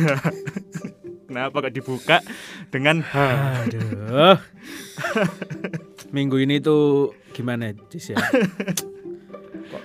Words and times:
Kenapa 1.30 1.56
kok 1.62 1.74
dibuka 1.74 2.18
dengan 2.74 3.02
ha? 3.06 3.62
Aduh. 3.62 4.34
Minggu 6.10 6.42
ini 6.42 6.58
tuh 6.58 7.14
gimana, 7.30 7.70
Cis 7.86 8.14
ya? 8.14 8.18
Kok 9.70 9.82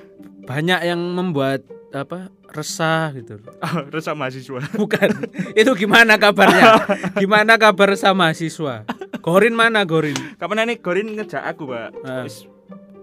banyak 0.49 0.79
yang 0.89 1.01
membuat 1.13 1.61
apa? 1.93 2.33
resah 2.55 3.11
gitu. 3.11 3.35
Oh, 3.65 3.83
resah 3.91 4.15
mahasiswa. 4.15 4.61
Bukan. 4.73 5.09
Itu 5.57 5.75
gimana 5.75 6.15
kabarnya? 6.15 6.85
Gimana 7.21 7.59
kabar 7.59 7.91
sama 7.99 8.29
mahasiswa? 8.31 8.87
Gorin 9.19 9.57
mana 9.57 9.83
Gorin? 9.83 10.15
Kapan 10.39 10.69
nih 10.69 10.79
Gorin 10.79 11.17
ngejak 11.17 11.43
aku, 11.43 11.67
Pak? 11.67 11.89
Ah. 12.07 12.23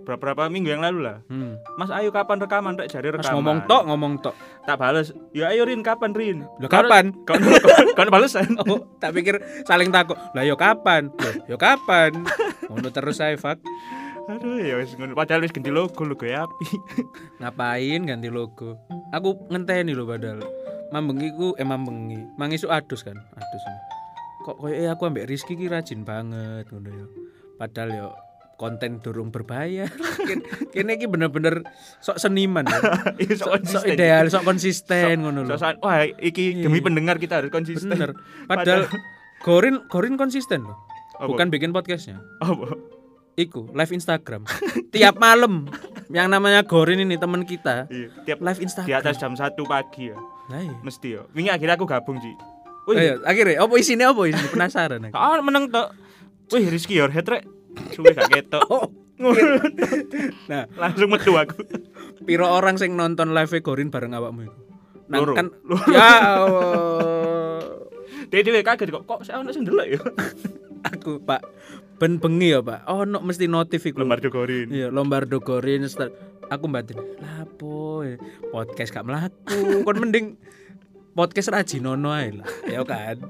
Beberapa 0.02 0.50
minggu 0.50 0.74
yang 0.74 0.82
lalu 0.82 1.06
lah. 1.06 1.22
Hmm. 1.30 1.58
Mas 1.78 1.90
ayo 1.94 2.10
kapan 2.10 2.42
rekaman 2.42 2.74
rek 2.74 2.90
jari 2.90 3.14
Mas 3.14 3.22
rekaman. 3.22 3.34
ngomong 3.38 3.58
tok, 3.70 3.82
ngomong 3.86 4.12
tok. 4.18 4.34
Tak 4.66 4.76
bales. 4.78 5.14
Ya 5.30 5.50
ayo 5.54 5.62
Rin 5.62 5.86
kapan 5.86 6.10
Rin? 6.10 6.42
Lah 6.58 6.70
kapan? 6.70 7.14
Kau 7.24 8.08
balesan. 8.10 8.58
Oh, 8.72 8.82
tak 9.02 9.12
pikir 9.12 9.38
saling 9.66 9.90
takut. 9.92 10.16
Lah 10.32 10.42
yo 10.42 10.54
kapan? 10.58 11.10
Yo, 11.18 11.54
yo 11.54 11.56
kapan? 11.58 12.14
Ngono 12.70 12.88
terus 12.90 13.20
saya 13.20 13.34
fuck. 13.36 13.58
Aduh 14.30 14.62
ya 14.62 14.78
wis 14.78 14.94
ngono. 14.94 15.18
Padahal 15.18 15.42
wis 15.42 15.50
ganti 15.50 15.70
logo 15.74 16.02
logo 16.06 16.22
ya 16.22 16.46
api. 16.46 16.66
Ngapain 17.42 18.00
ganti 18.06 18.30
logo? 18.30 18.78
Aku 19.10 19.50
ngenteni 19.50 19.92
lho 19.92 20.06
padahal. 20.06 20.42
Mambengi 20.94 21.34
ku 21.34 21.52
eh 21.58 21.66
mambengi. 21.66 22.20
Mangisu 22.38 22.70
adus 22.70 23.02
kan, 23.02 23.16
adus. 23.16 23.62
Kok 24.46 24.58
koyo 24.58 24.74
aku 24.90 25.06
ambek 25.10 25.26
Rizky 25.26 25.54
ki 25.54 25.70
rajin 25.70 26.02
banget 26.06 26.70
ngono 26.70 26.90
ya. 26.90 27.06
Padahal 27.58 27.90
yo 27.94 28.08
konten 28.62 29.02
durung 29.02 29.28
berbayar. 29.28 29.90
Ken- 30.28 30.46
Kene 30.70 30.94
iki 30.94 31.04
bener-bener 31.04 31.66
sok 31.98 32.16
seniman 32.16 32.62
ya. 32.62 32.78
Iya 33.20 33.34
Sok, 33.34 33.66
sok 33.66 33.84
ideal, 33.84 34.30
sok 34.30 34.46
konsisten 34.46 35.18
ngono 35.20 35.42
lho. 35.42 35.58
Wah 35.82 36.06
iki 36.06 36.54
Iya. 36.54 36.70
demi 36.70 36.78
pendengar 36.78 37.18
kita 37.18 37.42
harus 37.42 37.50
konsisten. 37.50 37.90
Bener. 37.90 38.14
Padahal 38.48 38.86
Gorin 39.40 39.82
Gorin 39.86 40.14
konsisten 40.14 40.62
loh. 40.62 40.78
Bukan 41.18 41.50
bikin 41.50 41.70
podcastnya. 41.70 42.22
Apa? 42.38 42.78
Iku 43.32 43.70
live 43.70 43.92
Instagram. 43.92 44.44
Tiap 44.90 45.16
malam 45.16 45.66
yang 46.08 46.28
namanya 46.28 46.62
Gorin 46.62 47.00
ini 47.00 47.16
teman 47.16 47.42
kita 47.42 47.88
Iya, 47.88 48.12
tiap 48.22 48.38
live 48.38 48.58
di 48.58 48.64
Instagram. 48.66 49.00
atas 49.00 49.16
jam 49.16 49.32
1 49.32 49.56
pagi 49.64 50.12
ya. 50.12 50.18
Nah, 50.46 50.60
iya. 50.60 50.76
Mesti 50.78 51.08
ya. 51.10 51.22
Wingi 51.32 51.48
akhirnya 51.48 51.74
aku 51.74 51.84
gabung, 51.84 52.18
Ci. 52.18 52.28
Wih, 52.82 52.98
Ayo, 52.98 53.14
akhirnya 53.22 53.62
apa 53.62 53.74
isinya 53.74 54.10
apa 54.10 54.26
isinya 54.26 54.50
penasaran 54.50 55.06
aku. 55.06 55.14
ah 55.14 55.38
menang 55.38 55.70
tok. 55.70 55.94
Wih, 56.50 56.66
Rizky 56.68 56.94
your 56.94 57.08
head 57.08 57.24
rek. 57.24 57.46
Suwe 57.92 58.12
gak 58.16 58.30
ketok. 58.30 58.64
Oh, 58.68 58.88
nah, 60.50 60.66
Langsung 60.74 61.12
metu 61.12 61.30
aku. 61.36 61.62
piro 62.26 62.48
orang 62.48 62.74
sing 62.74 62.98
nonton 62.98 63.30
live 63.36 63.54
Gorin 63.62 63.92
bareng 63.92 64.16
awakmu 64.16 64.50
iku? 64.50 64.58
Nang 65.06 65.20
Loro. 65.22 65.34
kan 65.36 65.46
ya 65.92 66.08
Allah. 66.42 67.62
Dhewe 68.32 68.64
kaget 68.64 68.88
kok 68.90 69.04
kok 69.04 69.20
saya 69.22 69.44
ono 69.44 69.52
sing 69.52 69.62
ndelok 69.62 69.86
ya. 69.86 70.00
aku 70.82 71.20
Pak 71.22 71.42
ben 72.02 72.18
bengi 72.18 72.50
ya 72.50 72.58
Pak. 72.64 72.88
Oh, 72.90 73.06
no, 73.06 73.22
mesti 73.22 73.46
notif 73.46 73.86
iku. 73.86 74.02
Lembar 74.02 74.18
Gorin. 74.24 74.74
Iya, 74.74 74.90
Lombardo 74.90 75.38
Gorin. 75.38 75.86
Aku 76.50 76.66
batin. 76.66 76.98
Lapo 77.22 78.02
podcast 78.50 78.90
gak 78.90 79.06
melaku. 79.06 79.86
Kon 79.86 80.02
mending 80.02 80.26
podcast 81.14 81.54
rajinono 81.54 82.10
ae 82.10 82.34
lah. 82.34 82.48
Ya 82.66 82.82
kan. 82.82 83.22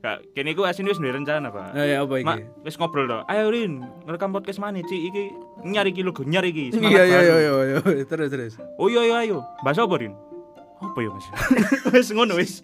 Kak, 0.00 0.32
kene 0.32 0.52
iku 0.52 0.64
asine 0.64 0.90
wis 0.90 0.98
duwe 0.98 1.12
rencana, 1.12 1.48
Pak. 1.48 1.72
Nah, 1.72 1.84
ya 1.84 2.02
apa 2.02 2.14
iki? 2.16 2.26
Mak, 2.26 2.38
wis 2.62 2.76
ngobrol 2.76 3.06
to. 3.06 3.18
Ayo 3.26 3.50
Rin, 3.50 3.82
ngerekam 4.04 4.30
podcast 4.30 4.60
mana, 4.60 4.80
Ci? 4.82 5.08
Iki 5.08 5.22
nyari 5.64 5.90
iki 5.90 6.02
logo, 6.04 6.22
nyari 6.22 6.52
iki. 6.52 6.76
Iya 6.76 7.02
iya 7.04 7.20
iya 7.22 7.36
iya 7.40 7.52
iya. 7.82 8.04
terus 8.04 8.28
terus. 8.30 8.54
Oh 8.76 8.86
iya 8.86 9.02
iya 9.04 9.16
ayo. 9.26 9.44
Bahasa 9.60 9.84
apa, 9.84 9.96
Rin? 9.98 10.12
Apa 10.76 10.98
ya, 11.00 11.08
Mas? 11.08 11.26
wis 11.96 12.08
ngono 12.12 12.36
wis. 12.36 12.60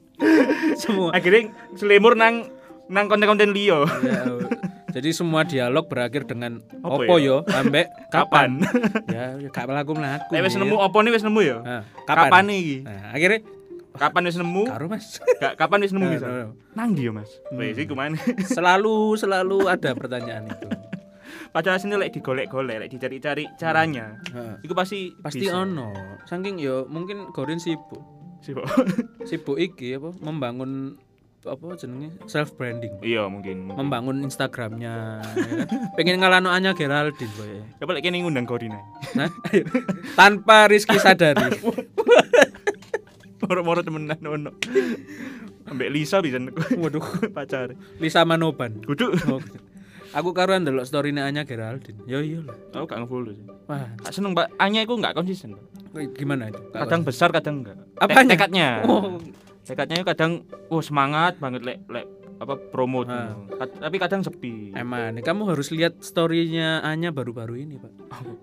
Semua 0.76 1.10
Akhirnya 1.16 1.50
selimur 1.74 2.14
nang 2.14 2.48
nang 2.92 3.08
konten-konten 3.08 3.56
liyo. 3.56 3.88
Ya, 4.04 4.28
jadi 4.92 5.08
semua 5.16 5.48
dialog 5.48 5.88
berakhir 5.88 6.28
dengan 6.28 6.60
opo 6.84 7.16
ya? 7.16 7.24
yo 7.24 7.36
ambek 7.48 7.88
kapan. 8.12 8.60
Kapan? 8.60 9.08
ya, 9.08 9.24
gak 9.48 9.64
melaku 9.64 9.92
melaku. 9.96 10.30
Wis 10.36 10.56
nemu 10.60 10.76
apa 10.76 10.96
nih 11.00 11.10
wis 11.16 11.24
nemu? 11.24 11.40
Nah, 11.64 11.82
Kapan 12.04 12.28
kapan? 12.28 12.44
iki? 12.52 12.76
Nah, 12.84 13.16
akhirnya 13.16 13.40
Kapan 13.92 14.24
wis 14.24 14.36
nemu? 14.36 14.64
karo 14.64 14.86
Mas. 14.88 15.20
Gak 15.36 15.54
kapan 15.54 15.84
wis 15.84 15.92
nemu 15.92 16.06
bisa? 16.10 16.26
Nang 16.72 16.96
dia, 16.96 17.10
Mas. 17.10 17.28
Wis 17.50 17.76
iku 17.76 17.92
mana? 17.92 18.16
selalu 18.42 19.16
selalu 19.16 19.68
ada 19.68 19.92
pertanyaan 19.92 20.48
itu. 20.48 20.68
Padahal 21.54 21.76
sini 21.76 22.00
lek 22.00 22.16
digolek-golek, 22.16 22.80
lek 22.80 22.90
dicari-cari 22.90 23.44
caranya. 23.60 24.16
Nah, 24.32 24.56
Iku 24.64 24.72
pasti 24.72 25.12
pasti 25.20 25.44
bisa. 25.44 25.60
ono. 25.60 25.92
Saking 26.24 26.56
yo 26.56 26.88
mungkin 26.88 27.28
Gorin 27.30 27.60
sibuk. 27.60 28.00
Sibuk. 28.40 28.64
Sibuk 29.28 29.60
iki 29.60 30.00
apa 30.00 30.16
membangun 30.24 30.96
apa 31.44 31.76
jenenge 31.76 32.16
self 32.24 32.56
branding. 32.56 32.96
Iya, 33.04 33.28
mungkin. 33.28 33.68
mungkin. 33.68 33.76
Membangun 33.84 34.16
Instagramnya, 34.24 35.20
ya 35.20 35.44
kan? 35.66 35.92
pengen 35.92 36.22
ngalano 36.22 36.48
Anya 36.48 36.72
Geraldine 36.72 37.28
kowe. 37.36 37.56
Coba 37.84 37.90
lek 37.98 38.02
kene 38.06 38.22
ngundang 38.24 38.48
Gorina. 38.48 38.80
Nah, 39.12 39.28
tanpa 40.16 40.72
Rizky 40.72 40.96
sadari. 40.96 41.52
Moro-moro 43.42 43.82
temenan 43.82 44.18
ono. 44.22 44.50
Ambek 45.66 45.88
Lisa 45.90 46.18
bisa 46.22 46.38
Waduh, 46.78 47.02
pacar. 47.36 47.74
Lisa 47.98 48.22
Manoban. 48.22 48.82
Kudu. 48.82 49.14
Oh, 49.30 49.40
aku 50.14 50.30
karo 50.34 50.54
ndelok 50.58 50.86
story 50.86 51.14
Anya 51.14 51.46
Geraldine. 51.46 51.98
Yo 52.06 52.22
iya 52.22 52.42
lah. 52.42 52.56
Aku 52.74 52.84
gak 52.86 53.02
nge-follow 53.02 53.32
sih. 53.34 53.46
Wah, 53.66 53.86
Gak 54.02 54.12
seneng, 54.14 54.34
Mbak. 54.34 54.46
Anya 54.58 54.80
iku 54.84 54.98
gak 54.98 55.14
konsisten. 55.14 55.58
Gimana 56.14 56.48
itu? 56.50 56.60
Gak 56.72 56.86
Kadang 56.86 57.02
besar, 57.04 57.28
kadang 57.30 57.62
enggak. 57.62 57.78
Apanya? 57.98 58.18
Tek- 58.22 58.30
Tekadnya. 58.38 58.68
Oh, 58.86 59.18
Tekadnya 59.62 59.96
itu 60.02 60.06
kadang 60.06 60.42
oh 60.74 60.82
semangat 60.82 61.38
banget 61.38 61.62
lek 61.62 61.78
lek 61.86 62.06
apa 62.42 62.58
promote. 62.58 63.06
Ah. 63.06 63.38
Tapi 63.62 63.96
kadang 64.02 64.26
sepi. 64.26 64.74
Emang, 64.74 65.14
kamu 65.22 65.54
harus 65.54 65.70
lihat 65.70 66.02
storynya 66.02 66.82
Anya 66.82 67.14
baru-baru 67.14 67.62
ini, 67.62 67.78
Pak. 67.78 67.92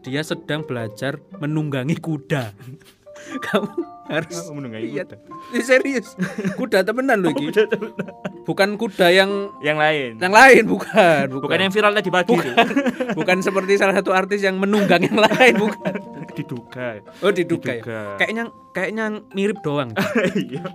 Dia 0.07 0.23
sedang 0.23 0.63
belajar 0.63 1.19
menunggangi 1.43 1.99
kuda. 1.99 2.55
kamu 3.45 3.69
harus 4.09 4.35
Aku 4.41 4.51
menunggangi 4.53 4.89
Iya. 4.89 5.03
kuda. 5.05 5.17
Ini 5.49 5.61
serius. 5.61 6.07
Kuda 6.55 6.81
temenan 6.81 7.21
loh 7.21 7.29
iki. 7.35 7.47
Kuda 7.47 7.63
temenan. 7.67 8.09
Bukan 8.41 8.69
kuda 8.75 9.07
yang 9.09 9.31
Yang 9.59 9.77
lain. 9.77 10.11
yang 10.17 10.33
lain, 10.33 10.63
bukan. 10.65 11.25
Bukan 11.29 11.57
yang 11.59 11.69
viral 11.69 11.93
tadi 11.93 12.09
pagi 12.09 12.33
bukan, 12.33 12.55
bukan 13.19 13.37
seperti 13.39 13.77
salah 13.77 13.93
satu 13.93 14.09
artis 14.09 14.41
yang 14.41 14.57
menunggang 14.57 15.05
yang 15.05 15.19
lain, 15.19 15.53
bukan. 15.55 15.93
diduga. 16.33 17.03
Oh, 17.19 17.29
diduga. 17.29 17.77
ya? 17.77 18.17
Kayaknya 18.17 18.43
kayaknya 18.71 19.05
mirip 19.31 19.61
doang. 19.61 19.93
Iya. 20.33 20.65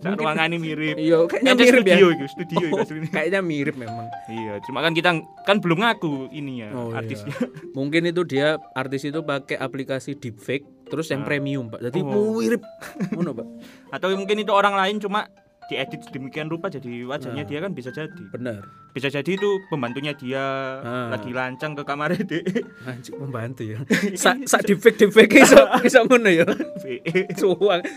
Sak 0.00 0.16
ruangannya 0.16 0.56
mirip. 0.56 0.96
Iya, 0.96 1.18
kayaknya 1.24 1.52
Kayak 1.52 1.60
mirip 1.62 1.84
ya. 1.84 1.92
studio 1.92 2.06
itu, 2.08 2.24
studio 2.26 2.56
itu 2.58 2.72
Oh, 2.72 2.80
aslinya. 2.80 3.10
kayaknya 3.10 3.40
mirip 3.42 3.76
memang. 3.76 4.06
Iya, 4.26 4.54
cuma 4.62 4.78
kan 4.80 4.92
kita 4.92 5.10
kan 5.44 5.56
belum 5.58 5.78
ngaku 5.78 6.12
ininya 6.30 6.68
Oh, 6.72 6.88
iya. 6.88 6.98
artisnya. 6.98 7.34
Mungkin 7.78 8.02
itu 8.06 8.24
dia 8.24 8.46
artis 8.72 9.04
itu 9.04 9.20
pakai 9.20 9.56
aplikasi 9.56 10.16
deepfake 10.16 10.64
terus 10.88 11.06
yang 11.06 11.20
Ah. 11.20 11.28
premium, 11.28 11.68
Pak. 11.68 11.80
Jadi 11.82 12.00
Oh. 12.00 12.40
mirip. 12.40 12.64
Ngono, 13.10 13.30
Pak. 13.32 13.46
Atau 13.94 14.10
mungkin 14.12 14.36
itu 14.38 14.50
orang 14.50 14.72
lain 14.74 14.96
cuma 14.98 15.28
diedit 15.70 16.02
sedemikian 16.02 16.46
rupa 16.46 16.66
jadi 16.66 17.06
wajahnya 17.06 17.40
Nah. 17.40 17.48
dia 17.48 17.58
kan 17.60 17.70
bisa 17.70 17.88
jadi. 17.88 18.22
Benar. 18.28 18.66
Bisa 18.90 19.06
jadi 19.06 19.30
itu 19.30 19.46
pembantunya 19.66 20.10
dia 20.12 20.42
Ah. 20.76 21.08
lagi 21.08 21.30
lancang 21.30 21.72
ke 21.72 21.82
kamar 21.82 22.10
dek. 22.12 22.42
Anjing 22.90 23.14
membantu 23.16 23.62
ya. 23.64 23.78
Sa, 24.18 24.34
sa 24.42 24.58
deepfake 24.58 24.98
deepfake 24.98 25.40
iso 25.40 25.62
iso 25.86 26.02
ngono 26.02 26.26
ya. 26.26 26.42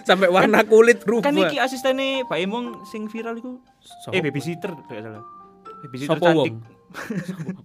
Sampai 0.04 0.30
warna 0.30 0.62
kulit 0.62 1.02
berubah. 1.02 1.26
kan 1.26 1.36
iki 1.36 1.58
asistennya 1.58 2.22
Pak 2.24 2.38
Emong 2.38 2.86
sing 2.86 3.08
viral 3.08 3.36
itu 3.36 3.58
eh 4.10 4.22
babysitter 4.22 4.70
gak 4.86 5.02
salah. 5.02 5.24
Babysitter 5.82 6.14
Sopo 6.14 6.24
cantik. 6.24 6.54
wong? 6.54 6.81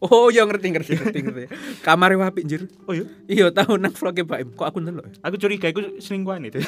Oh, 0.00 0.26
ya 0.28 0.40
ngerti 0.42 0.72
ngerti 0.72 0.92
ngerti 0.96 1.18
ngerti. 1.20 1.42
Kamare 1.80 2.16
apik 2.16 2.42
njir. 2.42 2.64
Oh 2.82 2.96
iya, 2.96 3.04
Iya, 3.28 3.46
tahu 3.52 3.76
nang 3.76 3.92
vlognya 3.92 4.24
Pak 4.24 4.38
Im. 4.40 4.48
Kok 4.50 4.66
aku 4.66 4.78
ndelok 4.80 5.04
ya? 5.04 5.12
aku 5.20 5.36
curiga 5.36 5.66
itu 5.68 5.80
selingkuhan 6.00 6.48
itu. 6.48 6.58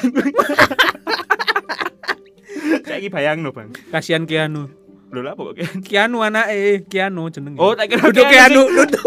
Saiki 2.91 3.07
bayangno, 3.07 3.49
Bang. 3.55 3.71
Kasihan 3.89 4.27
Keanu. 4.27 4.67
Lho 5.11 5.19
lah 5.23 5.35
pokoknya. 5.35 5.67
Keanu 5.83 6.23
anake, 6.23 6.87
Keanu 6.87 7.27
jenenge. 7.27 7.59
Oh, 7.59 7.75
tak 7.75 7.91
kira 7.91 8.11
Keanu 8.11 8.27
Keanu, 8.27 8.61
duduk. 8.79 9.03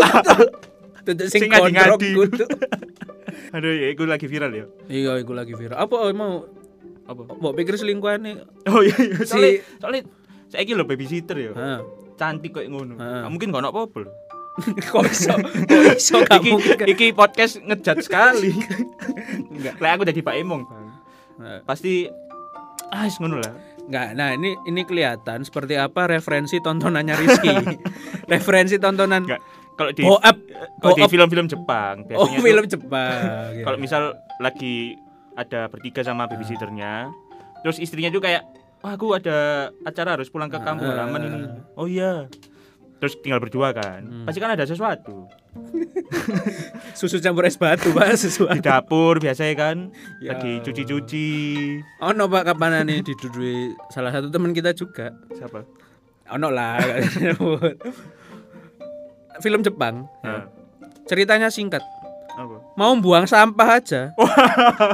Duduk 1.04 1.26
sing 1.28 1.48
gondrong 1.48 2.00
kudu. 2.00 2.44
Aduh, 3.54 3.70
ya 3.70 3.88
itu 3.92 4.02
lagi 4.04 4.26
viral 4.26 4.50
ya. 4.50 4.66
Iya, 4.88 5.20
iku 5.20 5.32
lagi 5.32 5.54
viral. 5.54 5.78
Apa 5.78 6.10
mau 6.12 6.44
Apa? 7.04 7.22
mau 7.36 7.52
pikir 7.52 7.76
selingkuhane? 7.76 8.40
Oh 8.66 8.80
iya, 8.80 8.96
iya. 8.96 9.20
Si- 9.22 9.60
Soalnya, 9.78 10.08
saiki 10.48 10.72
lho 10.72 10.88
babysitter 10.88 11.36
ya. 11.36 11.52
Heeh. 11.52 11.80
Cantik 12.16 12.56
kok 12.56 12.64
ngono. 12.64 12.96
Mungkin 13.28 13.52
gak 13.52 13.60
ono 13.62 13.68
apa-apa 13.70 13.98
lho. 14.06 14.12
Kok 14.94 15.02
iso? 15.10 15.34
Kok 15.66 15.98
iso 15.98 16.16
gak 16.22 16.38
Iki, 16.38 16.50
mungkin 16.54 16.86
iki 16.86 17.06
podcast 17.10 17.58
ngejat 17.58 18.06
sekali. 18.06 18.54
Enggak. 19.50 19.82
Lah 19.82 19.98
aku 19.98 20.06
jadi 20.06 20.22
Pak 20.22 20.34
Emong, 20.38 20.62
Bang. 20.62 20.86
Pasti 21.66 22.06
ah 22.94 23.10
ngono 23.18 23.42
lah. 23.42 23.50
Enggak, 23.84 24.08
nah 24.16 24.32
ini 24.32 24.56
ini 24.64 24.80
kelihatan 24.82 25.44
seperti 25.44 25.76
apa 25.76 26.08
referensi 26.08 26.56
tontonannya 26.58 27.14
Rizky. 27.14 27.52
referensi 28.32 28.76
tontonan 28.76 29.22
Enggak. 29.22 29.42
Kalau 29.74 29.90
di 29.90 30.02
Boab, 30.02 30.36
kalau 30.78 30.94
di 30.94 31.02
film-film 31.04 31.46
Jepang 31.50 32.06
Oh, 32.14 32.24
biasanya 32.24 32.30
tuh 32.32 32.42
film 32.42 32.64
Jepang. 32.64 33.20
kalau 33.66 33.76
misal 33.76 34.02
lagi 34.38 34.94
ada 35.34 35.66
bertiga 35.66 36.00
sama 36.00 36.24
babysitternya, 36.24 37.10
terus 37.60 37.82
istrinya 37.82 38.08
tuh 38.08 38.22
kayak 38.22 38.46
"Wah, 38.80 38.94
aku 38.94 39.18
ada 39.18 39.36
acara 39.82 40.14
harus 40.14 40.30
pulang 40.30 40.46
ke 40.46 40.56
kampung 40.58 40.86
Ah. 40.86 40.94
halaman 40.94 41.20
ini. 41.26 41.40
Oh 41.74 41.84
iya. 41.84 42.30
Terus 42.94 43.14
tinggal 43.20 43.36
berdua 43.38 43.70
kan. 43.70 44.00
Hmm. 44.02 44.24
Pasti 44.24 44.38
kan 44.38 44.50
ada 44.50 44.64
sesuatu. 44.64 45.28
Susu 46.98 47.18
campur 47.18 47.44
es 47.44 47.54
batu, 47.54 47.90
Pak, 47.90 48.06
Di 48.14 48.18
sesuatu. 48.18 48.58
dapur 48.58 49.18
biasanya 49.18 49.54
kan 49.54 49.76
Ya. 50.18 50.32
lagi 50.32 50.62
cuci-cuci. 50.62 51.28
Ono 52.00 52.24
Pak 52.26 52.42
kapan 52.46 52.82
nih 52.82 53.02
didudui 53.02 53.74
salah 53.88 54.10
satu 54.10 54.28
teman 54.28 54.50
kita 54.50 54.72
juga. 54.72 55.12
Siapa? 55.30 55.62
Ono 56.30 56.48
lah. 56.48 56.80
Film 59.36 59.60
Jepang. 59.60 60.06
Nah, 60.22 60.46
Ceritanya 61.04 61.50
singkat. 61.50 61.82
apa? 62.32 62.56
Mau 62.74 62.96
buang 62.96 63.28
sampah 63.28 63.78
aja. 63.78 64.10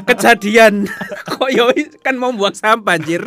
Kejadian. 0.04 0.84
Kok 1.30 1.48
yo 1.50 1.70
kan 2.00 2.12
mau 2.14 2.28
buang 2.30 2.52
sampah 2.52 2.98
anjir. 2.98 3.22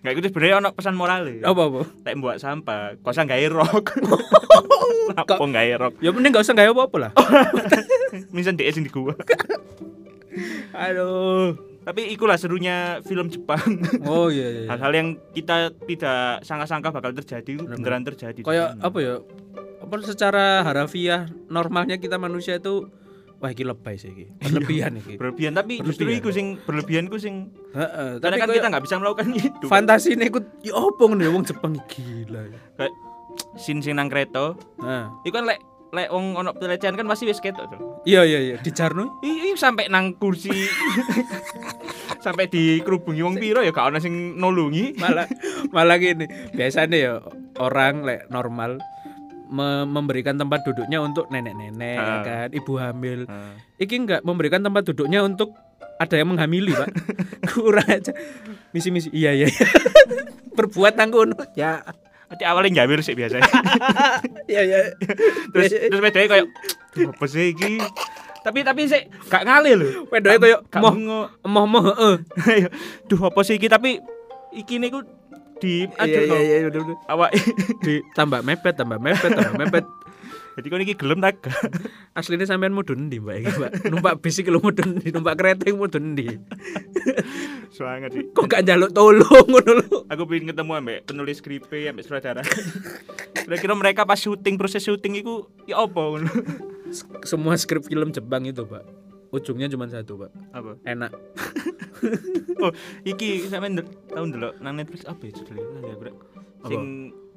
Enggak 0.00 0.12
itu 0.16 0.28
sebenarnya 0.32 0.56
ono 0.64 0.68
pesan 0.72 0.96
moral. 0.96 1.28
Apa 1.44 1.62
apa? 1.68 1.80
Lek 2.08 2.14
buat 2.24 2.36
sampah, 2.40 2.96
kok 3.04 3.12
usah 3.12 3.28
gawe 3.28 3.46
rok. 3.52 3.86
Apa 5.20 5.42
gawe 5.42 5.72
rok? 5.76 5.94
Ya 6.00 6.14
mending 6.14 6.32
gak 6.32 6.46
usah 6.46 6.54
gak 6.56 6.72
apa-apa 6.72 6.96
lah. 6.96 7.12
Misal 8.32 8.56
DS 8.56 8.80
di 8.80 8.88
gua. 8.88 9.12
Aduh. 10.72 11.58
Tapi 11.80 12.12
ikulah 12.12 12.36
serunya 12.36 13.00
film 13.04 13.28
Jepang. 13.32 13.80
Oh 14.04 14.28
iya 14.32 14.48
iya. 14.48 14.60
iya. 14.64 14.68
Hal-hal 14.72 14.92
yang 14.94 15.08
kita 15.32 15.74
tidak 15.88 16.44
sangka-sangka 16.44 16.92
bakal 16.92 17.12
terjadi 17.16 17.50
itu 17.56 17.64
beneran 17.64 18.04
terjadi. 18.04 18.40
di 18.40 18.46
Kayak 18.46 18.78
apa 18.80 18.98
ya? 19.00 19.14
Apa 19.80 19.94
secara 20.04 20.62
harafiah 20.64 21.28
normalnya 21.48 21.96
kita 21.96 22.20
manusia 22.20 22.60
itu 22.60 22.88
wah 23.40 23.48
iki 23.48 23.64
lebay 23.64 23.96
sih 23.96 24.08
iki. 24.08 24.26
Berlebihan 24.42 24.92
iki. 24.94 25.16
berlebihan 25.16 25.52
tapi 25.52 25.80
justru 25.80 26.04
Berlebihan. 26.06 26.20
iku 26.20 26.30
sing 26.30 26.46
berlebihan 26.60 27.04
ku 27.06 27.16
sing 27.16 27.34
Heeh, 27.70 28.18
karena 28.18 28.36
tapi 28.36 28.42
kan 28.42 28.48
kita 28.54 28.66
nggak 28.68 28.84
bisa 28.84 28.94
melakukan 28.96 29.26
itu. 29.40 29.66
fantasi 29.66 30.12
ini 30.12 30.28
ikut 30.28 30.44
ya 30.60 30.72
opo 30.74 31.08
ya 31.10 31.28
wong 31.28 31.42
Jepang 31.42 31.80
gila. 31.86 32.44
ya. 32.44 32.58
Kayak 32.76 32.92
sin 33.56 33.78
sing 33.78 33.94
nang 33.94 34.06
kereta, 34.06 34.52
Nah, 34.76 35.08
iku 35.22 35.32
kan 35.32 35.46
lek 35.46 35.58
lek 35.90 36.06
wong 36.08 36.36
ono 36.36 36.50
pelecehan 36.52 36.94
kan 36.94 37.02
pasti 37.04 37.24
wis 37.24 37.38
ketok 37.38 37.66
tuh. 37.66 37.80
iya 38.04 38.22
iya 38.22 38.38
iya 38.40 38.56
di 38.56 38.70
Jarno 38.70 39.18
Ih, 39.20 39.50
ih, 39.50 39.54
sampai 39.54 39.88
nang 39.88 40.14
kursi 40.14 40.52
sampai 42.20 42.46
dikerubungi 42.46 43.20
wong 43.20 43.34
piro 43.34 43.58
ya 43.58 43.70
gak 43.70 43.88
ono 43.88 43.98
sing 43.98 44.36
nulungi. 44.36 44.94
malah 44.96 45.26
malah 45.70 45.96
gini 45.96 46.26
biasanya 46.52 46.96
ya 46.96 47.12
orang 47.56 48.04
lek 48.04 48.28
normal 48.28 48.78
me- 49.50 49.84
memberikan 49.84 50.34
tempat 50.34 50.62
duduknya 50.62 50.98
untuk 50.98 51.26
nenek-nenek 51.26 51.96
ya 51.96 52.00
Ah. 52.00 52.22
kan? 52.22 52.48
Ibu 52.50 52.72
hamil. 52.76 53.20
Nah, 53.26 53.58
iki 53.76 53.94
enggak 53.96 54.22
memberikan 54.22 54.60
tempat 54.60 54.86
duduknya 54.86 55.20
untuk 55.20 55.52
ada 55.96 56.14
yang 56.14 56.30
menghamili 56.30 56.72
pak. 56.72 56.88
Kurang 57.52 57.84
aja. 57.84 58.14
Misi-misi. 58.70 59.10
Iya 59.10 59.34
iya 59.34 59.46
iya. 59.46 59.66
berbuat 60.56 60.94
nangkono 60.94 61.34
ya 61.52 61.80
Nanti 62.26 62.44
awalnya 62.44 62.80
njawir 62.80 63.02
sih 63.02 63.12
biasanya. 63.12 63.42
iya 64.46 64.62
iya. 64.62 64.78
Terus 65.50 65.66
terus 65.66 65.98
bedanya 66.00 66.28
kayak 66.30 66.46
"Duh, 66.94 67.10
apa 67.10 67.24
sih 67.26 67.50
iki? 67.50 67.82
Tapi 68.40 68.62
tapi 68.62 68.86
sih 68.86 69.02
gak 69.26 69.42
ngalih 69.42 69.74
lho. 69.76 69.86
Wedoke 70.06 70.38
koyo 70.38 70.58
Gak 70.64 70.78
moh 70.80 70.94
moh 71.42 71.66
moh 71.66 71.82
heeh. 71.90 72.14
Ayo, 72.46 72.68
Duh 73.04 73.20
apa 73.20 73.40
sih 73.42 73.58
iki? 73.58 73.66
Tapi 73.66 73.98
iki 74.52 74.78
niku 74.78 75.02
di 75.60 75.84
iya 75.86 76.04
iya 76.08 76.18
aduh, 76.24 76.40
iya 76.40 76.68
udah 76.72 76.80
udah 76.82 76.96
awak. 77.12 77.30
Di 77.84 78.00
tambah 78.16 78.40
mepet 78.40 78.74
tambah 78.74 78.98
mepet 78.98 79.30
tambah 79.30 79.54
mepet. 79.60 79.84
Jadi 80.58 80.66
kau 80.66 80.80
niki 80.82 80.98
gelem 80.98 81.22
tak? 81.22 81.46
Aslinya 82.18 82.44
sampean 82.44 82.74
mudun 82.74 83.06
ndi 83.06 83.22
mbak? 83.22 83.36
Iki 83.44 83.50
mbak? 83.54 83.70
Numpak 83.86 84.14
bis 84.18 84.42
iki 84.42 84.50
lho 84.50 84.58
mudun 84.58 84.98
ndi? 84.98 85.14
Numpak 85.14 85.38
kereta 85.38 85.68
iki 85.68 85.76
mudun 85.78 86.16
ndi? 86.16 86.26
Sangat 87.70 88.10
sih 88.12 88.26
kok 88.34 88.50
gak 88.50 88.66
njaluk 88.66 88.90
tolong 88.90 89.46
ngono 89.46 90.04
aku 90.10 90.26
pengen 90.26 90.50
ketemu 90.50 90.72
ambek 90.74 90.98
penulis 91.06 91.38
skrip 91.38 91.70
ambek 91.70 92.02
sutradara. 92.02 92.42
Kira-kira 93.46 93.78
mereka 93.78 94.02
pas 94.02 94.18
syuting 94.18 94.58
proses 94.58 94.82
syuting 94.82 95.22
itu 95.22 95.46
ya 95.70 95.80
apa 95.80 96.00
ngono? 96.02 96.32
semua 97.22 97.54
skrip 97.54 97.86
film 97.86 98.10
Jepang 98.10 98.42
itu 98.46 98.66
pak 98.66 98.82
ujungnya 99.30 99.66
cuma 99.66 99.86
satu 99.86 100.18
pak. 100.18 100.30
Apa? 100.50 100.72
Enak. 100.84 101.12
Oh 102.60 102.72
iki 103.02 103.44
sampe 103.44 103.68
tau 104.06 104.24
ndelok 104.24 104.56
nang 104.58 104.72
Netflix 104.74 105.04
apa 105.04 105.20
ya 105.22 105.32
judulnya? 105.32 105.64
Aku, 105.90 106.02
Rek. 106.02 106.14
sing 106.62 106.82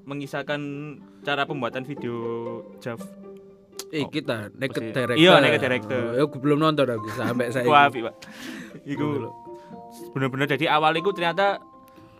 mengisahkan 0.04 0.60
cara 1.22 1.44
pembuatan 1.44 1.84
video 1.84 2.16
JAV. 2.78 3.00
Eh 3.90 4.04
Oh, 4.04 4.10
kita 4.10 4.52
naked 4.54 4.84
pasti- 4.84 4.92
director. 4.92 5.20
Iya, 5.20 5.34
Naked 5.38 5.62
Director. 5.62 6.02
Oh, 6.14 6.26
aku 6.26 6.38
belum 6.40 6.60
nonton 6.60 6.88
aku 6.90 7.08
sampai 7.10 7.52
saya 7.52 7.64
Wah, 7.64 7.88
Pak. 7.88 8.16
Iku 8.84 9.32
bener-bener 10.12 10.48
jadi 10.50 10.66
awal 10.72 10.98
itu 10.98 11.12
ternyata 11.12 11.60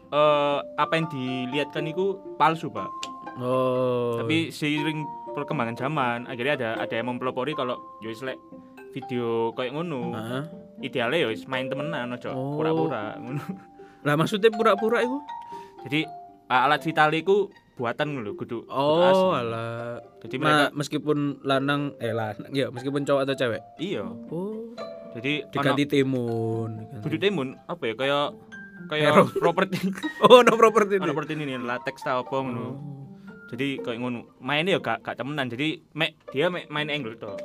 eh, 0.08 0.60
apa 0.76 0.94
yang 0.94 1.08
dilihatkan 1.10 1.84
itu 1.84 2.16
palsu, 2.36 2.70
Pak. 2.70 2.88
oh. 3.36 4.16
Tapi 4.16 4.48
seiring 4.48 5.04
perkembangan 5.32 5.76
zaman, 5.76 6.18
akhirnya 6.24 6.54
ada 6.56 6.70
ada 6.78 6.94
yang 6.94 7.10
mempelopori 7.10 7.52
kalau 7.52 7.82
yo 8.00 8.08
wis 8.08 8.22
lek 8.22 8.38
video 8.94 9.52
kayak 9.58 9.74
ngono. 9.74 10.14
Hah? 10.14 10.46
Idealnya 10.80 11.28
wis 11.28 11.50
main 11.50 11.68
temenan 11.68 12.14
aja 12.14 12.30
Oh. 12.32 12.56
pura-pura 12.56 13.18
ngono. 13.18 13.42
lah 14.04 14.14
maksudnya 14.14 14.54
pura-pura 14.54 15.02
itu 15.02 15.18
Jadi 15.84 16.06
alat 16.48 16.80
vital 16.80 17.10
iku 17.12 17.48
buatan 17.74 18.22
lho, 18.22 18.38
kudu 18.38 18.70
oh 18.70 19.34
alah 19.34 19.98
Jadi 20.22 20.36
Ma, 20.38 20.44
mereka 20.46 20.66
meskipun 20.78 21.42
lanang 21.42 21.98
eh 21.98 22.14
lanang 22.14 22.52
ya 22.54 22.70
meskipun 22.70 23.02
cowok 23.02 23.26
atau 23.26 23.36
cewek 23.36 23.62
iya. 23.82 24.06
oh 24.06 24.76
Jadi 25.18 25.50
diganti 25.50 25.84
timun 25.90 27.02
kudu 27.02 27.18
timun 27.18 27.58
apa 27.66 27.84
ya 27.90 27.94
kayak 27.98 28.28
kayak 28.92 29.12
Hero. 29.16 29.24
properti 29.40 29.80
oh 30.28 30.44
no 30.44 30.54
property 30.54 31.00
ono 31.00 31.12
properti 31.12 31.34
ini 31.40 31.58
latex 31.58 32.04
ta 32.04 32.20
apa 32.20 32.36
ngono. 32.36 32.62
oh. 32.62 32.76
Jadi 33.54 33.78
kayak 33.86 34.02
ngono. 34.02 34.34
Mainnya 34.42 34.76
ya 34.76 34.80
gak 34.82 35.06
gak 35.06 35.22
temenan. 35.22 35.46
Jadi 35.46 35.78
mek 35.94 36.18
dia 36.34 36.50
mek 36.50 36.74
main 36.74 36.90
angle 36.90 37.14
tok. 37.22 37.38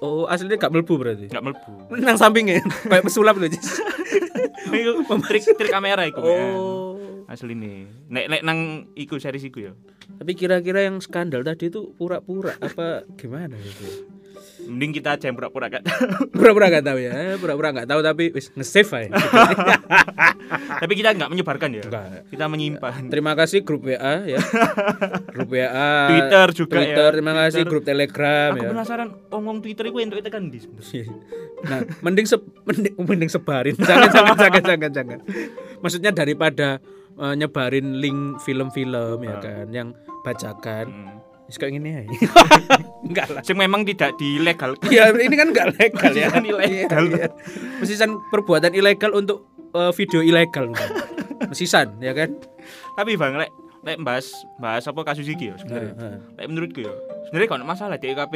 Oh 0.00 0.24
aslinya 0.26 0.56
gak 0.56 0.72
melbu 0.72 0.94
berarti 0.96 1.26
Gak 1.28 1.44
mlebu. 1.44 1.72
nang 2.00 2.16
sampingnya 2.16 2.60
kayak 2.90 3.04
pesulap 3.04 3.36
loh 3.36 3.46
Jis. 3.46 3.80
Iku 4.70 5.02
trik 5.24 5.44
trik 5.56 5.70
kamera 5.70 6.04
iku. 6.04 6.20
oh 6.22 6.94
Asli 7.26 7.54
nih. 7.54 7.86
Nek 8.10 8.24
nek 8.26 8.42
nang 8.42 8.58
iku 8.92 9.16
series 9.16 9.46
iku 9.46 9.62
ya. 9.62 9.72
tapi 10.10 10.34
kira-kira 10.34 10.82
yang 10.82 10.98
skandal 10.98 11.40
tadi 11.40 11.70
itu 11.70 11.94
pura-pura 11.94 12.50
apa 12.58 13.06
gimana 13.14 13.54
gitu 13.54 14.09
Mending 14.62 14.92
kita 14.92 15.08
aja 15.12 15.24
yang 15.24 15.34
pura-pura 15.34 15.66
gak 15.68 15.82
tahu. 15.82 16.00
pura-pura 16.36 16.66
gak 16.68 16.84
tahu 16.84 16.98
ya 16.98 17.12
pura-pura 17.36 17.68
gak 17.72 17.86
tahu 17.86 18.00
tapi 18.00 18.24
wis 18.30 18.52
nge-save 18.52 18.90
aja 18.98 19.12
Tapi 20.80 20.92
kita 20.94 21.12
nggak 21.12 21.30
menyebarkan 21.30 21.70
ya. 21.72 21.84
Enggak. 21.84 22.26
Kita 22.26 22.44
menyimpan. 22.46 23.06
terima 23.06 23.32
kasih 23.34 23.62
grup 23.62 23.84
WA 23.84 24.26
ya 24.26 24.40
grup 25.34 25.48
WA 25.48 25.92
Twitter 26.08 26.46
juga 26.56 26.74
Twitter 26.74 27.06
ya. 27.06 27.14
terima 27.14 27.32
kasih 27.36 27.52
Twitter. 27.56 27.70
grup 27.70 27.84
Telegram 27.84 28.50
Aku 28.50 28.60
ya 28.60 28.70
penasaran 28.70 29.08
omong 29.28 29.58
Twitter 29.60 29.84
iku 29.86 30.00
entuk 30.00 30.18
tekan 30.20 30.48
di 30.48 30.58
sebenarnya. 30.58 31.04
nah 31.62 31.80
mending 32.00 32.26
se 32.26 32.36
mending, 32.64 32.94
mending 32.98 33.30
sebarin 33.30 33.76
jangan 33.78 34.08
jangan 34.08 34.34
jangan 34.36 34.62
jangan 34.64 34.90
jangan 34.90 35.18
maksudnya 35.78 36.10
daripada 36.10 36.68
eh, 37.14 37.34
nyebarin 37.36 37.86
link 37.94 38.18
film-film 38.40 39.18
ya 39.20 39.30
Ah. 39.30 39.40
kan 39.40 39.66
yang 39.70 39.88
bacakan 40.20 40.86
Hmm. 40.88 41.16
Kayak 41.52 41.72
gini 41.74 41.88
ya 41.90 42.02
enggak 43.06 43.26
lah 43.28 43.42
Sing 43.42 43.56
memang 43.56 43.82
tidak 43.82 44.14
dilegal. 44.16 44.76
Iya, 44.86 45.10
ini 45.16 45.34
kan 45.34 45.48
nggak 45.50 45.68
legal 45.74 46.12
ya. 46.12 46.28
Mesisan 46.28 46.44
ilegal. 46.44 47.04
Iya, 47.06 47.16
iya. 47.16 47.28
Mesisan 47.78 48.10
perbuatan 48.28 48.72
ilegal 48.72 49.10
untuk 49.12 49.48
eh, 49.72 49.92
video 49.92 50.20
ilegal 50.20 50.70
bukan. 50.70 50.88
Mesisan, 51.48 51.98
ya 51.98 52.12
kan? 52.12 52.30
Tapi 52.94 53.16
Bang 53.16 53.34
lek 53.34 53.50
lek 53.80 53.96
bahas 53.98 54.28
bahas 54.56 54.84
apa 54.84 55.00
kasus 55.02 55.24
iki 55.24 55.50
ya 55.50 55.56
sebenarnya. 55.56 55.94
Heeh. 55.96 56.16
Lek 56.36 56.46
menurutku 56.46 56.80
ya. 56.80 56.92
Sebenarnya 57.26 57.48
kalau 57.48 57.64
masalah 57.64 57.96
DKP 57.96 58.34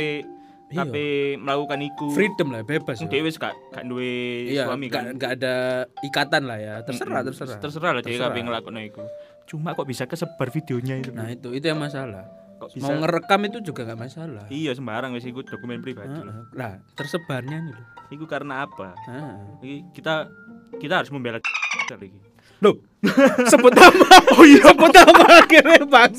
Iya. 0.65 0.81
KP 0.81 0.97
melakukan 1.39 1.79
iku. 1.85 2.09
Freedom 2.11 2.49
lah, 2.51 2.65
bebas. 2.65 2.97
ya. 2.97 3.07
Dewe 3.07 3.29
wis 3.29 3.37
gak 3.37 3.53
gak 3.71 3.85
duwe 3.85 4.49
Iya, 4.49 4.65
suami 4.67 4.89
kan. 4.89 5.13
nggak 5.13 5.33
ada 5.39 5.55
ikatan 6.03 6.49
lah 6.49 6.59
ya. 6.59 6.75
Terserah, 6.83 7.21
terserah. 7.21 7.61
Terserah 7.61 7.91
lah 7.95 8.03
DKP 8.03 8.37
ngelakuin 8.43 8.81
iku. 8.83 9.05
Cuma 9.45 9.77
kok 9.77 9.85
bisa 9.85 10.09
kesebar 10.09 10.49
videonya 10.49 10.99
itu. 10.99 11.13
Nah, 11.13 11.29
itu 11.29 11.53
itu 11.53 11.63
yang 11.63 11.79
masalah. 11.79 12.25
Kok 12.65 12.71
bisa 12.73 12.83
Mau 12.83 12.97
ngerekam 12.99 13.41
itu 13.45 13.59
juga 13.61 13.81
nggak 13.85 14.01
masalah. 14.01 14.45
Iya 14.49 14.73
sembarang 14.73 15.13
wis 15.13 15.25
iku 15.25 15.41
dokumen 15.41 15.79
pribadi. 15.79 16.17
lah. 16.17 16.33
Heeh. 16.33 16.45
Lah, 16.53 16.73
tersebarnya 16.93 17.57
nih 17.61 17.73
loh. 17.73 17.87
Iku 18.09 18.25
karena 18.25 18.65
apa? 18.65 18.97
Iki 19.61 19.93
kita 19.93 20.29
kita 20.77 20.95
harus 20.99 21.11
membela 21.11 21.39
lagi. 21.93 22.17
Loh, 22.59 22.81
sebut 23.53 23.71
nama. 23.71 24.09
Oh 24.35 24.43
iya, 24.43 24.65
sebut 24.65 24.91
nama 24.91 25.25
akhirnya 25.43 25.85
Bang. 25.85 26.15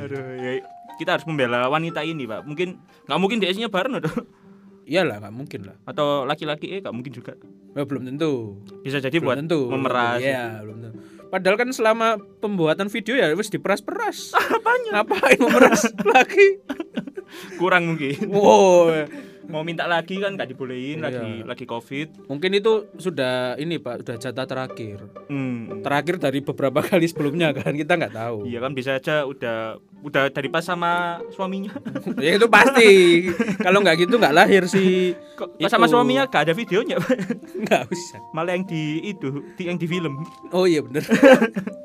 Aduh, 0.00 0.24
ya, 0.40 0.50
kita 0.96 1.10
harus 1.14 1.26
membela 1.26 1.68
wanita 1.68 2.00
ini, 2.00 2.24
Pak. 2.24 2.42
Mungkin 2.42 2.80
nggak 3.06 3.20
mungkin 3.20 3.38
DS-nya 3.38 3.68
bareng 3.68 4.00
atau 4.00 4.12
Iyalah, 4.90 5.22
nggak 5.22 5.34
mungkin 5.34 5.60
lah. 5.70 5.76
atau 5.86 6.26
laki-laki 6.26 6.74
eh 6.74 6.80
nggak 6.82 6.90
mungkin 6.90 7.12
juga. 7.14 7.38
Ya, 7.76 7.86
belum 7.86 8.02
tentu. 8.04 8.58
Bisa 8.82 8.98
jadi 8.98 9.14
belum 9.14 9.26
buat 9.28 9.38
tentu 9.38 9.60
memeras. 9.70 10.18
Iya, 10.18 10.66
belum 10.66 10.76
tentu. 10.80 10.98
Padahal 11.30 11.56
kan 11.56 11.70
selama 11.70 12.18
pembuatan 12.42 12.90
video 12.90 13.14
ya 13.14 13.30
wis 13.38 13.48
diperas-peras. 13.48 14.34
Apanya? 14.58 15.00
Ngapain 15.00 15.38
memeras 15.38 15.86
lagi? 16.14 16.58
Kurang 17.56 17.94
mungkin. 17.94 18.18
Wow. 18.26 19.06
Mau 19.46 19.62
minta 19.62 19.84
lagi 19.84 20.16
kan 20.16 20.32
nggak 20.32 20.48
dibolehin 20.48 20.98
Iya. 20.98 21.06
lagi 21.06 21.30
lagi 21.42 21.64
covid 21.64 22.08
Mungkin 22.26 22.50
itu 22.52 22.72
sudah 22.94 23.54
ini 23.54 23.76
Pak, 23.76 24.02
sudah 24.02 24.16
jatah 24.16 24.44
terakhir. 24.44 24.98
hmm. 25.26 25.80
Terakhir 25.80 26.18
dari 26.18 26.40
beberapa 26.40 26.82
kali 26.84 27.04
sebelumnya 27.04 27.50
kan 27.50 27.72
kita 27.72 27.94
nggak 27.94 28.12
tahu. 28.12 28.44
iya 28.44 28.58
kan 28.58 28.72
bisa 28.72 28.94
aja 28.94 29.24
udah 29.24 29.78
udah 30.00 30.28
dari 30.28 30.48
pas 30.48 30.62
sama 30.62 31.20
suaminya 31.30 31.72
ya 32.18 32.34
itu 32.34 32.46
pasti. 32.46 32.90
Kalau 33.58 33.80
nggak 33.80 33.96
gitu 34.00 34.16
nggak 34.16 34.34
lahir 34.34 34.64
sih. 34.64 35.12
kok 35.34 35.56
pas 35.56 35.68
sama 35.68 35.84
Itu. 35.84 35.94
suaminya 35.94 36.24
gak 36.24 36.42
ada 36.42 36.52
videonya 36.52 36.96
Nggak 37.56 37.88
usah. 37.88 38.20
malah 38.30 38.52
yang 38.52 38.64
di 38.64 38.82
itu 39.06 39.28
di, 39.54 39.66
yang 39.66 39.76
di 39.76 39.86
film 39.86 40.20
Oh 40.50 40.64
iya 40.64 40.80
bener. 40.80 41.00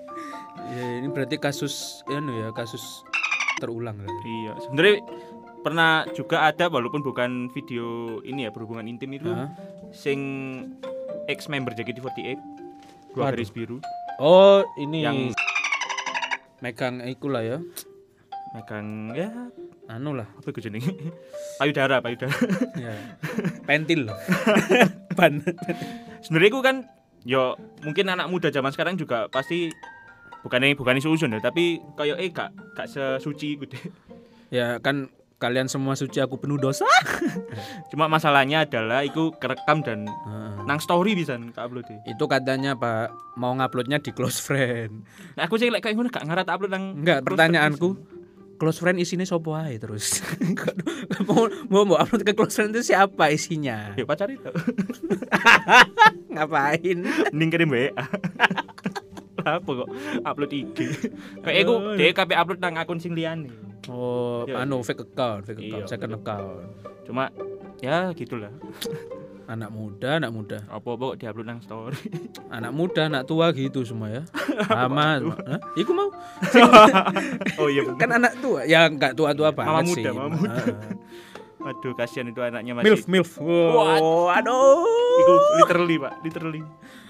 ya, 0.67 0.85
ini 0.97 1.07
berarti 1.07 1.35
kasus 1.37 2.03
ya 2.05 2.19
ya 2.19 2.49
kasus 2.51 3.03
terulang 3.55 3.95
lah. 3.97 4.11
iya 4.25 4.51
sebenarnya 4.59 4.99
pernah 5.65 5.91
juga 6.13 6.45
ada 6.45 6.69
walaupun 6.69 7.01
bukan 7.01 7.49
video 7.49 8.21
ini 8.21 8.45
ya 8.45 8.53
berhubungan 8.53 8.85
intim 8.85 9.09
itu 9.11 9.27
Hah? 9.27 9.49
sing 9.89 10.19
ex 11.25 11.49
member 11.49 11.73
JKT48 11.73 12.37
dua 13.11 13.33
garis 13.33 13.49
biru 13.49 13.81
Oh 14.15 14.61
ini 14.77 15.01
Yang- 15.01 15.33
megang 16.61 17.01
iku 17.03 17.27
lah 17.27 17.41
ya. 17.41 17.57
megang 18.53 19.11
ya 19.11 19.27
Anu 19.85 20.13
lah. 20.13 20.25
apa 20.31 20.47
itu 20.47 20.61
jenenge 20.63 20.93
payudara 21.59 21.99
payudara 21.99 22.31
Ya. 22.77 22.93
Pentil. 23.63 24.05
Ban. 25.17 25.41
sebenarnya 26.21 26.49
itu 26.49 26.61
kan 26.61 26.75
yo 27.21 27.53
mungkin 27.81 28.05
anak 28.07 28.29
muda 28.29 28.49
zaman 28.49 28.69
sekarang 28.69 28.95
juga 28.95 29.25
pasti 29.27 29.73
bukannya 30.41 30.77
bukan 30.77 31.01
susun 31.01 31.33
ya 31.33 31.41
tapi 31.41 31.81
kayak 31.93 32.17
eh 32.17 32.29
gak 32.29 32.49
gak 32.73 32.85
sesuci 32.85 33.57
gitu 33.57 33.75
ya 34.49 34.77
kan 34.77 35.09
kalian 35.35 35.67
semua 35.67 35.93
suci 35.93 36.17
aku 36.17 36.35
penuh 36.35 36.55
dosa. 36.55 36.87
cuma 37.91 38.07
masalahnya 38.07 38.63
adalah 38.63 39.01
itu 39.01 39.35
kerekam 39.35 39.79
dan 39.79 40.07
Heeh. 40.07 40.63
nang 40.63 40.79
story 40.79 41.11
bisa 41.11 41.35
ke 41.35 41.59
upload 41.59 41.83
deh 41.83 41.99
Itu 42.07 42.25
katanya 42.25 42.73
Pak 42.73 43.11
mau 43.35 43.51
nguploadnya 43.51 43.99
di 43.99 44.09
close 44.09 44.39
friend. 44.39 45.03
nah 45.35 45.43
aku 45.43 45.55
sih 45.55 45.67
like 45.67 45.81
kayak 45.81 45.99
gak 46.09 46.23
ngarat 46.23 46.47
upload 46.47 46.71
nang 46.71 46.95
Enggak, 46.95 47.21
pertanyaanku 47.21 47.99
close 48.55 48.79
friend 48.79 48.95
isinya 48.97 49.27
sopo 49.27 49.51
ae 49.51 49.75
terus. 49.75 50.23
mau, 51.27 51.45
mau 51.67 51.83
mau 51.83 51.97
upload 51.97 52.23
ke 52.23 52.31
close 52.31 52.55
friend 52.55 52.71
itu 52.71 52.87
siapa 52.87 53.27
isinya? 53.27 53.91
ya 53.93 54.07
pacar 54.07 54.31
itu 54.31 54.47
Ngapain? 56.31 56.97
mending 57.31 57.49
kirim 57.49 57.69
WA 57.69 57.91
apa 59.45 59.61
kok 59.67 59.89
upload 60.25 60.51
IG 60.51 60.77
kayak 61.39 61.69
aku 61.69 61.73
dia 61.93 62.09
kabeh 62.11 62.33
upload 62.33 62.57
nang 62.57 62.75
akun 62.75 62.97
sing 62.97 63.13
liyane 63.13 63.53
Oh, 63.87 64.43
Ya. 64.43 64.59
anu 64.59 64.81
fake 64.81 65.03
account, 65.03 65.43
fake 65.43 65.61
account, 65.61 65.83
Iya. 65.83 65.89
second 65.89 66.13
account. 66.15 66.65
cuma 67.01 67.29
ya 67.79 68.09
gitulah 68.11 68.49
Anak 69.45 69.69
muda, 69.69 70.17
anak 70.17 70.33
muda. 70.33 70.57
apa-apa 70.65 71.13
kok 71.13 71.17
diupload 71.21 71.45
nang 71.45 71.61
story 71.61 71.93
Anak 72.57 72.73
muda, 72.73 73.05
anak 73.05 73.23
tua 73.25 73.53
gitu 73.53 73.85
semua 73.85 74.09
ya. 74.09 74.23
Sama. 74.65 75.21
Iku 75.75 75.93
mau 75.93 76.09
oh 77.55 77.67
iya 77.67 77.85
bener. 77.85 77.99
kan 77.99 78.09
anak 78.11 78.33
tua. 78.39 78.65
Ya 78.65 78.89
enggak 78.89 79.13
tua-tua 79.13 79.49
Mama 79.51 79.59
banget 79.79 79.85
muda, 79.85 80.01
sih. 80.01 80.05
mama 80.11 80.29
muda. 80.31 80.55
Waduh, 81.55 81.93
kasihan 81.93 82.25
itu 82.25 82.37
anaknya 82.39 82.73
masih 82.73 82.85
Milf, 82.87 83.03
milf. 83.05 83.31
Wow, 83.37 84.29
aduh. 84.29 84.85
Iku 85.17 85.33
literally, 85.57 85.97
Pak, 85.97 86.13
literally. 86.21 86.61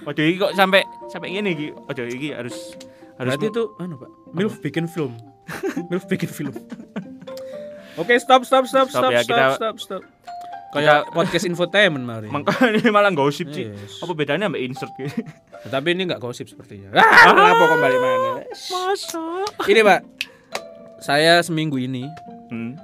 Waduh, 0.04 0.24
iki 0.24 0.38
kok 0.38 0.54
sampai 0.54 0.80
sampai 1.08 1.28
ngene 1.30 1.50
iki. 1.52 1.68
Waduh, 1.74 2.04
iki 2.06 2.32
harus 2.32 2.76
harus 3.16 3.32
Berarti 3.32 3.48
itu 3.48 3.64
anu, 3.78 3.96
Pak. 3.96 4.10
Milf 4.32 4.60
bikin 4.60 4.88
film. 4.88 5.16
milf 5.90 6.06
bikin 6.06 6.28
film. 6.28 6.56
Oke, 7.96 8.20
stop, 8.20 8.44
stop, 8.44 8.68
stop, 8.68 8.92
Stop 8.92 9.08
stop, 9.08 9.12
ya, 9.12 9.22
stop, 9.24 9.30
kita- 9.32 9.56
stop, 9.56 9.76
stop. 9.80 10.02
Kayak 10.76 11.08
podcast 11.10 11.48
infotainment 11.48 12.04
mari. 12.04 12.28
Makanya 12.36 12.92
malah 12.92 13.08
gosip 13.10 13.48
sih. 13.50 13.72
Yes. 13.72 14.04
Apa 14.04 14.12
bedanya 14.12 14.52
sama 14.52 14.60
insert 14.60 14.92
gitu? 15.00 15.24
Tapi 15.72 15.96
ini 15.96 16.04
enggak 16.04 16.20
gosip 16.20 16.46
sepertinya. 16.46 16.92
Ah, 16.92 17.32
kenapa 17.32 17.64
kembali 17.72 17.98
mana? 17.98 18.30
Masa? 18.52 19.24
Ini, 19.64 19.82
Pak. 19.82 20.02
Saya 21.00 21.40
seminggu 21.40 21.78
ini 21.78 22.04
Hmm. 22.46 22.76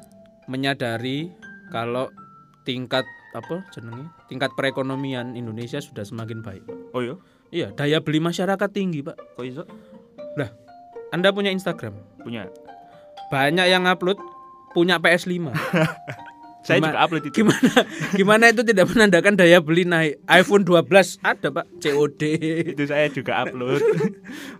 menyadari 0.47 1.29
kalau 1.69 2.09
tingkat 2.63 3.03
apa 3.31 3.61
jenenge? 3.69 4.07
Tingkat 4.25 4.55
perekonomian 4.55 5.35
Indonesia 5.35 5.77
sudah 5.77 6.01
semakin 6.01 6.39
baik. 6.39 6.63
Pak. 6.63 6.77
Oh 6.95 7.03
iya, 7.03 7.15
Iya, 7.51 7.67
daya 7.75 7.99
beli 7.99 8.17
masyarakat 8.17 8.69
tinggi, 8.71 9.03
Pak. 9.03 9.35
kok 9.35 9.43
iso? 9.43 9.67
Lah, 10.33 10.47
Anda 11.11 11.35
punya 11.35 11.51
Instagram. 11.51 11.93
Punya. 12.23 12.47
Banyak 13.31 13.67
yang 13.67 13.83
upload 13.87 14.19
punya 14.71 14.99
PS5. 14.99 15.51
Saya 16.61 16.77
juga 16.77 17.01
upload 17.01 17.23
itu. 17.25 17.41
Gimana 17.41 17.73
gimana 18.13 18.43
itu 18.53 18.61
tidak 18.61 18.85
menandakan 18.93 19.33
daya 19.33 19.57
beli 19.57 19.81
naik? 19.81 20.21
iPhone 20.29 20.61
12 20.61 21.17
ada, 21.25 21.47
Pak. 21.49 21.65
COD. 21.81 22.21
Itu 22.77 22.85
saya 22.85 23.09
juga 23.09 23.41
upload. 23.41 23.81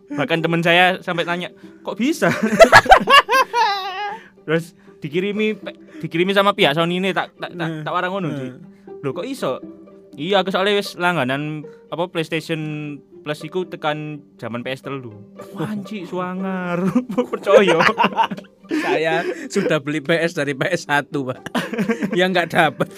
Bahkan 0.10 0.42
teman 0.42 0.66
saya 0.66 0.98
sampai 1.06 1.30
tanya, 1.30 1.54
"Kok 1.86 2.02
bisa?" 2.02 2.34
Terus 4.50 4.74
dikirimi 4.98 5.62
dikirimi 6.02 6.34
sama 6.34 6.58
pihak 6.58 6.74
Sony 6.74 6.98
ini 6.98 7.14
tak 7.14 7.38
tak 7.38 7.54
tak, 7.54 7.86
tak 7.86 7.94
warang 7.94 8.18
ngono 8.18 8.30
sih. 8.34 8.50
Loh 9.06 9.14
kok 9.14 9.30
iso? 9.30 9.62
Iya, 10.18 10.42
aku 10.42 10.50
soalnya 10.50 10.82
wis 10.82 10.98
langganan 10.98 11.62
apa 11.94 12.10
PlayStation 12.10 12.98
Plus 13.22 13.40
iku 13.46 13.70
tekan 13.70 14.26
zaman 14.42 14.66
PS 14.66 14.82
telu. 14.82 15.14
Wanci 15.54 16.10
suangar. 16.10 16.82
Percaya. 17.32 17.78
Saya 18.72 19.16
sudah 19.46 19.78
beli 19.78 20.02
PS 20.02 20.34
dari 20.34 20.58
PS1, 20.58 21.06
Pak. 21.14 21.40
yang 22.20 22.34
nggak 22.34 22.50
dapat. 22.50 22.90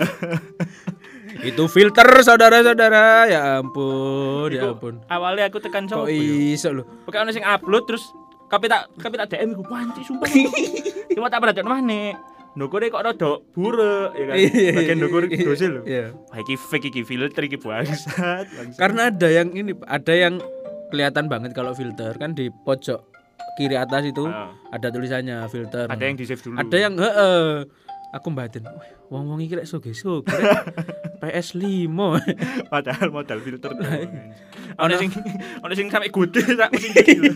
itu 1.43 1.63
filter 1.67 2.07
saudara-saudara. 2.23 3.27
Ya 3.27 3.59
ampun, 3.59 4.47
ya 4.47 4.63
Iku 4.63 4.79
ampun. 4.79 4.95
Awalnya 5.11 5.51
aku 5.51 5.59
tekan 5.59 5.91
Kok 5.91 6.07
sopo 6.07 6.07
ya? 6.07 6.55
iso 6.55 6.71
lho? 6.71 6.83
Pokoknya 7.03 7.27
ono 7.27 7.31
sing 7.35 7.43
upload 7.43 7.83
terus 7.83 8.03
kape 8.47 8.71
tak 8.71 8.87
kape 8.95 9.19
tak 9.19 9.27
DM 9.27 9.59
iku 9.59 9.63
wanci 9.67 10.07
sumpah. 10.07 10.29
Cuma 11.17 11.27
tak 11.27 11.43
pernah 11.43 11.81
mana 11.81 12.15
Ndokore 12.53 12.87
kok 12.87 13.01
rada 13.01 13.41
buruk 13.51 14.13
ya 14.13 14.23
kan. 14.29 14.35
Bagian 14.77 14.97
ndokur 15.01 15.23
dosil 15.25 15.69
lho. 15.73 15.81
Iya. 15.83 16.13
Wah 16.13 16.37
iki 16.37 16.53
fake 16.55 16.87
iki 16.89 17.01
filter 17.01 17.41
iki 17.41 17.57
bangsat. 17.57 18.45
Karena 18.77 19.09
ada 19.09 19.27
yang 19.27 19.49
ini, 19.51 19.73
ada 19.83 20.13
yang 20.13 20.37
kelihatan 20.89 21.25
banget 21.25 21.51
kalau 21.51 21.73
filter 21.73 22.13
kan 22.13 22.31
di 22.31 22.53
pojok 22.53 23.01
kiri 23.53 23.73
atas 23.73 24.05
itu 24.05 24.25
Ah, 24.25 24.53
ada 24.69 24.89
tulisannya 24.89 25.45
filter. 25.47 25.85
ada 25.85 26.01
yang 26.01 26.13
di 26.13 26.25
save 26.25 26.41
dulu. 26.41 26.57
ada 26.57 26.77
yang 26.77 26.93
heeh. 26.93 27.65
Aku 28.13 28.29
batin, 28.29 28.61
"Wih, 28.69 28.91
wong-wong 29.09 29.41
iki 29.41 29.57
lek 29.57 29.65
soge-soge. 29.65 30.29
PS5. 31.23 31.87
padahal 32.73 33.07
modal 33.09 33.39
filter. 33.39 33.71
Iya. 33.79 34.05
Ono 34.75 34.93
sing 34.99 35.09
ono 35.63 35.73
sing 35.73 35.87
sampe 35.87 36.11
gede 36.11 36.43
sak 36.53 36.69
mesin 36.75 36.91
kecil. 36.91 37.31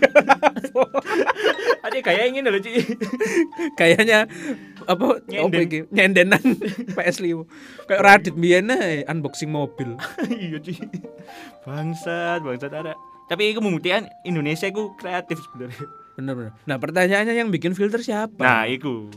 Ade 1.87 2.03
kayak 2.03 2.35
ingin 2.35 2.51
lho, 2.51 2.59
Ci. 2.59 2.83
Kayaknya 3.79 4.27
apa 4.83 5.23
Nyenden. 5.31 5.61
iki? 5.71 5.79
Nyendenan 5.87 6.43
PS5. 6.93 7.47
Kayak 7.87 8.01
Radit 8.03 8.35
biyen 8.35 8.67
unboxing 9.07 9.47
mobil. 9.47 9.95
Iya, 10.27 10.59
Ci. 10.59 10.75
Bangsat, 11.63 12.43
bangsat 12.43 12.75
ada. 12.75 12.93
Tapi 13.31 13.55
itu 13.55 13.59
membuktikan 13.63 14.11
Indonesia 14.27 14.67
itu 14.67 14.91
kreatif 14.99 15.39
sebenarnya. 15.47 15.83
Bener-bener. 16.19 16.51
Nah, 16.67 16.75
pertanyaannya 16.79 17.35
yang 17.35 17.49
bikin 17.51 17.71
filter 17.71 18.03
siapa? 18.03 18.39
Nah, 18.39 18.67
itu. 18.67 19.07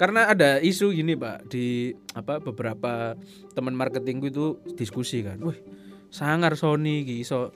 Karena 0.00 0.32
ada 0.32 0.56
isu 0.64 0.96
gini, 0.96 1.12
Pak, 1.12 1.52
di 1.52 1.92
apa 2.16 2.40
beberapa 2.40 3.12
teman 3.52 3.76
marketingku 3.76 4.32
itu 4.32 4.56
diskusi 4.72 5.20
kan. 5.20 5.36
Wih, 5.44 5.60
sangar 6.08 6.56
Sony 6.56 7.04
iso 7.20 7.52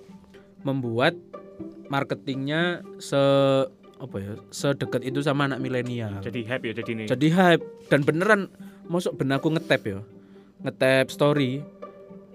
membuat 0.60 1.16
marketingnya 1.88 2.84
se 3.00 3.16
apa 3.96 4.16
ya, 4.20 4.36
sedekat 4.52 5.08
itu 5.08 5.24
sama 5.24 5.48
anak 5.48 5.64
milenial. 5.64 6.20
Jadi 6.20 6.44
hype 6.44 6.68
ya 6.68 6.72
jadi 6.84 6.90
ini. 6.92 7.04
Jadi 7.08 7.26
hype 7.32 7.64
dan 7.88 8.04
beneran 8.04 8.52
mosok 8.92 9.24
ben 9.24 9.32
aku 9.32 9.48
ngetap 9.56 9.80
ya. 9.88 10.04
Ngetap 10.60 11.08
story 11.08 11.64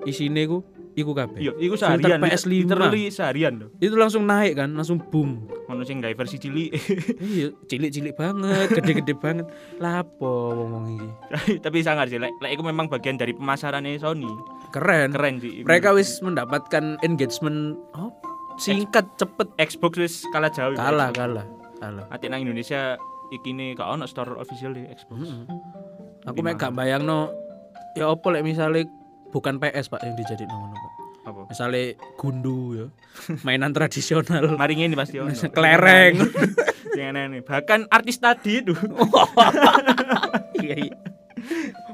isine 0.10 0.42
ku 0.50 0.66
iku 0.96 1.12
kabeh. 1.14 1.40
Iya, 1.40 1.52
Filter 1.58 1.78
seharian. 1.80 2.20
PS5. 2.22 2.50
Literally 2.50 3.04
seharian 3.14 3.54
loh. 3.62 3.70
Itu 3.78 3.96
langsung 3.98 4.26
naik 4.26 4.58
kan, 4.58 4.70
langsung 4.74 4.98
boom. 5.00 5.46
Ono 5.70 5.82
sing 5.86 6.02
gawe 6.02 6.14
versi 6.14 6.38
cilik. 6.42 6.70
iya, 7.36 7.48
cilik-cilik 7.70 8.14
banget, 8.18 8.74
gede-gede 8.74 9.14
banget. 9.14 9.46
Lapo 9.78 10.54
ngomong 10.56 10.86
iki. 10.98 11.10
Tapi 11.66 11.78
sangar 11.86 12.10
sih, 12.10 12.18
lek 12.18 12.34
lek 12.42 12.58
itu 12.58 12.64
memang 12.66 12.90
bagian 12.90 13.16
dari 13.16 13.36
pemasarannya 13.36 14.02
Sony. 14.02 14.30
Keren. 14.74 15.14
Keren 15.14 15.42
sih. 15.42 15.66
Mereka 15.66 15.94
wis 15.94 16.20
mendapatkan 16.22 16.98
engagement 17.06 17.78
oh, 17.94 18.14
singkat, 18.58 19.06
cepet. 19.18 19.48
Xbox 19.62 19.94
wis 19.98 20.16
kalah 20.34 20.50
jauh. 20.50 20.74
Kalah, 20.74 21.14
kalah, 21.14 21.46
kalah. 21.78 22.06
Ati 22.10 22.30
nang 22.30 22.42
Indonesia 22.42 22.98
iki 23.30 23.54
nih 23.54 23.78
gak 23.78 23.90
ono 23.90 24.06
store 24.10 24.38
official 24.42 24.74
di 24.74 24.86
Xbox. 24.90 25.22
Mm-mm. 25.22 25.46
Aku 26.28 26.42
mek 26.42 26.60
gak 26.60 26.76
bayangno 26.76 27.32
ya 27.98 28.10
opo 28.10 28.30
lek 28.34 28.46
misale 28.46 28.86
bukan 29.30 29.58
PS 29.58 29.90
Pak 29.90 30.02
yang 30.04 30.16
dijadiin 30.18 30.50
ngono 30.50 30.76
Pak. 30.76 30.94
Apa? 31.30 31.42
Misale 31.52 32.00
gundu 32.18 32.74
ya. 32.74 32.88
Mainan 33.46 33.70
tradisional. 33.70 34.54
Mari 34.62 34.74
ini 34.76 34.96
pasti 34.98 35.20
ono. 35.20 35.30
Kelereng. 35.56 36.16
Yang 36.98 37.10
aneh. 37.16 37.42
Bahkan 37.46 37.88
artis 37.88 38.18
tadi 38.18 38.60
itu 38.60 38.74
Iya, 40.60 40.76
iya. 40.76 40.96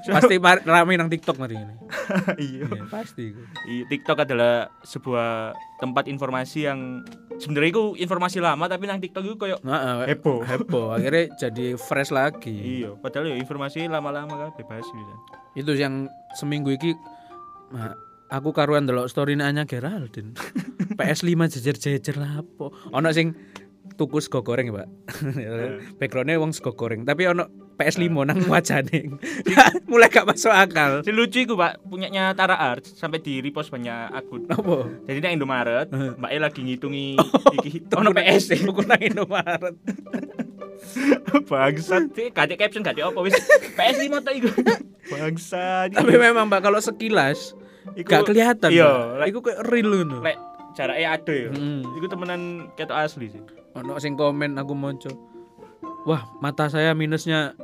pasti 0.10 0.42
rame 0.42 0.98
nang 0.98 1.06
TikTok 1.06 1.38
mari 1.38 1.54
ini. 1.54 1.74
iya 2.42 2.66
Iya, 2.66 2.86
pasti. 2.90 3.30
Iya, 3.70 3.84
TikTok 3.88 4.26
adalah 4.26 4.74
sebuah 4.82 5.54
tempat 5.78 6.10
informasi 6.10 6.66
yang 6.66 7.06
sebenarnya 7.38 7.70
itu 7.78 7.84
informasi 8.02 8.42
lama 8.42 8.66
tapi 8.66 8.90
nang 8.90 8.98
TikTok 8.98 9.22
itu 9.22 9.38
kayak 9.38 9.62
Heeh. 9.62 10.18
heboh. 10.18 10.42
Heboh, 10.42 10.98
akhirnya 10.98 11.30
jadi 11.38 11.78
fresh 11.78 12.10
lagi. 12.10 12.82
Iya, 12.82 12.98
padahal 12.98 13.34
ya 13.34 13.36
informasi 13.38 13.86
lama-lama 13.86 14.34
kan 14.34 14.50
bebas 14.58 14.86
bisa. 14.86 15.16
Itu 15.54 15.72
yang 15.78 16.10
seminggu 16.34 16.74
iki 16.74 16.98
nah, 17.74 17.94
aku 18.30 18.50
karuan 18.52 18.86
delok 18.90 19.10
story 19.10 19.38
Anya 19.38 19.66
Geraldine. 19.66 20.34
PS5 21.00 21.60
jejer-jejer 21.60 22.16
lah 22.18 22.42
apa. 22.42 22.66
Ono 22.94 23.08
sing 23.12 23.36
tuku 23.96 24.20
sego 24.20 24.42
goreng, 24.42 24.74
Pak. 24.74 24.88
Backgroundnya 26.00 26.42
wong 26.42 26.52
sego 26.52 26.76
goreng, 26.76 27.08
tapi 27.08 27.30
ono 27.30 27.48
PS5 27.76 28.08
nang 28.24 28.40
wajane. 28.48 29.20
Mulai 29.92 30.08
gak 30.08 30.28
masuk 30.28 30.52
akal. 30.52 31.04
Si 31.04 31.12
lucu 31.12 31.44
itu 31.44 31.54
pak 31.60 31.84
punyanya 31.84 32.32
Tara 32.32 32.56
Art 32.56 32.88
sampai 32.88 33.20
di 33.20 33.44
repost 33.44 33.68
banyak 33.68 34.16
akun. 34.16 34.48
Apa? 34.48 34.88
Jadi 35.06 35.20
nang 35.20 35.34
Indomaret, 35.36 35.88
Heeh. 35.92 36.16
Mbak 36.16 36.32
E 36.32 36.38
lagi 36.40 36.62
ngitungi 36.64 37.08
iki 37.60 37.84
ono 37.92 38.16
PS 38.16 38.56
tuku 38.64 38.82
nang 38.88 39.02
Indomaret. 39.04 39.76
Bangsat. 41.44 42.12
Sih, 42.12 42.28
Gak 42.30 42.46
ada 42.46 42.56
caption 42.56 42.82
gak 42.82 42.96
ada 42.96 43.08
apa 43.08 43.20
wis 43.22 43.36
PS 43.74 43.98
5 44.02 44.20
tok 44.20 44.34
iku. 44.36 44.50
Bangsat. 45.08 45.90
Tapi 45.92 46.14
memang 46.16 46.46
Mbak 46.46 46.62
kalau 46.62 46.80
sekilas 46.80 47.54
Iku- 47.94 48.08
gak 48.08 48.26
kelihatan. 48.26 48.70
Iya, 48.70 49.22
Iku 49.24 49.40
kayak 49.40 49.62
real 49.64 49.90
ngono. 49.94 50.20
lek 50.20 50.38
jaraknya 50.74 51.08
ada 51.12 51.34
ya. 51.34 51.50
Mm. 51.50 51.82
Iku 51.94 52.06
temenan 52.06 52.42
ketok 52.74 52.98
asli 53.00 53.30
sih. 53.30 53.44
ono 53.74 53.96
sing 53.98 54.16
komen 54.16 54.56
aku 54.56 54.72
monco 54.72 55.12
wah 56.06 56.24
mata 56.40 56.66
saya 56.66 56.92
minusnya 56.92 57.60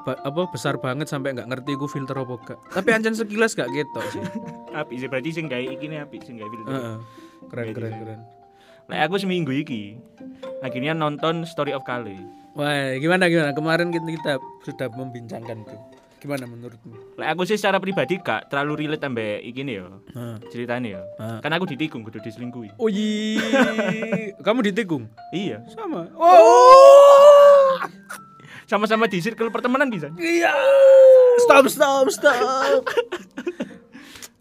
ba- 0.00 0.22
apa 0.22 0.46
besar 0.46 0.78
banget 0.78 1.06
sampai 1.06 1.34
nggak 1.34 1.50
ngerti 1.50 1.74
ku 1.74 1.84
filter 1.84 2.14
apa 2.14 2.30
gak 2.44 2.58
tapi 2.70 2.94
ancen 2.94 3.10
sekilas 3.12 3.52
gak 3.52 3.66
ketok 3.68 4.06
sih 4.08 4.22
Api 4.78 4.94
sih 4.96 5.10
berarti 5.10 5.34
sing 5.34 5.50
gawe 5.50 5.58
iki 5.58 5.84
nih 5.84 5.98
api 6.00 6.22
sing 6.22 6.38
gawe 6.38 6.46
filter. 6.46 6.70
Heeh. 6.70 6.96
keren 7.50 7.66
keren 7.74 7.92
keren 7.92 8.20
Lek 8.86 9.00
aku 9.02 9.18
seminggu 9.18 9.50
iki 9.50 9.98
akhirnya 10.60 10.94
nonton 10.94 11.42
Story 11.42 11.74
of 11.74 11.82
Kale. 11.82 12.14
Wah 12.58 12.98
gimana 12.98 13.24
gimana 13.26 13.50
kemarin 13.54 13.88
kita, 13.88 14.08
kita 14.10 14.32
sudah 14.62 14.88
membincangkan 14.90 15.62
tuh 15.62 15.78
gimana 16.18 16.44
menurutmu 16.44 17.14
Lek 17.14 17.30
aku 17.30 17.46
sih 17.46 17.54
secara 17.54 17.78
pribadi 17.78 18.18
gak 18.18 18.50
terlalu 18.50 18.84
relate 18.84 19.06
ambek 19.06 19.38
iki 19.40 19.62
nih 19.62 19.78
ya. 19.78 19.86
Heeh. 19.86 20.36
Ceritanya 20.50 20.98
ya. 20.98 21.02
Heeh. 21.14 21.38
Kan 21.38 21.54
aku 21.54 21.64
ditikung 21.64 22.02
kudu 22.02 22.18
diselingkuhi. 22.18 22.74
oh 22.74 22.90
iya 22.90 23.46
kamu 24.46 24.66
ditikung 24.66 25.06
Iya, 25.30 25.62
sama 25.70 26.10
oh 26.18 27.78
sama-sama 28.66 29.06
di 29.06 29.22
circle 29.22 29.48
pertemanan 29.48 29.88
bisa. 29.88 30.10
iya 30.18 30.50
stop 31.40 31.70
stop 31.70 32.10
stop 32.10 32.82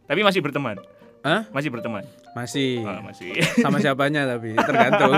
Tapi 0.07 0.23
masih 0.23 0.39
berteman. 0.39 0.79
Hah? 1.27 1.41
Masih 1.51 1.67
berteman. 1.67 2.07
masih 2.31 2.79
Ah, 2.81 3.01
masih. 3.01 3.35
sama 3.65 3.77
siapanya 3.77 4.23
tapi 4.25 4.55
tergantung 4.55 5.11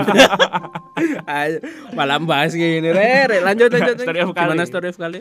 malam 1.94 2.24
bahas 2.24 2.50
gini 2.50 2.82
re, 2.82 3.26
re. 3.26 3.38
lanjut 3.40 3.68
lanjut 3.68 3.96
Story 3.96 4.20
of 4.20 4.32
Kali. 4.32 4.40
gimana 4.48 4.64
story 4.64 4.88
of 4.88 4.96
kali 4.96 5.20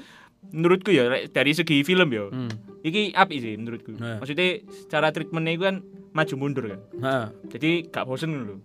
menurutku 0.50 0.89
ya 0.89 1.03
dari 1.27 1.51
segi 1.51 1.84
film 1.84 2.10
ya. 2.10 2.25
hmm. 2.25 2.79
Iki 2.79 3.12
api 3.12 3.36
sih 3.38 3.53
menurutku. 3.53 3.91
Nah. 3.93 4.17
Maksudnya 4.17 4.63
cara 4.88 5.12
treatmentnya 5.12 5.51
itu 5.51 5.63
kan 5.63 5.75
maju 6.10 6.34
mundur 6.38 6.63
kan. 6.65 6.79
nah, 6.96 7.25
Jadi 7.46 7.86
gak 7.86 8.08
bosen 8.08 8.31
dulu. 8.34 8.55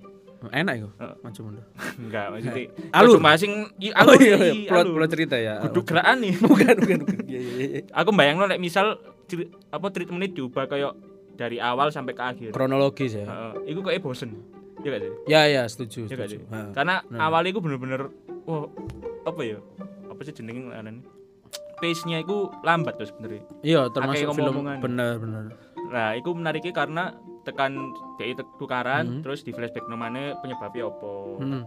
enak 0.46 0.74
itu 0.76 0.88
Heeh. 0.94 1.16
macam 1.18 1.42
mana 1.46 1.60
Enggak, 1.98 2.26
maksudnya 2.28 2.62
Alur. 2.92 3.16
Cuma 3.16 3.32
sing 3.34 3.52
i, 3.78 3.88
oh 3.88 3.96
alur, 3.98 4.20
iya, 4.20 4.36
i, 4.44 4.48
iya. 4.54 4.68
plot 4.68 4.86
plot 4.86 5.10
cerita 5.10 5.36
ya 5.36 5.56
Kudu 5.58 5.80
gerakan 5.82 6.16
nih. 6.20 6.34
bukan 6.38 6.74
bukan 6.78 6.98
bukan 7.02 7.18
iya 7.24 7.40
iya 7.40 7.64
iya 7.64 7.80
Aku 7.90 8.12
bayangno 8.12 8.44
lek 8.44 8.60
misal 8.60 9.00
apa 9.66 9.86
treatmentnya 9.88 10.30
diubah 10.30 10.68
kayak 10.68 10.92
dari 11.34 11.58
awal 11.58 11.88
sampai 11.88 12.12
ke 12.12 12.22
akhir. 12.22 12.50
kronologis 12.50 13.12
ya 13.12 13.24
Heeh, 13.24 13.52
iku 13.70 13.80
kayak 13.80 14.00
bosen. 14.00 14.30
Iya 14.76 14.88
gak 14.90 15.00
sih? 15.00 15.12
ya 15.26 15.40
ya 15.46 15.62
setuju 15.64 16.00
Iya 16.04 16.14
gak 16.14 16.28
setuju? 16.28 16.44
Ha. 16.48 16.60
Karena 16.72 16.94
Nah. 17.06 17.20
awalnya 17.24 17.50
iku 17.50 17.60
bener-bener 17.60 18.10
wah 18.44 18.68
apa 19.22 19.40
ya? 19.42 19.58
Apa 20.06 20.20
sih 20.22 20.32
jenenge 20.32 20.60
ngaran? 20.66 21.00
Pace-nya 21.74 22.18
iku 22.18 22.36
lambat 22.60 22.96
tuh 22.96 23.06
sebenarnya. 23.06 23.42
iya 23.60 23.88
termasuk 23.88 24.24
Akeh 24.24 24.36
film 24.36 24.54
omong-omongan. 24.54 24.78
bener 24.80 25.14
bener 25.18 25.44
Nah, 25.84 26.10
itu 26.12 26.30
menariknya 26.30 26.72
karena 26.72 27.12
tekan 27.42 27.76
DI 28.16 28.32
tukaran 28.56 29.04
Mhm. 29.10 29.20
terus 29.20 29.42
di 29.42 29.50
flashback 29.50 29.84
nomane 29.84 30.32
penyebabnya 30.38 30.86
apa. 30.86 31.14
hmm. 31.38 31.62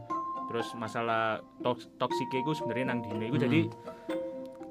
Terus 0.47 0.67
masalah 0.73 1.37
toks 1.59 1.85
toksik 1.97 2.31
itu 2.31 2.55
sebenarnya 2.55 2.85
nang 2.87 2.99
dine 3.01 3.25
iku 3.25 3.35
Hmm. 3.35 3.45
jadi 3.45 3.59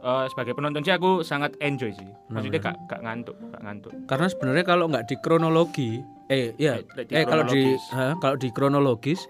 eh, 0.02 0.24
sebagai 0.28 0.52
penonton 0.52 0.82
sih 0.82 0.92
aku 0.92 1.20
sangat 1.22 1.56
enjoy 1.60 1.92
sih. 1.92 2.08
Maksudnya 2.28 2.60
Nah, 2.60 2.64
gak 2.72 2.76
gak 2.88 3.00
ngantuk, 3.04 3.36
gak 3.52 3.62
ngantuk. 3.62 3.92
karena 4.06 4.26
sebenarnya 4.28 4.64
kalau 4.64 4.84
nggak 4.90 5.04
di 5.06 5.16
kronologi 5.22 5.90
eh 6.26 6.52
ya 6.58 6.82
di 6.82 7.14
eh 7.14 7.24
kalau 7.24 7.44
di 7.46 7.62
ha, 7.94 8.18
kalau 8.18 8.36
di 8.36 8.48
kronologis 8.50 9.24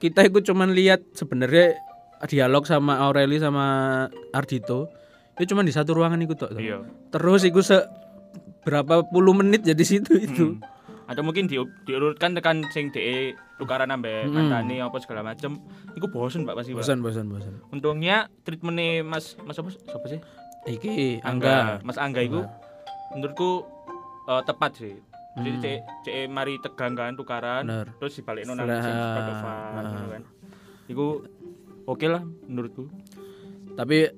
kita 0.00 0.24
itu 0.24 0.40
cuman 0.52 0.72
lihat 0.72 1.04
sebenarnya 1.12 1.76
dialog 2.24 2.64
sama 2.64 3.00
Aureli 3.04 3.36
sama 3.36 3.66
Ardito 4.32 4.88
itu 5.36 5.52
cuman 5.52 5.66
di 5.66 5.74
satu 5.74 5.92
ruangan 5.98 6.22
itu. 6.22 6.32
Iya. 6.56 6.86
Terus 7.10 7.42
itu 7.44 7.60
se 7.60 7.82
berapa 8.64 9.04
puluh 9.10 9.34
menit 9.36 9.66
jadi 9.66 9.84
situ 9.84 10.16
itu. 10.16 10.46
Hmm. 10.56 10.73
Atau 11.04 11.20
mungkin 11.20 11.44
di, 11.44 11.60
diurutkan 11.84 12.32
tekan 12.32 12.64
sing 12.70 12.88
DE 12.88 13.32
tukaran 13.56 13.88
ambek 13.88 14.24
Hmm. 14.24 14.34
mantane 14.34 14.80
apa 14.80 14.96
segala 14.98 15.20
macem. 15.22 15.60
Iku 15.92 16.08
bosen 16.08 16.42
Pak 16.42 16.56
pasti, 16.56 16.72
Pak. 16.72 16.80
Bosan 16.80 16.98
bosan 17.00 17.26
bosan. 17.28 17.54
Untungnya 17.68 18.32
treatmentnya 18.42 19.04
Mas 19.04 19.36
Mas 19.40 19.56
apa 19.56 19.68
siapa 19.68 20.06
sih? 20.08 20.20
Iki 20.66 21.20
Angga. 21.20 21.84
Mas 21.84 22.00
Angga 22.00 22.20
itu 22.20 22.40
menurutku 23.12 23.68
eh, 24.24 24.42
tepat 24.42 24.72
sih. 24.74 24.94
Jadi 25.34 25.50
Hmm. 25.50 25.60
cek 25.60 25.78
cek 26.04 26.16
mari 26.30 26.54
tegang 26.58 26.94
kan 26.94 27.12
tukaran 27.12 27.66
Bener. 27.66 27.90
terus 27.98 28.14
dibalik 28.14 28.46
nang 28.46 28.56
sing 28.56 28.70
ah. 28.70 30.06
kan. 30.08 30.22
Iku 30.86 31.26
oke 31.84 32.06
lah 32.06 32.22
menurutku. 32.46 32.86
Tapi 33.74 34.08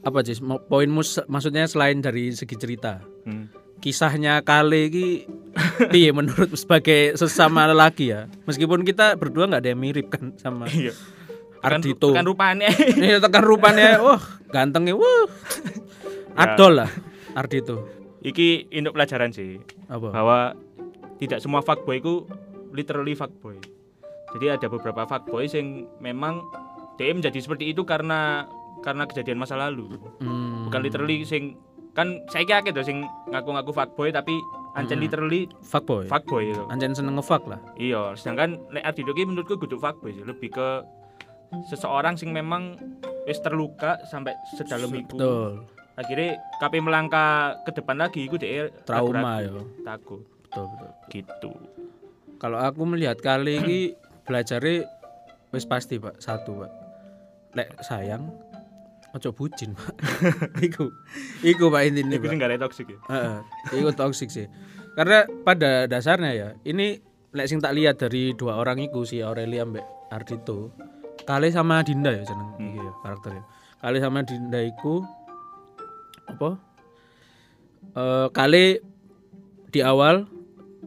apa 0.00 0.18
sih 0.22 0.38
poinmu 0.40 1.02
maksudnya 1.26 1.68
selain 1.68 2.00
dari 2.00 2.32
segi 2.32 2.56
cerita 2.56 3.04
Hmm. 3.20 3.52
Kisahnya 3.80 4.44
Kale 4.44 4.86
iki 4.86 5.24
piye 5.88 6.12
menurut 6.12 6.52
sebagai 6.54 7.16
sesama 7.16 7.64
lelaki 7.66 8.12
ya 8.12 8.28
meskipun 8.44 8.84
kita 8.84 9.16
berdua 9.16 9.48
nggak 9.48 9.60
ada 9.64 9.70
yang 9.72 9.80
mirip 9.80 10.06
kan 10.12 10.36
sama 10.36 10.68
Iya. 10.68 10.92
Ardito 11.60 12.12
Tekan 12.12 12.24
rupane. 12.24 12.68
ini 12.96 13.20
tekan 13.20 13.44
rupanya 13.44 14.00
wah 14.00 14.20
gantengnya 14.48 14.96
wah 14.96 15.28
adol 16.36 16.84
lah 16.84 16.90
Ardito 17.32 17.84
Iki 18.20 18.68
induk 18.68 18.92
pelajaran 18.92 19.32
sih 19.32 19.56
apa 19.88 20.12
bahwa 20.12 20.52
tidak 21.16 21.40
semua 21.40 21.64
fuckboy 21.64 22.00
itu 22.00 22.24
literally 22.72 23.16
fuckboy. 23.16 23.56
Jadi 24.36 24.46
ada 24.52 24.66
beberapa 24.68 25.08
fuckboy 25.08 25.48
yang 25.48 25.88
memang 26.04 26.44
dia 26.96 27.16
menjadi 27.16 27.40
seperti 27.40 27.72
itu 27.72 27.84
karena 27.88 28.44
karena 28.84 29.08
kejadian 29.08 29.40
masa 29.40 29.56
lalu. 29.56 29.96
Hmm. 30.20 30.68
Bukan 30.68 30.80
literally 30.84 31.24
sing 31.24 31.56
kan 31.90 32.06
saya 32.26 32.44
kira 32.44 32.62
gitu 32.62 32.80
sing 32.80 33.02
ngaku-ngaku 33.26 33.70
fuckboy 33.70 34.08
tapi 34.08 34.32
ancen 34.72 34.96
Hmm. 34.96 35.04
literally 35.04 35.42
fuckboy 35.60 36.06
fuckboy 36.06 36.46
gitu. 36.46 36.62
anjen 36.68 36.92
seneng 36.92 37.14
ngefuck 37.14 37.42
lah 37.44 37.58
Iya, 37.74 38.14
sedangkan 38.14 38.70
lek 38.70 38.84
Ardito 38.84 39.10
ki 39.10 39.24
menurutku 39.24 39.58
kudu 39.58 39.76
fuckboy 39.76 40.12
sih, 40.12 40.22
lebih 40.22 40.48
ke 40.48 40.68
seseorang 41.66 42.14
sing 42.14 42.30
memang 42.30 42.78
wis 43.24 43.38
terluka 43.38 43.98
sampai 44.04 44.34
sedalam 44.52 44.90
itu. 44.90 45.14
betul 45.14 45.66
Akhirnya 45.92 46.38
KP 46.56 46.80
melangkah 46.80 47.60
ke 47.60 47.74
depan 47.74 47.98
lagi 47.98 48.24
iku 48.24 48.38
dia 48.38 48.70
trauma 48.84 49.42
ya 49.42 49.52
takut 49.84 50.22
betul 50.40 50.64
betul 50.70 50.90
gitu. 51.10 51.50
kalau 52.38 52.56
aku 52.56 52.86
melihat 52.86 53.18
kali 53.18 53.58
ini 53.58 53.78
belajarnya 54.24 54.86
wis 55.50 55.66
pasti 55.66 55.98
pak 55.98 56.16
satu 56.16 56.56
pak 56.56 56.70
lek 57.52 57.68
sayang 57.82 58.30
ojo 59.16 59.30
bucin 59.34 59.74
pak. 59.74 59.94
Iku 60.70 60.90
iku 61.42 61.70
pak 61.70 61.82
intinya 61.90 62.16
Iku 62.16 62.26
sing 62.30 62.38
gak 62.38 62.60
toxic 62.62 62.86
ya. 62.94 62.98
Heeh, 63.10 63.36
iku 63.80 63.90
toxic 63.94 64.28
sih. 64.30 64.46
Karena 64.94 65.26
pada 65.46 65.86
dasarnya 65.90 66.32
ya 66.34 66.48
ini 66.66 66.98
lek 67.30 67.46
sing 67.46 67.62
tak 67.62 67.74
lihat 67.78 67.98
dari 68.02 68.34
dua 68.34 68.58
orang 68.58 68.82
iku 68.82 69.06
si 69.06 69.22
Aurelia 69.22 69.62
mbak 69.62 69.86
Ardito 70.10 70.74
kali 71.22 71.54
sama 71.54 71.86
Dinda 71.86 72.10
ya 72.10 72.26
jeneng 72.26 72.58
Hmm. 72.58 72.66
iki 72.74 72.78
ya 72.82 72.92
karakternya 73.06 73.44
kali 73.78 73.98
sama 74.02 74.18
Dinda 74.26 74.60
iku 74.66 75.06
apa? 76.26 76.50
Eh 77.94 78.28
kali 78.34 78.64
di 79.70 79.80
awal 79.86 80.26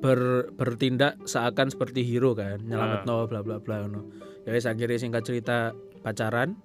ber, 0.04 0.52
bertindak 0.52 1.24
seakan 1.24 1.72
seperti 1.72 2.04
hero 2.04 2.36
kan 2.36 2.60
nyelamat 2.60 3.08
no 3.08 3.24
bla 3.32 3.40
bla 3.40 3.64
bla 3.64 3.88
no 3.88 4.12
ya 4.44 4.52
wis 4.52 4.68
akhirnya 4.68 5.00
singkat 5.00 5.24
cerita 5.24 5.72
pacaran 6.04 6.60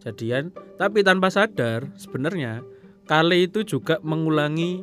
jadian 0.00 0.50
tapi 0.80 1.04
tanpa 1.04 1.28
sadar 1.28 1.88
sebenarnya 1.96 2.64
kali 3.04 3.48
itu 3.48 3.64
juga 3.64 4.00
mengulangi 4.00 4.82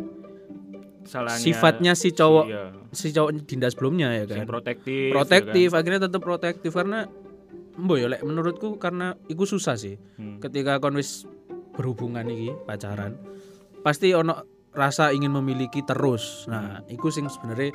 Salahnya 1.08 1.40
sifatnya 1.40 1.94
si 1.96 2.12
cowok 2.12 2.46
iya, 2.52 2.76
si 2.92 3.16
cowok 3.16 3.48
Dinda 3.48 3.72
sebelumnya 3.72 4.12
ya 4.12 4.28
sing 4.28 4.44
kan 4.44 4.48
protektif. 4.48 5.16
protektif 5.16 5.68
akhirnya 5.72 6.12
tetap 6.12 6.20
protektif 6.20 6.72
karena 6.76 7.08
Mbo 7.78 7.94
ya 7.96 8.10
lek 8.10 8.26
menurutku 8.26 8.76
karena 8.82 9.16
iku 9.32 9.48
susah 9.48 9.78
sih 9.80 9.96
ya 9.96 10.02
kan? 10.02 10.20
Hmm. 10.20 10.38
ketika 10.44 10.84
kon 10.84 11.00
wis 11.00 11.24
berhubungan 11.78 12.26
iki 12.28 12.52
pacaran 12.66 13.16
pasti 13.86 14.12
ono 14.12 14.58
rasa 14.78 15.10
ingin 15.10 15.34
memiliki 15.34 15.82
terus. 15.82 16.46
Nah, 16.46 16.86
iku 16.86 17.10
sing 17.10 17.26
sebenarnya 17.26 17.74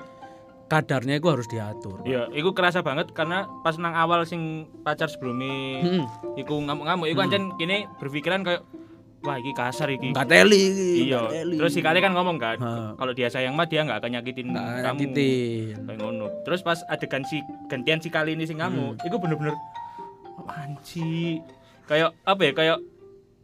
kadarnya 0.67 1.17
iku 1.17 1.31
harus 1.31 1.47
diatur. 1.47 2.01
Iya, 2.03 2.29
iku 2.31 2.53
kerasa 2.53 2.81
banget 2.81 3.11
karena 3.11 3.45
pas 3.61 3.75
nang 3.75 3.93
awal 3.93 4.23
sing 4.23 4.41
pacar 4.81 5.07
sebelumnya 5.07 5.81
Hmm. 5.81 6.05
iku 6.35 6.59
ngamuk-ngamuk 6.59 7.07
iku 7.07 7.21
ancen 7.21 7.53
kini 7.55 7.85
berpikiran 7.97 8.41
kayak 8.41 8.63
wah 9.21 9.37
iki 9.37 9.53
kasar 9.53 9.87
iki. 9.89 10.11
Enggak 10.11 10.27
teli 10.27 10.63
iki. 10.67 10.91
Iya. 11.07 11.21
Terus 11.55 11.71
si 11.71 11.81
kali 11.81 11.99
kan 11.99 12.11
ngomong 12.11 12.37
kan, 12.37 12.59
kalau 12.93 13.13
dia 13.13 13.29
sayang 13.29 13.53
mah 13.53 13.65
dia 13.65 13.83
nggak 13.83 14.01
akan 14.01 14.11
nyakitin 14.13 14.47
Nggak 14.49 14.65
kamu. 14.65 14.83
nyakitin. 14.85 15.75
Kayak 15.85 15.99
ngono. 15.99 16.27
Terus 16.43 16.61
pas 16.61 16.79
adegan 16.87 17.23
si 17.23 17.39
gantian 17.67 17.99
si 17.99 18.09
kali 18.09 18.33
ini 18.33 18.45
sing 18.45 18.59
ngamuk, 18.59 18.97
Hmm. 18.97 19.07
iku 19.07 19.17
bener-bener 19.17 19.55
anji. 20.49 21.39
Kayak 21.85 22.15
apa 22.23 22.41
ya? 22.43 22.53
Kayak 22.53 22.79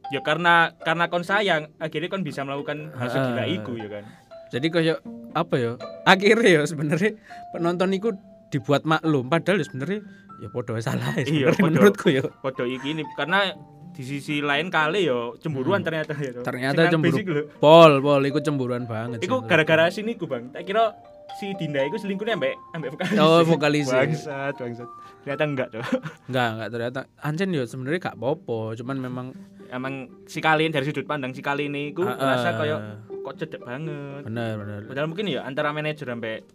ya 0.09 0.21
karena 0.21 0.55
karena 0.81 1.05
kon 1.07 1.23
sayang, 1.23 1.69
akhirnya 1.77 2.09
kon 2.09 2.25
bisa 2.25 2.43
melakukan 2.43 2.91
hal 2.95 3.09
segila 3.09 3.45
iku 3.45 3.77
ya 3.77 3.89
kan. 3.91 4.05
Jadi 4.49 4.67
kayak 4.69 4.99
apa 5.33 5.55
ya? 5.57 5.73
Akhirnya 6.03 6.49
ya 6.51 6.63
sebenarnya 6.65 7.17
penonton 7.51 7.93
iku 7.93 8.11
dibuat 8.49 8.83
maklum 8.83 9.29
padahal 9.29 9.61
ya 9.61 9.67
sebenarnya 9.67 10.01
ya 10.39 10.49
podo 10.49 10.73
salah 10.79 11.13
ya 11.21 11.25
Iya, 11.25 11.47
podo. 11.53 11.69
menurutku 11.69 12.09
ya. 12.09 12.25
Podo 12.41 12.65
iki 12.65 12.93
ini 12.93 13.05
karena 13.13 13.53
di 13.93 14.07
sisi 14.07 14.39
lain 14.39 14.71
kali 14.71 15.05
yo 15.05 15.35
cemburuan 15.37 15.83
ternyata 15.83 16.15
ya. 16.15 16.31
Hmm. 16.33 16.47
Ternyata 16.47 16.81
Sing 16.81 16.97
nang 16.97 17.03
cemburu. 17.03 17.43
Pol, 17.59 17.93
pol 18.01 18.23
iku 18.25 18.39
cemburuan 18.39 18.85
banget. 18.87 19.21
Iku 19.21 19.45
gara-gara 19.45 19.91
sini 19.91 20.15
ku 20.15 20.25
bang. 20.25 20.49
Tak 20.49 20.65
kira 20.65 20.95
si 21.37 21.53
Dinda 21.55 21.83
iku 21.83 21.99
selingkuhnya 21.99 22.39
ambek 22.39 22.55
ambek 22.73 22.91
vokalis. 22.95 23.19
Oh, 23.19 23.43
vokalis. 23.45 23.87
Bangsat, 23.91 24.55
bangsat. 24.55 24.89
Ternyata 25.27 25.43
enggak 25.45 25.69
tuh. 25.71 25.83
Enggak, 26.31 26.49
enggak 26.57 26.69
ternyata. 26.73 27.01
Ancen 27.21 27.53
ya 27.53 27.67
sebenarnya 27.67 28.01
gak 28.01 28.17
popo, 28.17 28.73
cuman 28.73 28.97
memang 28.97 29.27
Emang 29.69 29.95
si 30.25 30.39
kalian 30.39 30.71
dari 30.71 30.83
sudut 30.83 31.05
pandang 31.05 31.31
si 31.31 31.41
kali 31.41 31.69
ini 31.69 31.93
ku 31.93 32.01
Ah, 32.01 32.17
merasa 32.17 32.49
ah. 32.49 32.55
kayak 32.57 32.81
kok 33.21 33.35
cedek 33.37 33.61
banget. 33.61 34.23
bener 34.25 34.53
bener. 34.57 34.81
Padahal 34.85 35.07
mungkin 35.07 35.29
ya 35.29 35.43
antara 35.43 35.71
manajer 35.71 36.09
ambek 36.09 36.49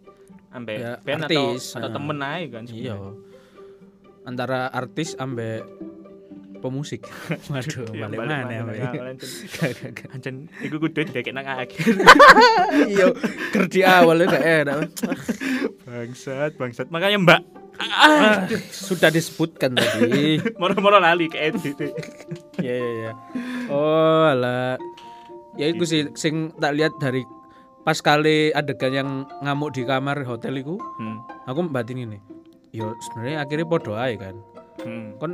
ambek 0.50 0.78
Ya, 0.78 0.92
band 0.98 1.22
atau 1.24 1.50
artis, 1.50 1.64
atau 1.72 1.88
temen 1.88 2.18
aja 2.18 2.46
kan 2.48 2.62
Iya. 2.64 2.94
sebenarnya. 2.94 3.12
Antara 4.24 4.60
artis 4.68 5.08
ambek 5.14 5.62
pemusik. 6.58 7.04
Waduh, 7.52 7.86
Iya, 7.92 8.02
balik 8.08 8.18
mana 8.18 8.34
ya? 8.48 8.62
mana, 8.64 9.12
Ancen. 10.14 10.48
Iku 10.58 10.80
kudu 10.80 11.04
dikek 11.04 11.30
nang 11.30 11.44
akhir. 11.44 11.84
Iya, 12.90 13.12
kerja 13.52 14.00
awalnya 14.00 14.26
gak 14.28 14.46
enak. 14.64 14.78
bangsat, 15.84 16.52
bangsat. 16.56 16.86
Makanya 16.88 17.18
Mbak 17.20 17.40
Ah, 17.78 18.46
sudah 18.70 19.10
disebutkan 19.10 19.74
tadi. 19.74 20.38
moro-moro 20.60 21.02
lali 21.02 21.26
ke 21.26 21.38
edit. 21.50 21.78
Iya, 22.58 22.74
iya, 22.74 22.90
iya. 22.94 23.12
Oh, 23.66 24.30
alah. 24.30 24.78
Ya 25.54 25.70
iku 25.70 25.86
sih 25.86 26.10
sing 26.14 26.54
tak 26.58 26.74
lihat 26.74 26.94
dari 26.98 27.22
pas 27.82 27.98
kali 28.00 28.50
adegan 28.50 28.94
yang 28.94 29.08
ngamuk 29.42 29.74
di 29.74 29.82
kamar 29.84 30.22
hotel 30.24 30.58
iku, 30.58 30.78
Hmm. 30.98 31.22
aku 31.46 31.66
batin 31.68 32.02
ini. 32.06 32.18
Yo 32.74 32.94
sebenarnya 33.06 33.46
akhirnya 33.46 33.66
podo 33.66 33.94
aja 33.94 34.30
kan. 34.30 34.36
Hmm. 34.82 35.14
Kon 35.18 35.32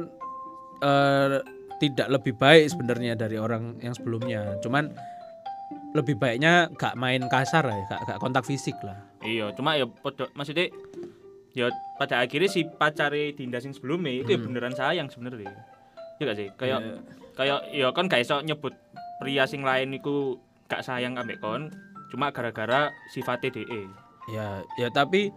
eh, 0.80 1.40
tidak 1.80 2.08
lebih 2.12 2.36
baik 2.36 2.68
sebenarnya 2.68 3.16
dari 3.16 3.40
orang 3.40 3.80
yang 3.80 3.96
sebelumnya. 3.96 4.60
Cuman 4.60 4.92
lebih 5.96 6.20
baiknya 6.20 6.68
gak 6.76 6.94
main 6.94 7.24
kasar 7.26 7.64
ya, 7.66 7.80
gak, 7.88 8.00
gak 8.06 8.18
kontak 8.20 8.44
fisik 8.44 8.76
lah. 8.84 8.98
Iya, 9.24 9.52
cuma 9.56 9.74
ya 9.76 9.88
podo 9.88 10.28
maksudnya 10.36 10.68
ya 11.52 11.66
pada 11.96 12.20
akhirnya 12.20 12.46
si 12.46 12.62
pacare 12.64 13.32
Dinda 13.32 13.58
sing 13.58 13.70
sebelumnya 13.70 14.12
itu 14.14 14.28
ya 14.28 14.38
Hmm. 14.38 14.46
beneran 14.46 14.72
sayang 14.72 15.06
sebenarnya. 15.06 15.50
Iya 16.16 16.24
gak 16.24 16.36
sih? 16.36 16.48
Kayak 16.54 16.80
Ya, 16.80 16.94
kayak 17.32 17.58
ya 17.70 17.88
kan 17.90 18.06
gak 18.06 18.20
iso 18.20 18.38
nyebut 18.40 18.74
pria 19.16 19.44
sing 19.44 19.60
lain 19.60 19.90
iku 19.92 20.36
gak 20.66 20.80
sayang 20.80 21.16
ambek 21.16 21.38
kon 21.38 21.72
cuma 22.08 22.28
gara-gara 22.28 22.90
sifatnya 23.08 23.50
DE. 23.52 23.82
ya, 24.28 24.60
ya 24.76 24.88
tapi 24.88 25.30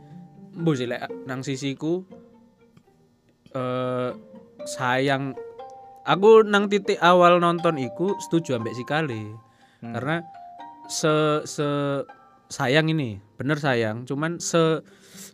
mbok 0.53 0.75
sih 0.75 0.85
lek 0.85 1.01
nang 1.23 1.41
sisiku 1.41 2.05
eh 3.51 4.09
sayang 4.65 5.33
aku 6.03 6.41
nang 6.43 6.67
titik 6.67 6.97
awal 6.99 7.37
nonton 7.37 7.77
iku 7.77 8.13
setuju 8.19 8.57
ambek 8.57 8.73
si 8.73 8.83
kali 8.83 9.23
Hmm. 9.79 9.91
karena 9.91 10.15
se 10.87 11.11
se 11.43 11.67
sayang 12.47 12.87
ini 12.87 13.19
bener 13.43 13.59
sayang. 13.59 14.07
Cuman 14.07 14.39
se 14.39 14.79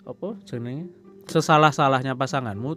apa 0.03 0.33
jenenge 0.49 0.89
sesalah 1.29 1.69
salahnya 1.69 2.17
pasanganmu 2.17 2.73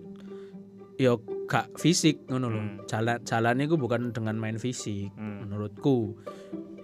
yo 1.00 1.24
gak 1.48 1.72
fisik 1.80 2.28
ngono 2.28 2.52
loh 2.52 2.60
Hmm. 2.62 2.76
jalan 2.84 3.18
jalan 3.24 3.64
itu 3.64 3.80
bukan 3.80 4.12
dengan 4.12 4.36
main 4.36 4.60
fisik 4.60 5.08
Hmm. 5.16 5.48
menurutku. 5.48 6.14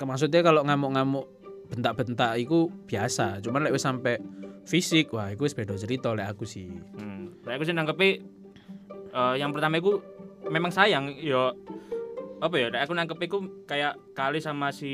Maksudnya 0.01 0.41
kalau 0.41 0.65
ngamuk-ngamuk 0.65 1.29
bentak-bentak 1.69 2.41
itu 2.41 2.73
biasa. 2.89 3.45
Cuman 3.45 3.69
lek 3.69 3.77
sampai 3.77 4.17
fisik 4.65 5.13
wah 5.13 5.29
itu 5.29 5.45
beda 5.53 5.77
cerita 5.77 6.17
lek 6.17 6.25
aku 6.25 6.49
sih. 6.49 6.73
Hmm. 6.97 7.37
Lah 7.45 7.55
aku 7.55 7.69
sih 7.69 7.77
nangkepi 7.77 8.11
eh, 9.13 9.35
yang 9.37 9.53
pertama 9.53 9.77
iku 9.77 10.01
memang 10.49 10.73
sayang 10.73 11.13
yo 11.21 11.53
apa 12.39 12.55
ya 12.55 12.71
aku 12.71 12.95
nangkep 12.95 13.19
iku 13.29 13.39
kayak 13.67 13.99
kali 14.15 14.39
sama 14.41 14.73
si 14.73 14.91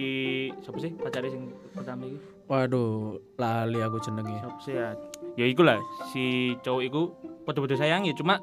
siapa 0.65 0.79
sih? 0.81 0.91
Pacare 0.97 1.29
sing 1.31 1.53
pertama 1.71 2.09
iki 2.09 2.19
waduh 2.45 3.17
lali 3.37 3.81
aku 3.81 3.99
jenenge. 4.01 4.37
Ya 4.69 4.93
ya 5.35 5.45
iku 5.47 5.63
lah 5.65 5.81
si 6.13 6.55
cowok 6.61 6.83
iku 6.85 7.01
padha-padha 7.43 7.77
sayang 7.77 8.05
ya 8.05 8.15
cuma 8.15 8.39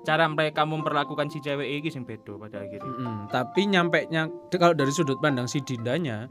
cara 0.00 0.24
mereka 0.24 0.64
memperlakukan 0.64 1.28
si 1.28 1.38
cewek 1.38 1.82
iki 1.82 1.92
sing 1.92 2.08
beda 2.08 2.38
pada 2.38 2.64
akhirnya. 2.64 2.88
Mm-mm, 2.88 3.16
tapi 3.28 3.68
nyampe 3.68 4.08
nya 4.08 4.26
kalau 4.48 4.72
dari 4.72 4.88
sudut 4.90 5.20
pandang 5.20 5.44
si 5.44 5.60
Dindanya 5.60 6.24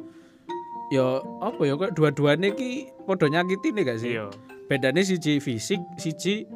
ya 0.90 1.22
apa 1.40 1.62
ya 1.62 1.78
kok 1.78 1.94
dua-duanya 1.94 2.50
ki 2.50 2.90
podo 3.06 3.30
nyakiti 3.30 3.70
nih 3.70 3.84
gak 3.86 4.00
sih? 4.02 4.18
Iya. 4.18 4.26
Bedanya 4.66 5.02
siji 5.02 5.38
fisik 5.38 5.78
siji 5.98 6.50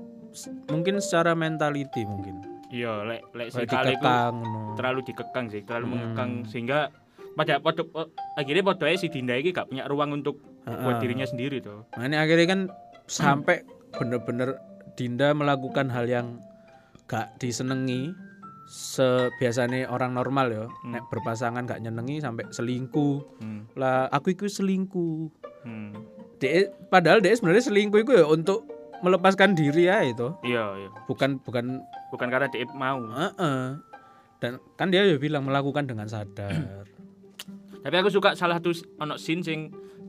mungkin 0.69 0.97
secara 0.97 1.37
mentality 1.37 2.01
mungkin. 2.01 2.41
Iya 2.73 3.05
lek 3.05 3.21
lek 3.37 3.53
si 3.53 3.61
Kayak 3.61 3.69
kali 3.69 3.93
iku 3.93 4.01
dikekang 4.01 4.33
ngono. 4.41 4.61
terlalu 4.73 4.99
dikekang 5.05 5.45
sih 5.53 5.61
terlalu 5.61 5.85
Hmm. 5.85 5.93
mengekang 5.93 6.31
sehingga 6.49 6.79
pada 7.33 7.61
pada 7.61 7.81
akhirnya 8.33 8.63
pada 8.65 8.89
si 8.97 9.09
Dinda 9.09 9.37
iki 9.37 9.53
gak 9.53 9.69
punya 9.69 9.85
ruang 9.85 10.17
untuk 10.17 10.41
buat 10.63 10.95
Ha-ha. 10.95 11.01
dirinya 11.01 11.23
sendiri 11.23 11.59
tuh 11.59 11.83
Makanya 11.93 12.23
akhirnya 12.23 12.47
kan 12.47 12.59
sampai 13.05 13.63
bener-bener 13.91 14.55
Dinda 14.93 15.33
melakukan 15.33 15.89
hal 15.89 16.05
yang 16.05 16.39
gak 17.05 17.35
disenengi 17.37 18.13
sebiasanya 18.65 19.85
orang 19.87 20.13
normal 20.13 20.47
ya 20.49 20.65
Hmm. 20.81 20.91
nek 20.91 21.03
berpasangan 21.07 21.63
gak 21.63 21.79
nyenengi 21.79 22.17
sampai 22.17 22.47
selingkuh 22.49 23.19
hmm. 23.37 23.61
lah 23.75 24.07
aku 24.09 24.33
itu 24.33 24.47
selingkuh 24.47 25.29
Hmm. 25.63 25.95
dia 26.37 26.67
padahal 26.87 27.19
dia 27.19 27.31
sebenarnya 27.31 27.63
selingkuh 27.63 27.99
itu 28.01 28.11
ya 28.13 28.25
untuk 28.25 28.67
melepaskan 28.99 29.51
diri 29.53 29.87
ya 29.87 29.99
itu 30.01 30.31
iya 30.41 30.75
iya 30.75 30.89
bukan 31.05 31.39
bukan 31.39 31.79
bukan 32.09 32.27
karena 32.27 32.47
dia 32.47 32.63
mau 32.69 32.99
Heeh. 33.03 33.79
dan 34.39 34.51
kan 34.73 34.87
dia 34.87 35.03
ya 35.03 35.15
bilang 35.15 35.43
melakukan 35.43 35.83
dengan 35.83 36.07
sadar 36.07 36.83
tapi 37.83 37.95
aku 37.95 38.09
suka 38.09 38.31
salah 38.33 38.59
satu 38.59 38.71
ono 38.97 39.15
scene 39.15 39.39
sing 39.39 39.59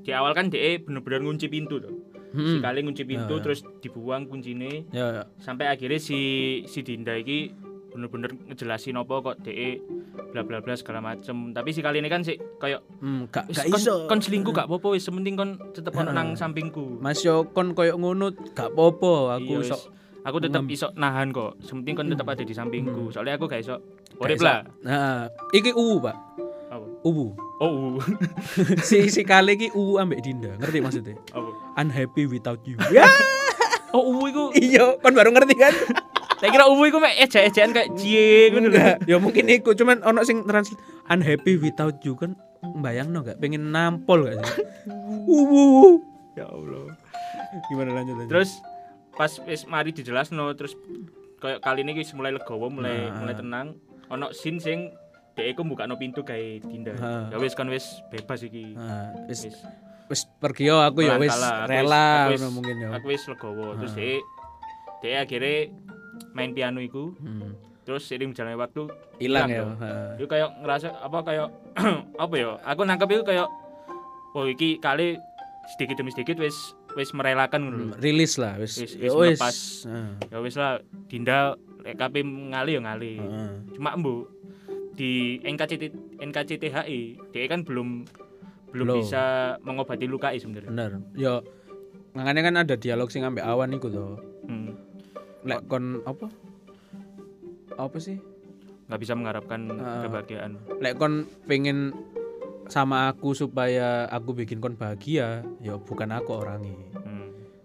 di 0.04 0.10
awal 0.10 0.30
kan 0.30 0.46
dia 0.46 0.76
bener-bener 0.78 1.20
ngunci 1.20 1.48
pintu 1.48 1.80
tuh 1.80 1.94
Hmm. 2.30 2.58
sekali 2.58 2.82
ngunci 2.82 3.04
pintu 3.04 3.38
Ya. 3.38 3.40
terus 3.40 3.62
dibuang 3.78 4.26
kuncinya 4.26 4.66
ya, 4.90 5.06
ya. 5.12 5.24
sampai 5.38 5.64
akhirnya 5.66 5.96
si 5.96 6.18
si 6.64 6.82
Dinda 6.82 7.14
iki 7.14 7.54
bener-bener 7.88 8.34
ngejelasin 8.44 8.98
apa 8.98 9.14
kok 9.22 9.36
DE 9.40 9.78
bla 10.28 10.42
bla 10.42 10.58
bla 10.58 10.74
segala 10.74 10.98
macem 11.00 11.54
tapi 11.54 11.70
si 11.70 11.78
kali 11.78 12.02
ini 12.02 12.10
kan 12.10 12.20
sih 12.20 12.34
kayak 12.58 12.82
Hmm, 12.98 13.30
gak, 13.30 13.46
"Wis, 13.46 13.54
gak 13.56 13.66
kon, 13.68 13.78
iso 13.78 13.94
kon 14.04 14.18
selingkuh 14.18 14.50
gak 14.50 14.66
apa-apa 14.66 14.88
wis 14.90 15.06
sementing 15.06 15.38
kon 15.38 15.50
tetep 15.70 15.94
ono 15.94 16.04
Heeh. 16.04 16.10
nang 16.12 16.34
sampingku 16.34 16.98
Mas 16.98 17.22
yo 17.22 17.46
kon 17.48 17.70
koyo 17.70 17.94
ngono 17.94 18.34
gak 18.50 18.74
popo 18.74 19.30
aku 19.30 19.62
Iya, 19.62 19.70
wis. 19.70 19.86
aku 20.20 20.36
tetep 20.42 20.66
iso 20.66 20.90
nahan 20.92 21.30
kok 21.30 21.54
sementing 21.60 21.94
kon 21.94 22.10
tetep 22.10 22.26
ada 22.26 22.42
di 22.42 22.50
sampingku 22.50 23.14
soalnya 23.14 23.38
aku 23.38 23.46
gak 23.46 23.62
iso 23.62 23.78
urip 24.16 24.42
lah 24.42 24.66
Nah, 24.82 25.30
iki 25.50 25.70
uwu, 25.70 26.02
Pak. 26.02 26.16
apa 26.68 26.82
Uwu. 27.04 27.30
Oh 27.64 27.96
si 28.88 29.08
si 29.08 29.22
kali 29.22 29.56
iki 29.56 29.68
uwu 29.72 29.96
ambek 29.96 30.20
Dinda, 30.20 30.52
ngerti 30.56 30.78
maksudnya? 30.78 31.16
apa 31.32 31.50
Unhappy 31.76 32.28
without 32.28 32.60
you. 32.62 32.76
Ya, 32.88 33.08
oh 33.96 34.04
uwu 34.06 34.28
iku 34.28 34.44
iya, 34.54 34.94
kon 34.98 35.12
baru 35.12 35.32
ngerti 35.32 35.54
kan? 35.54 35.72
saya 36.38 36.50
kira 36.50 36.66
uwu 36.66 36.84
iku 36.84 36.98
mek 36.98 37.16
ejek-ejekan 37.18 37.72
kayak 37.72 37.88
cie 37.96 38.52
ngono 38.52 38.68
lho 38.68 38.76
Enggak, 38.76 38.96
ya 39.06 39.16
mungkin 39.16 39.44
iku 39.48 39.72
cuman 39.72 40.02
ono 40.02 40.20
sing 40.22 40.44
translate 40.44 40.76
unhappy 41.08 41.56
without 41.56 41.96
you 42.02 42.12
kan 42.12 42.36
bayangno 42.76 43.20
gak 43.20 43.38
pengen 43.38 43.70
nampol 43.70 44.24
gak 44.24 44.44
sih? 44.44 44.60
Uwu. 45.24 46.04
ya 46.34 46.44
Allah 46.44 46.92
Gimana 47.64 47.94
lanjut 47.94 48.14
lanjut? 48.18 48.28
terus 48.28 48.50
pas 49.12 49.30
wis 49.40 49.62
mari 49.64 49.90
dijelasno 49.90 50.52
terus 50.52 50.74
kayak 51.38 51.62
kali 51.62 51.80
ini 51.80 51.94
wis 51.94 52.10
mulai 52.12 52.34
legowo 52.34 52.66
mulai 52.68 53.08
Nah. 53.08 53.20
mulai 53.20 53.34
tenang 53.34 53.66
ono 54.06 54.34
scene 54.34 54.58
sing 54.58 54.90
dhek 55.34 55.46
iku 55.50 55.60
mbukano 55.62 55.94
pintu 55.94 56.22
gawe 56.22 56.48
Dinda 56.60 56.94
ya 57.28 57.36
wis 57.36 57.52
kan 57.52 57.66
wis 57.66 57.84
bebas 58.08 58.40
iki 58.40 58.74
wis 59.26 59.50
wis 60.04 60.20
pergi 60.36 60.68
yo 60.68 60.78
aku 60.78 61.02
ya 61.02 61.16
wis 61.16 61.34
rela 61.64 62.28
aku 62.28 62.30
wis- 62.30 62.40
ngono 62.40 62.50
mungkin 62.52 62.74
ya. 62.78 62.88
aku 62.92 63.06
wis 63.08 63.22
legowo 63.24 63.74
terus 63.76 63.92
Ha. 63.92 63.98
dhek 63.98 64.22
dhek 65.00 65.16
akhirnya 65.20 65.56
main 66.30 66.50
piano 66.50 66.78
iku 66.78 67.10
Hmm. 67.16 67.58
terus 67.82 68.04
seiring 68.04 68.30
berjalannya 68.30 68.58
waktu 68.58 68.82
hilang 69.18 69.48
ya 69.48 69.62
itu 70.14 70.24
kayak 70.24 70.54
ngerasa 70.60 70.88
apa 70.98 71.18
kayak 71.20 71.48
apa 72.22 72.34
ya 72.34 72.54
aku 72.62 72.80
nangkep 72.82 73.08
itu 73.10 73.24
kayak 73.24 73.46
oh 74.32 74.44
iki 74.44 74.78
kali 74.78 75.18
sedikit 75.66 75.96
demi 75.96 76.10
sedikit 76.10 76.38
wis 76.38 76.54
wis 76.94 77.10
merelakan 77.10 77.60
ngono 77.60 77.76
lho. 77.76 77.84
Hmm, 77.88 77.98
rilis 77.98 78.36
lah 78.36 78.54
wis 78.54 78.76
Wis- 78.76 78.94
ya 78.94 79.10
wis. 79.10 79.40
Heeh. 79.82 80.08
ya 80.28 80.38
wis 80.38 80.54
lah 80.54 80.78
Dinda 81.04 81.52
lek 81.80 81.96
KP 81.96 82.14
ngali 82.22 82.70
ya 82.72 82.80
ngali 82.82 83.12
Heeh. 83.18 83.50
cuma 83.72 83.92
embu 83.92 84.28
di 84.94 85.42
NKCT 85.42 85.82
NKCTHI 86.22 87.00
dia 87.30 87.44
kan 87.46 87.66
belum 87.66 88.06
belum 88.70 88.86
Belum. 88.90 88.96
bisa 89.02 89.54
mengobati 89.62 90.06
lukai 90.06 90.38
sebenarnya 90.38 90.70
bener 90.70 90.90
yo 91.14 91.42
makanya 92.14 92.42
kan 92.46 92.54
ada 92.62 92.74
dialog 92.74 93.10
sing 93.10 93.22
ambek 93.22 93.42
awan 93.42 93.74
iku 93.74 93.90
to 93.90 94.06
hmm. 94.46 94.70
lek 95.42 95.62
kon 95.66 96.02
apa 96.06 96.26
apa 97.74 97.98
sih 97.98 98.18
nggak 98.86 99.00
bisa 99.00 99.14
mengharapkan 99.14 99.66
Ah. 99.78 100.02
kebahagiaan 100.06 100.58
lek 100.78 100.94
kon 100.94 101.26
pengen 101.46 101.90
sama 102.64 103.12
aku 103.12 103.36
supaya 103.36 104.08
aku 104.08 104.32
bikin 104.32 104.56
kon 104.58 104.72
bahagia 104.74 105.44
ya 105.60 105.76
bukan 105.76 106.08
aku 106.16 106.40
orangnya. 106.40 106.72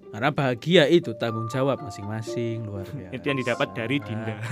Karena 0.10 0.30
bahagia 0.34 0.84
itu 0.90 1.14
tanggung 1.22 1.46
jawab 1.54 1.78
masing-masing 1.86 2.66
luar 2.66 2.86
biasa 2.90 3.14
itu 3.18 3.26
yang 3.30 3.38
didapat 3.38 3.68
dari 3.78 3.98
Dinda. 4.02 4.36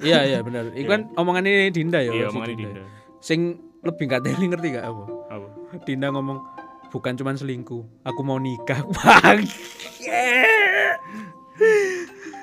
Iya 0.00 0.24
iya 0.24 0.38
benar. 0.40 0.72
Itu 0.78 0.88
kan 0.88 1.12
omongan 1.12 1.44
ini 1.44 1.68
Dinda 1.68 2.00
ya 2.00 2.08
iya 2.08 2.26
si 2.26 2.32
omongannya 2.32 2.56
Dinda. 2.56 2.82
Sing 3.20 3.60
lebih 3.84 4.08
gak 4.08 4.24
teli 4.24 4.48
ngerti 4.48 4.80
gak? 4.80 4.84
Apa? 4.88 5.04
Apa? 5.28 5.46
Dinda 5.84 6.08
ngomong 6.08 6.40
bukan 6.88 7.20
cuman 7.20 7.36
selingkuh 7.36 7.84
aku 8.02 8.20
mau 8.24 8.40
nikah. 8.40 8.80
Bang. 8.96 9.44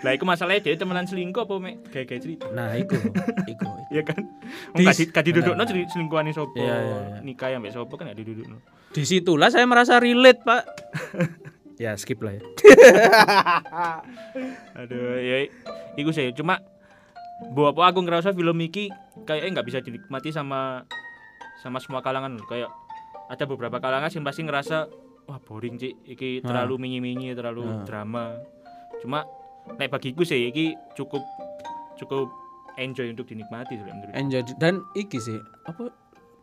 lah 0.06 0.14
itu 0.14 0.24
masalahnya 0.30 0.62
dia 0.62 0.78
temenan 0.78 1.10
selingkuh 1.10 1.50
apa 1.50 1.58
mek? 1.58 1.82
Gaya-gaya 1.90 2.22
cerita. 2.22 2.46
Nah 2.54 2.78
iku 2.78 2.96
iku 3.50 3.66
Iya 3.90 4.06
kan? 4.06 4.22
Wong 4.78 4.86
kadi 4.86 5.04
kadi 5.10 5.30
dudukno 5.34 5.64
selingkuhane 5.66 6.32
sapa? 6.38 6.54
Iya, 6.54 6.76
iya, 6.78 6.98
iya. 7.02 7.20
Nikah 7.26 7.58
ambek 7.58 7.74
sapa 7.74 7.94
kan 7.98 8.14
gak 8.14 8.22
didudukno. 8.22 8.62
di 8.88 9.04
situlah 9.04 9.52
saya 9.52 9.68
merasa 9.68 10.00
relate 10.00 10.42
pak 10.48 10.64
ya 11.78 11.94
skip 11.94 12.18
lah 12.20 12.34
ya 12.34 12.42
Aduh, 14.78 15.18
ya 15.18 15.46
iku 15.96 16.10
sih 16.10 16.30
cuma 16.34 16.60
Bu 17.48 17.66
apa 17.66 17.88
aku 17.88 18.02
ngerasa 18.02 18.34
film 18.34 18.58
iki 18.60 18.90
kayaknya 19.24 19.50
nggak 19.54 19.68
bisa 19.68 19.80
dinikmati 19.80 20.30
sama 20.30 20.84
sama 21.60 21.78
semua 21.78 22.02
kalangan 22.02 22.34
loh. 22.34 22.44
Kayak 22.44 22.68
ada 23.30 23.44
beberapa 23.46 23.78
kalangan 23.78 24.10
yang 24.10 24.26
pasti 24.26 24.42
ngerasa 24.42 24.76
wah 25.24 25.38
boring 25.38 25.78
sih 25.78 25.94
iki 26.04 26.42
Ah. 26.42 26.44
terlalu 26.44 26.74
minyi-minyi, 26.80 27.32
terlalu 27.32 27.64
Ah. 27.64 27.84
drama. 27.86 28.24
Cuma 28.98 29.24
nek 29.70 29.92
bagiku 29.92 30.22
sih 30.22 30.44
iki 30.44 30.74
cukup 30.96 31.22
cukup 31.96 32.28
enjoy 32.74 33.08
untuk 33.08 33.26
dinikmati 33.26 33.74
sih 33.74 33.84
menurut. 33.84 34.14
enjoy 34.14 34.42
dan 34.56 34.82
iki 34.94 35.18
sih 35.18 35.38
apa 35.66 35.90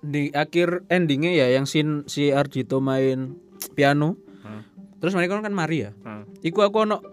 di 0.00 0.28
akhir 0.30 0.84
endingnya 0.88 1.32
ya 1.32 1.46
yang 1.48 1.64
sin 1.64 2.02
si 2.06 2.28
Ardito 2.28 2.78
main 2.78 3.34
piano 3.72 4.18
Hmm. 4.42 4.60
Terus 5.04 5.12
mereka 5.12 5.36
kan 5.36 5.52
mari 5.52 5.84
ya 5.84 5.92
Hmm. 5.98 6.24
iku 6.40 6.60
aku 6.60 6.80
ono 6.80 7.04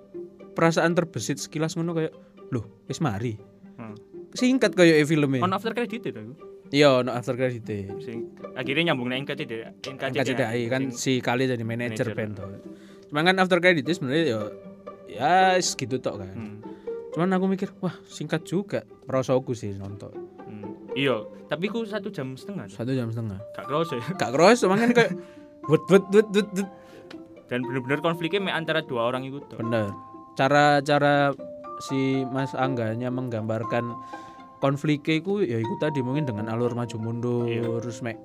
perasaan 0.50 0.92
terbesit 0.92 1.38
sekilas 1.38 1.76
ngono 1.76 1.92
kayak 1.92 2.14
loh 2.50 2.86
wis 2.86 3.00
mari 3.00 3.36
Hmm. 3.74 3.96
singkat 4.32 4.72
kayak 4.72 4.96
e 4.96 5.06
filmnya 5.06 5.42
On 5.42 5.52
after 5.52 5.72
credit 5.72 6.00
itu 6.02 6.12
aku. 6.14 6.34
iya 6.70 6.88
ono 6.96 7.12
after 7.12 7.36
credit 7.36 7.68
Sing 8.00 8.32
akhirnya 8.54 8.90
nyambung 8.90 9.08
nang 9.08 9.22
NKCD 9.22 9.76
NKCTI 9.82 10.62
kan 10.68 10.88
si 10.90 11.20
kali 11.20 11.46
jadi 11.46 11.60
manajer 11.62 12.08
band 12.12 12.34
tuh 12.34 12.48
cuman 13.06 13.24
kan 13.26 13.36
after 13.38 13.60
credit 13.60 13.84
itu 13.84 13.92
sebenarnya 13.94 14.24
ya 14.26 14.40
ya 15.10 15.32
segitu 15.58 16.00
tok 16.00 16.20
kan 16.20 16.32
Hmm. 16.32 16.58
cuman 17.12 17.28
aku 17.30 17.46
mikir 17.46 17.68
wah 17.78 17.96
singkat 18.06 18.44
juga 18.44 18.80
perasaanku 19.04 19.52
sih 19.52 19.74
nonton 19.74 20.16
Hmm. 20.42 20.68
Iya, 20.92 21.24
tapi 21.48 21.68
ku 21.68 21.84
satu 21.84 22.08
jam 22.08 22.36
setengah. 22.36 22.68
satu 22.68 22.92
jam 22.92 23.08
setengah 23.08 23.40
Gak 23.50 23.64
kerasa 23.66 23.94
ya. 23.96 24.04
gak 24.14 24.32
keros 24.32 24.60
cuman 24.60 24.78
kan 24.78 24.92
kayak 24.94 25.12
wut 25.70 25.84
wut 25.88 26.06
wut 26.10 26.28
wut 26.30 26.50
wut 26.54 26.70
Dan 27.52 27.68
bener-bener 27.68 28.00
konfliknya 28.00 28.48
antara 28.50 28.80
dua 28.80 29.12
orang 29.12 29.28
itu 29.28 29.44
tuh. 29.44 29.60
bener 29.60 29.92
cara 30.34 30.80
cara 30.80 31.36
si 31.84 32.24
Mas 32.26 32.56
Angganya 32.56 33.12
menggambarkan 33.12 33.92
konfliknya 34.58 35.20
itu 35.20 35.44
ya 35.44 35.60
itu 35.60 35.74
tadi 35.76 36.00
mungkin 36.00 36.24
dengan 36.24 36.48
alur 36.48 36.72
maju 36.72 36.96
mundur 36.96 37.46
Iya. 37.46 37.68
terus 37.82 38.00
mek 38.00 38.16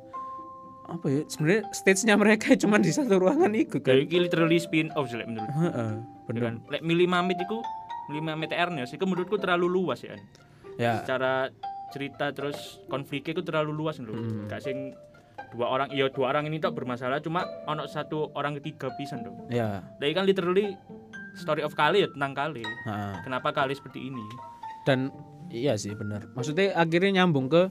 apa 0.86 1.02
ya 1.10 1.20
sebenarnya 1.26 1.62
stage-nya 1.72 2.14
mereka 2.14 2.54
cuma 2.62 2.78
di 2.78 2.94
satu 2.94 3.18
ruangan 3.18 3.50
itu 3.52 3.82
kan 3.82 3.98
iki 3.98 4.22
literally 4.22 4.56
spin 4.56 4.94
off 4.94 5.10
sih 5.10 5.18
lek 5.18 5.26
menurut. 5.26 5.50
Heeh, 5.50 5.92
Ya 5.98 6.22
bener 6.24 6.40
kan? 6.40 6.54
Lek 6.70 6.82
milih 6.82 7.08
Mamit 7.08 7.38
iku 7.40 7.58
milih 8.06 8.22
Mamit 8.22 8.54
Ernest 8.54 8.94
iku 8.94 9.02
menurutku 9.02 9.34
terlalu 9.34 9.66
luas 9.66 9.98
ya. 10.00 10.14
An. 10.14 10.22
ya 10.76 11.02
Secara 11.02 11.50
cerita 11.90 12.30
terus 12.30 12.78
konfliknya 12.86 13.32
itu 13.32 13.42
terlalu 13.42 13.72
luas 13.72 13.98
lho. 13.98 14.10
Mm. 14.10 14.46
Gak 14.46 14.62
sing 14.62 14.94
dua 15.48 15.66
orang 15.68 15.88
iya 15.90 16.09
dua 16.09 16.30
orang 16.30 16.46
ini 16.46 16.59
tak 16.59 16.72
bermasalah 16.72 17.18
cuma 17.18 17.44
ono 17.64 17.87
satu 17.87 18.30
orang 18.32 18.59
ketiga 18.59 18.90
pisan 18.94 19.22
dong. 19.22 19.46
ya 19.46 19.82
Lah 19.82 20.06
kan 20.11 20.24
literally 20.24 20.74
story 21.35 21.61
of 21.61 21.72
Kali 21.72 22.02
ya 22.02 22.09
tentang 22.09 22.32
Kali. 22.32 22.64
heeh. 22.64 23.14
Kenapa 23.22 23.52
Kali 23.52 23.72
seperti 23.72 24.00
ini? 24.04 24.24
dan 24.82 25.11
iya 25.48 25.74
sih 25.74 25.90
bener 25.92 26.30
maksudnya 26.32 26.70
akhirnya 26.72 27.18
nyambung 27.18 27.46
ke 27.46 27.66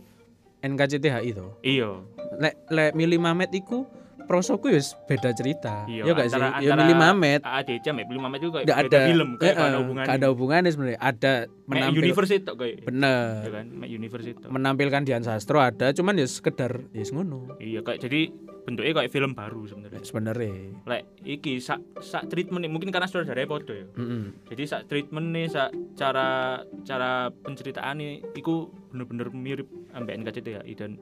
NKCTHI 0.59 1.31
itu 1.31 1.47
Iya. 1.61 2.03
lek 2.37 2.55
lek 2.67 2.91
milih 2.91 3.17
Mamet 3.17 3.51
iku 3.51 3.87
prosoku 4.25 4.67
ya 4.67 4.77
beda 5.03 5.29
cerita 5.31 5.85
Iya, 5.85 6.01
ya 6.01 6.11
gak 6.11 6.27
sih 6.27 6.41
ya 6.61 6.73
milih 6.75 6.95
Mamet 6.95 7.41
AADC 7.41 7.85
mek 7.89 8.05
milih 8.05 8.21
Mamet 8.21 8.39
itu 8.39 8.49
kayak 8.49 8.65
nggak 8.65 8.79
beda 8.79 8.97
ada 8.97 8.99
film 9.05 9.29
kayak 9.35 9.45
eh, 9.45 9.55
gak 9.55 9.65
ada 9.65 9.77
hubungannya. 9.77 10.05
nggak 10.05 10.17
ada 10.17 10.27
hubungannya 10.29 10.69
sebenarnya 10.69 10.99
ada 10.99 11.33
menampil 11.65 12.01
universe 12.03 12.33
itu 12.33 12.51
kayak. 12.51 12.75
bener 12.83 13.29
Ya 13.41 13.51
kan, 13.51 13.65
mek 13.71 13.89
universe 13.89 14.27
itu. 14.27 14.45
menampilkan 14.45 15.01
Dian 15.01 15.21
Sastro 15.21 15.57
ada 15.57 15.87
cuman 15.89 16.13
ya 16.15 16.25
sekedar 16.25 16.71
ya 16.89 17.03
ngono 17.07 17.57
Iya 17.57 17.81
kayak 17.81 18.01
jadi 18.01 18.29
bentuknya 18.61 18.93
kayak 18.95 19.11
film 19.11 19.31
baru 19.31 19.61
sebenarnya. 19.63 20.01
sebenarnya 20.01 20.53
Lek 20.83 21.03
iki 21.23 21.57
sak 21.57 21.79
sak 21.99 22.25
treatment 22.27 22.65
mungkin 22.65 22.89
karena 22.89 23.05
saudaranya 23.05 23.45
podo 23.45 23.71
ya. 23.71 23.85
Mm-mm. 23.91 24.41
Jadi 24.47 24.63
sak 24.65 24.81
treatment 24.85 25.29
nih 25.29 25.45
sak 25.47 25.69
cara 25.93 26.59
cara 26.81 27.11
penceritaan 27.31 27.95
nih 27.95 28.25
iku 28.33 28.65
bener-bener 28.89 29.29
mirip 29.29 29.65
ambek 29.91 30.17
NKCTHI 30.17 30.73
dan 30.73 30.97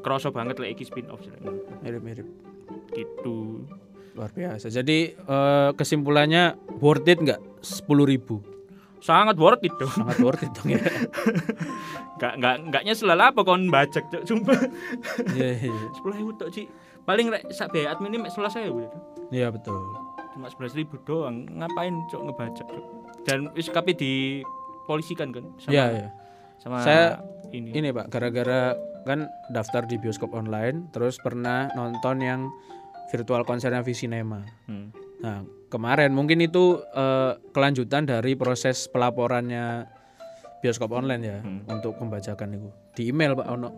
kerasa 0.00 0.28
banget 0.28 0.56
lek 0.56 0.72
iki 0.72 0.82
spin 0.82 1.06
off 1.06 1.20
mirip-mirip 1.80 2.24
gitu. 2.92 3.64
luar 4.12 4.28
biasa 4.28 4.68
jadi 4.68 4.98
eh, 5.14 5.70
kesimpulannya 5.72 6.52
worth 6.78 7.06
it 7.06 7.18
nggak 7.18 7.40
sepuluh 7.58 8.04
ribu 8.04 8.44
Sangat 8.98 9.34
worth 9.34 9.58
it 9.60 9.74
dong. 9.74 9.90
sangat 9.90 10.18
worth 10.20 10.40
it 10.40 10.52
dong 10.52 10.68
ya 10.70 10.78
Gak 12.22 12.38
gak 12.38 12.70
gak 12.70 12.82
nyesel 12.84 13.10
lah 13.10 13.34
apa 13.34 13.42
kon 13.42 13.66
bajak 13.66 14.06
cok 14.06 14.22
sumpah. 14.22 14.54
iya 15.34 15.58
Sepuluh 15.96 16.14
ribu 16.14 16.30
tok 16.32 16.54
sih. 16.54 16.70
Paling 17.02 17.34
lek 17.34 17.50
sak 17.50 17.74
biaya 17.74 17.90
admin 17.90 18.14
ini 18.14 18.30
sebelas 18.30 18.54
ribu. 18.54 18.86
iya 19.28 19.50
betul 19.50 19.74
Cuma 20.30 20.46
sebelas 20.46 20.72
ribu 20.72 21.02
doang. 21.02 21.50
Ngapain 21.50 21.98
cok 22.06 22.22
ngebajak 22.22 22.62
cok. 22.62 22.82
Dan 23.26 23.50
wis 23.52 23.66
kape 23.66 23.90
di 23.90 24.38
polisikan 24.84 25.30
kan 25.30 25.50
sama 25.56 25.72
iya 25.72 25.84
iya 25.90 26.08
sama 26.58 26.76
Saya- 26.78 27.18
ini. 27.50 27.74
ini 27.74 27.90
pak 27.90 28.06
gara-gara 28.06 28.74
kan 29.02 29.26
daftar 29.48 29.82
di 29.82 29.98
bioskop 29.98 30.30
online 30.30 30.86
terus 30.90 31.18
pernah 31.18 31.66
nonton 31.72 32.18
yang 32.18 32.40
virtual 33.12 33.44
konsernya 33.44 33.84
Visinema 33.84 34.40
Hmm. 34.64 34.88
nah 35.20 35.38
kemarin 35.68 36.10
mungkin 36.10 36.40
itu 36.40 36.80
eh, 36.82 37.32
kelanjutan 37.52 38.02
dari 38.04 38.32
proses 38.34 38.88
pelaporannya 38.88 39.86
bioskop 40.58 40.90
online 40.90 41.22
ya 41.22 41.38
Hmm. 41.38 41.68
untuk 41.68 41.94
pembajakan 41.94 42.56
itu 42.56 42.68
di 42.92 43.12
email 43.12 43.34
pak 43.34 43.46
ono 43.46 43.68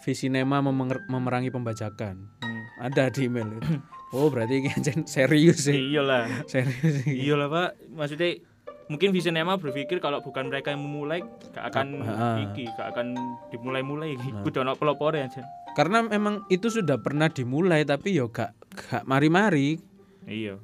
Visinema 0.00 0.60
memerangi 1.06 1.48
pembajakan 1.48 2.16
Hmm. 2.38 2.62
ada 2.78 3.08
di 3.08 3.24
email 3.24 3.48
itu 3.52 3.72
oh 4.10 4.28
berarti 4.28 4.54
ini 4.58 4.70
serius 5.06 5.64
sih 5.64 5.90
Iyalah. 5.90 6.44
serius 6.44 7.04
sih 7.04 7.14
Iyalah 7.20 7.46
Pak. 7.46 7.70
Maksudnya 7.92 8.42
mungkin 8.86 9.12
Visinema 9.12 9.54
berpikir 9.54 10.00
kalau 10.00 10.18
bukan 10.18 10.50
mereka 10.50 10.74
yang 10.74 10.82
memulai 10.82 11.22
gak 11.54 11.70
akan 11.70 12.02
Ah. 12.02 12.42
iki, 12.42 12.66
gak 12.74 12.90
akan 12.90 13.14
dimulai-mulai. 13.48 14.18
Nah. 14.18 14.42
Kudu 14.42 14.64
ono 14.64 14.74
pelopore 14.74 15.22
aja. 15.22 15.46
Karena 15.72 16.02
memang 16.02 16.46
itu 16.46 16.68
sudah 16.68 16.96
pernah 16.96 17.26
dimulai 17.26 17.82
tapi 17.82 18.12
yo 18.12 18.28
gak 18.28 18.52
gak 18.70 19.02
mari-mari 19.04 19.78
Iya. 20.22 20.60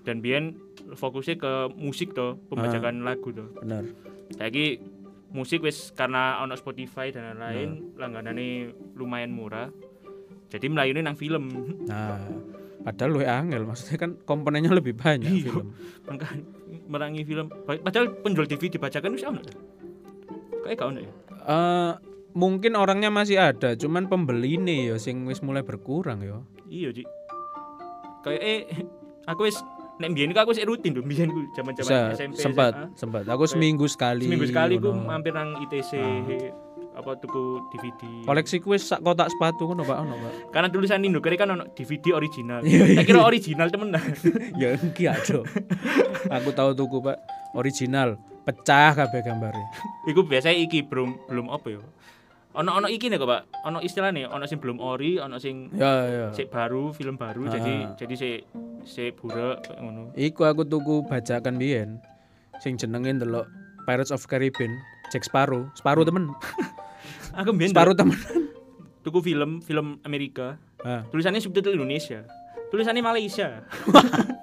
Dan 0.00 0.18
Bian 0.18 0.56
fokusnya 0.88 1.36
ke 1.36 1.52
musik 1.74 2.12
tuh, 2.12 2.40
pembajakan 2.48 3.02
lagu 3.02 3.28
tuh. 3.28 3.52
bener 3.54 3.84
Lagi 4.34 4.80
musik 5.28 5.60
wis 5.60 5.92
karena 5.92 6.40
ono 6.40 6.56
Spotify 6.56 7.08
dan 7.08 7.36
lain-lain, 7.36 7.68
Nah. 7.92 8.00
langganannya 8.00 8.48
lumayan 8.94 9.28
murah. 9.28 9.68
Jadi 10.48 10.66
melayani 10.66 11.04
nang 11.04 11.12
film. 11.12 11.52
Nah, 11.84 12.16
padahal 12.80 13.10
lu 13.10 13.20
angel, 13.20 13.68
maksudnya 13.68 13.98
kan 13.98 14.16
komponennya 14.18 14.72
lebih 14.72 14.96
banyak 14.96 15.28
Iya. 15.28 15.44
film. 15.44 15.76
Maka 16.06 16.26
merangi 16.88 17.22
film. 17.22 17.52
Padahal 17.60 18.16
penjual 18.16 18.48
TV 18.48 18.72
dibacakan 18.72 19.12
wis 19.12 19.28
ono. 19.28 19.44
Kayak 20.64 20.80
ono 20.82 20.98
ya? 20.98 21.12
Eh, 21.44 21.92
mungkin 22.38 22.72
orangnya 22.72 23.10
masih 23.10 23.34
ada, 23.36 23.74
cuman 23.74 24.06
pembeli 24.06 24.54
nih 24.56 24.80
ya 24.88 24.96
sing 24.96 25.26
wis 25.26 25.40
mulai 25.40 25.60
berkurang 25.60 26.22
ya. 26.22 26.38
Iya, 26.64 26.88
Ci. 26.92 27.02
Kayak 28.20 28.40
eh 28.40 28.60
aku 29.24 29.42
wis 29.44 29.58
nek 29.98 30.08
mbiyen 30.08 30.30
aku 30.32 30.52
sik 30.52 30.62
rutin 30.64 30.90
tuh 30.92 31.02
mbiyen 31.02 31.26
ku 31.26 31.42
Bisa 31.44 31.58
zaman-zaman 31.58 32.14
SMP 32.14 32.34
sempat 32.36 32.72
SMA. 32.76 32.94
sempat. 32.94 33.22
Aku 33.26 33.44
seminggu 33.44 33.86
sekali. 33.86 34.24
seminggu 34.24 34.46
sekali 34.46 34.78
ku 34.78 34.94
mampir 34.94 35.34
nang 35.34 35.58
ITC 35.60 35.98
Ah. 35.98 36.66
apa 36.96 37.14
tuku 37.14 37.42
DVD 37.68 38.26
Koleksiku 38.26 38.74
wis 38.74 38.82
sak 38.84 38.98
kotak 39.00 39.26
sepatu 39.28 39.66
ngono 39.66 39.82
Pak, 39.82 39.98
ono 39.98 40.14
Pak. 40.16 40.32
karena 40.50 40.66
tulisan 40.68 40.98
Indo 41.00 41.18
kere 41.18 41.34
kan 41.34 41.46
ono 41.48 41.70
DVD 41.70 42.10
original 42.12 42.58
Iya, 42.60 42.84
iya, 42.84 42.96
tak 42.96 43.06
kira 43.06 43.22
original 43.22 43.68
temenan 43.68 44.02
ya 44.60 44.74
enggak 44.76 45.14
dong. 45.24 45.46
Aku 46.28 46.50
tahu 46.50 46.74
tuku 46.74 46.98
Pak, 47.00 47.22
original, 47.54 48.18
pecah 48.42 48.94
kabeh 48.96 49.20
gambare. 49.20 49.62
iku 50.04 50.22
biasanya 50.22 50.58
iki 50.58 50.82
belum 50.82 51.22
belum 51.24 51.46
apa 51.48 51.66
ya 51.70 51.80
ono 52.58 52.70
ono 52.74 52.86
iki 52.86 53.06
nih 53.06 53.16
kok 53.16 53.26
pak 53.26 53.42
ono 53.62 53.78
istilah 53.78 54.10
nih 54.10 54.26
ono 54.26 54.42
sing 54.42 54.58
belum 54.58 54.78
ori 54.78 55.16
ono 55.16 55.38
sing 55.38 55.70
Ya 55.72 55.92
ya. 56.04 56.26
sik 56.30 56.48
baru 56.48 56.90
film 56.90 57.14
baru 57.14 57.46
Ah. 57.46 57.54
jadi 57.54 57.74
jadi 57.96 58.14
si 58.14 58.30
si 58.84 59.10
buruk 59.10 59.62
ngono 59.72 60.10
Iku 60.12 60.42
aku 60.42 60.62
tuku 60.62 61.02
bajakan 61.04 61.54
biyen 61.54 62.02
sing 62.58 62.74
jenenge 62.74 63.14
ndelok 63.14 63.46
Pirates 63.84 64.10
of 64.10 64.20
Caribbean, 64.22 64.74
Jack 65.08 65.24
Sparrow, 65.24 65.64
Sparrow 65.72 66.04
temen, 66.04 66.28
aku 67.40 67.50
mbiyen 67.50 67.72
Sparrow 67.72 67.96
temen. 67.96 68.18
tuku 69.00 69.22
film 69.22 69.62
film 69.62 70.02
Amerika 70.02 70.58
Ah. 70.78 71.02
tulisannya 71.08 71.38
subtitle 71.38 71.72
Indonesia 71.72 72.22
tulisannya 72.68 73.00
Malaysia 73.00 73.62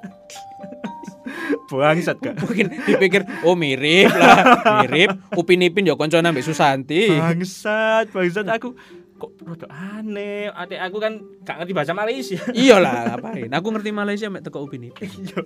bangsat 1.67 2.17
kak 2.19 2.35
Mungkin 2.39 2.65
dipikir 2.85 3.21
oh 3.41 3.53
mirip 3.53 4.09
lah, 4.09 4.83
mirip. 4.85 5.17
Upin 5.33 5.61
Ipin 5.61 5.85
ya 5.85 5.93
koncone 5.93 6.25
ambek 6.25 6.41
Susanti. 6.41 7.09
bangsat 7.11 8.09
bangsat 8.09 8.45
aku 8.47 8.73
kok 9.15 9.31
rada 9.41 9.67
aneh 9.71 10.51
ate 10.51 10.75
aku 10.75 10.99
kan 10.99 11.23
gak 11.41 11.63
ngerti 11.63 11.71
bahasa 11.71 11.95
Malaysia 11.95 12.35
iya 12.51 12.77
lah, 12.77 13.15
ngapain? 13.15 13.47
Aku 13.47 13.67
ngerti 13.71 13.89
Malaysia 13.89 14.27
mek 14.27 14.43
teko 14.43 14.67
Upin 14.67 14.85
Ipin. 14.85 15.07
iya 15.07 15.39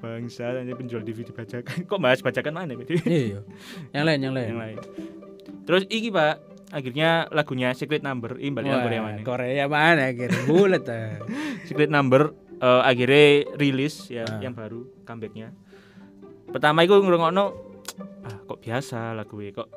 bangsat 0.00 0.58
hanya 0.58 0.72
penjual 0.72 1.04
DVD 1.04 1.30
bajakan 1.30 1.84
kok 1.84 1.98
bahas 2.00 2.18
bajakan 2.18 2.52
mana 2.56 2.72
Pak? 2.74 2.88
Iya. 3.04 3.44
Yang 3.92 4.04
lain, 4.08 4.18
yang 4.24 4.34
lain. 4.34 4.48
yang 4.50 4.60
lain 4.60 4.76
terus 5.62 5.84
iki 5.86 6.08
pak 6.08 6.42
akhirnya 6.72 7.28
lagunya 7.28 7.70
Secret 7.76 8.00
Number 8.00 8.40
ini 8.40 8.50
balik 8.50 8.72
Wah, 8.72 8.82
Korea 8.82 9.00
mana 9.04 9.18
Korea 9.20 9.64
mana 9.68 10.02
akhirnya 10.08 10.42
bulat 10.48 10.84
ah. 10.88 11.20
Secret 11.68 11.92
Number 11.92 12.32
eh, 12.62 12.80
akhirnya 12.82 13.24
rilis 13.58 14.06
ya 14.08 14.22
Ah. 14.22 14.38
yang 14.38 14.54
baru 14.54 14.86
comebacknya 15.02 15.50
pertama 16.48 16.86
itu 16.86 16.94
ngerungokno 16.94 17.44
ah 18.28 18.36
kok 18.46 18.62
biasa 18.62 19.12
lagu 19.12 19.42
kok 19.50 19.68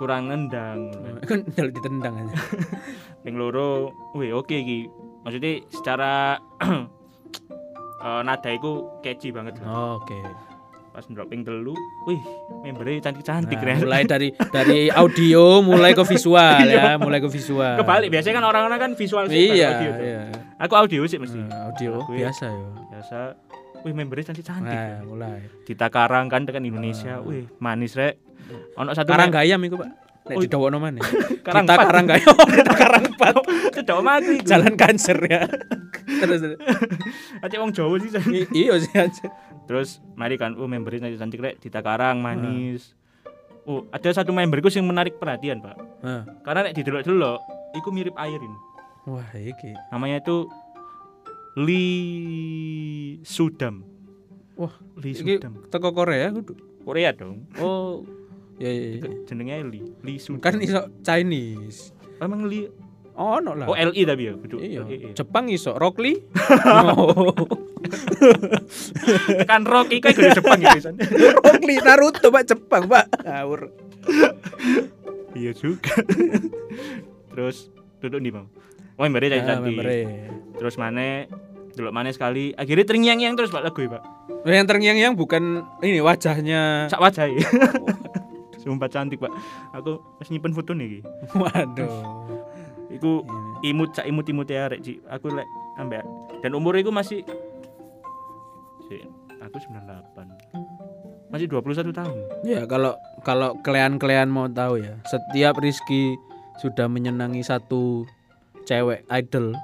kurang 0.00 0.32
nendang 0.32 0.88
Kan 1.28 1.44
jalur 1.52 1.68
ditendang 1.70 2.16
aja. 2.16 2.36
yang 3.28 3.36
loro 3.36 3.92
oke 4.16 4.56
iki 4.56 4.88
maksudnya 5.20 5.60
secara 5.68 6.40
eh, 8.00 8.20
nada 8.24 8.48
itu 8.48 8.88
catchy 9.04 9.28
banget 9.28 9.60
lah. 9.60 10.00
Oke. 10.00 10.16
Pas 10.90 11.04
dropping 11.04 11.40
telu 11.40 11.70
wih 12.02 12.18
membernya 12.62 12.98
cantik-cantik 13.00 13.54
Nah, 13.54 13.64
Ren. 13.64 13.78
mulai 13.80 14.02
dari 14.04 14.28
dari 14.56 14.90
audio 14.90 15.60
mulai 15.60 15.92
ke 15.92 16.02
visual 16.04 16.66
ya, 16.66 16.94
mulai 16.96 17.18
ke 17.18 17.28
visual. 17.28 17.78
kebalik 17.78 18.08
biasanya 18.08 18.34
kan 18.36 18.44
orang-orang 18.44 18.78
kan 18.80 18.90
visual 18.94 19.24
sih 19.26 19.54
Iya, 19.54 19.68
audio 19.72 19.90
tuh. 19.92 20.04
iya. 20.04 20.20
aku 20.58 20.74
audio 20.76 21.00
sih 21.04 21.16
mesti 21.16 21.38
Nah, 21.38 21.70
audio 21.70 21.92
Aku 22.00 22.12
ya. 22.12 22.26
biasa 22.26 22.44
ya. 22.48 22.68
biasa 22.90 23.18
wih 23.80 23.94
membernya 23.94 24.24
cantik-cantik 24.28 24.74
Nah, 24.74 24.98
mulai. 25.04 25.38
Dita 25.62 25.86
Karang 25.88 26.26
kan 26.26 26.42
tekan 26.42 26.64
Indonesia 26.64 27.16
Ah. 27.16 27.22
wih 27.22 27.46
manis 27.56 27.94
rek 27.94 28.18
ono 28.74 28.90
satu 28.90 29.08
Karang 29.08 29.30
gayam 29.30 29.62
iku, 29.62 29.78
Pak. 29.78 30.09
Nek 30.30 30.38
Oh, 30.38 30.42
didawono 30.42 30.78
mana? 30.78 31.02
Karang 31.46 31.66
Kita 31.66 31.74
karang 31.76 32.06
gayam, 32.06 32.36
kita 32.56 32.72
karang 32.72 33.04
empat. 33.10 33.34
Cedak 33.74 33.98
mati. 34.00 34.34
Jalan 34.40 34.74
kanser 34.74 35.18
ya. 35.20 35.42
terus. 36.06 36.40
Ate 37.38 37.56
wong 37.56 37.70
Jawa 37.70 37.98
sih. 37.98 38.10
Iya 38.48 38.78
sih 38.78 38.94
aja. 38.94 39.26
Terus 39.66 39.98
mari 40.14 40.34
kan 40.34 40.54
oh 40.54 40.64
membernya 40.64 41.06
cantik 41.08 41.18
cantik 41.18 41.40
rek 41.40 41.54
Dita 41.58 41.80
Karang 41.80 42.20
Ah. 42.20 42.32
manis. 42.32 42.94
Oh, 43.62 43.84
ada 43.88 44.08
satu 44.10 44.30
memberku 44.30 44.66
yang 44.68 44.84
menarik 44.84 45.16
perhatian, 45.16 45.58
Pak. 45.58 45.76
Nah. 46.00 46.22
Karena 46.40 46.64
nek 46.64 46.74
didelok-delok 46.74 47.38
iku 47.74 47.88
mirip 47.90 48.14
Airin. 48.14 48.54
Wah, 49.04 49.26
iki. 49.32 49.74
Namanya 49.88 50.20
itu 50.20 50.48
Lee 51.56 53.20
Sudam. 53.22 53.82
Wah, 54.54 54.72
Lee 54.96 55.14
Sudam. 55.14 55.66
teko 55.68 55.90
Korea 55.90 56.30
kudu. 56.30 56.54
Korea 56.82 57.10
dong. 57.12 57.46
Oh. 57.56 58.02
Ya 58.60 58.68
ya. 58.68 58.86
ya. 59.00 59.08
Jenenge 59.24 59.56
Lee. 59.66 59.84
Lee 60.04 60.20
Sudam. 60.20 60.44
Kan 60.44 60.60
iso 60.60 60.92
Chinese. 61.00 61.96
emang 62.20 62.44
Lee 62.44 62.68
Ono 63.16 63.52
lah. 63.52 63.68
Oh, 63.68 63.76
LI 63.76 64.02
tapi 64.04 64.28
ya, 64.28 64.32
kudu. 64.32 64.56
Iya. 64.60 64.80
LI. 64.84 65.12
Jepang 65.12 65.48
iso 65.48 65.76
Rock 65.76 66.00
Lee. 66.00 66.20
Oh. 66.92 67.32
Kan 69.50 69.64
Rocky 69.64 70.04
kayak 70.04 70.14
gede 70.14 70.30
Jepang 70.36 70.60
ya 70.60 70.72
pisan. 70.76 71.00
Rock 71.40 71.60
Lee 71.64 71.80
Naruto 71.80 72.28
Pak 72.28 72.44
Jepang, 72.44 72.84
Pak. 72.86 73.08
Ngawur. 73.24 73.72
Iya 75.32 75.52
juga. 75.56 75.96
Terus 77.32 77.72
duduk 77.98 78.20
di 78.20 78.30
mau. 78.30 78.44
Oh, 78.96 79.08
membernya 79.08 79.40
cantik 79.40 79.48
Ah, 79.48 79.84
cantik. 79.88 80.06
Terus 80.60 80.74
mana? 80.76 81.24
Delok 81.72 81.92
mana 81.94 82.12
sekali. 82.12 82.52
Akhirnya 82.52 82.84
terngiang-ngiang 82.84 83.32
terus 83.32 83.48
pak 83.48 83.64
lagu 83.64 83.80
ya 83.80 83.96
pak. 83.96 84.02
Yang 84.44 84.66
terngiang-yang 84.68 85.12
bukan 85.16 85.64
ini 85.80 86.04
wajahnya. 86.04 86.90
Sak 86.92 87.00
wajah 87.00 87.32
ya. 87.32 87.40
Sumpah 88.60 88.92
cantik 88.92 89.18
pak. 89.18 89.32
Aku 89.72 90.04
masih 90.20 90.36
nyimpen 90.36 90.52
foto 90.52 90.76
nih. 90.76 91.00
Waduh. 91.40 91.92
Iku 92.90 93.24
Ini. 93.64 93.72
imut 93.72 93.96
sak 93.96 94.04
imut 94.04 94.26
imut 94.28 94.50
ya 94.50 94.68
rek 94.68 94.84
Ci. 94.84 95.00
Aku 95.08 95.32
lek 95.32 95.48
ambek 95.80 96.04
dan 96.44 96.52
umur 96.52 96.76
iku 96.76 96.92
masih 96.92 97.24
Ci, 98.90 99.06
aku 99.40 99.56
98 99.56 101.30
masih 101.30 101.46
21 101.46 101.94
tahun 101.94 102.16
Ya 102.42 102.66
kalau 102.66 102.98
kalau 103.22 103.54
kalian-kalian 103.62 104.26
mau 104.26 104.50
tahu 104.50 104.82
ya, 104.82 104.98
setiap 105.06 105.62
Rizky 105.62 106.18
sudah 106.58 106.90
menyenangi 106.90 107.40
satu 107.46 108.04
cewek 108.66 109.06
idol, 109.08 109.54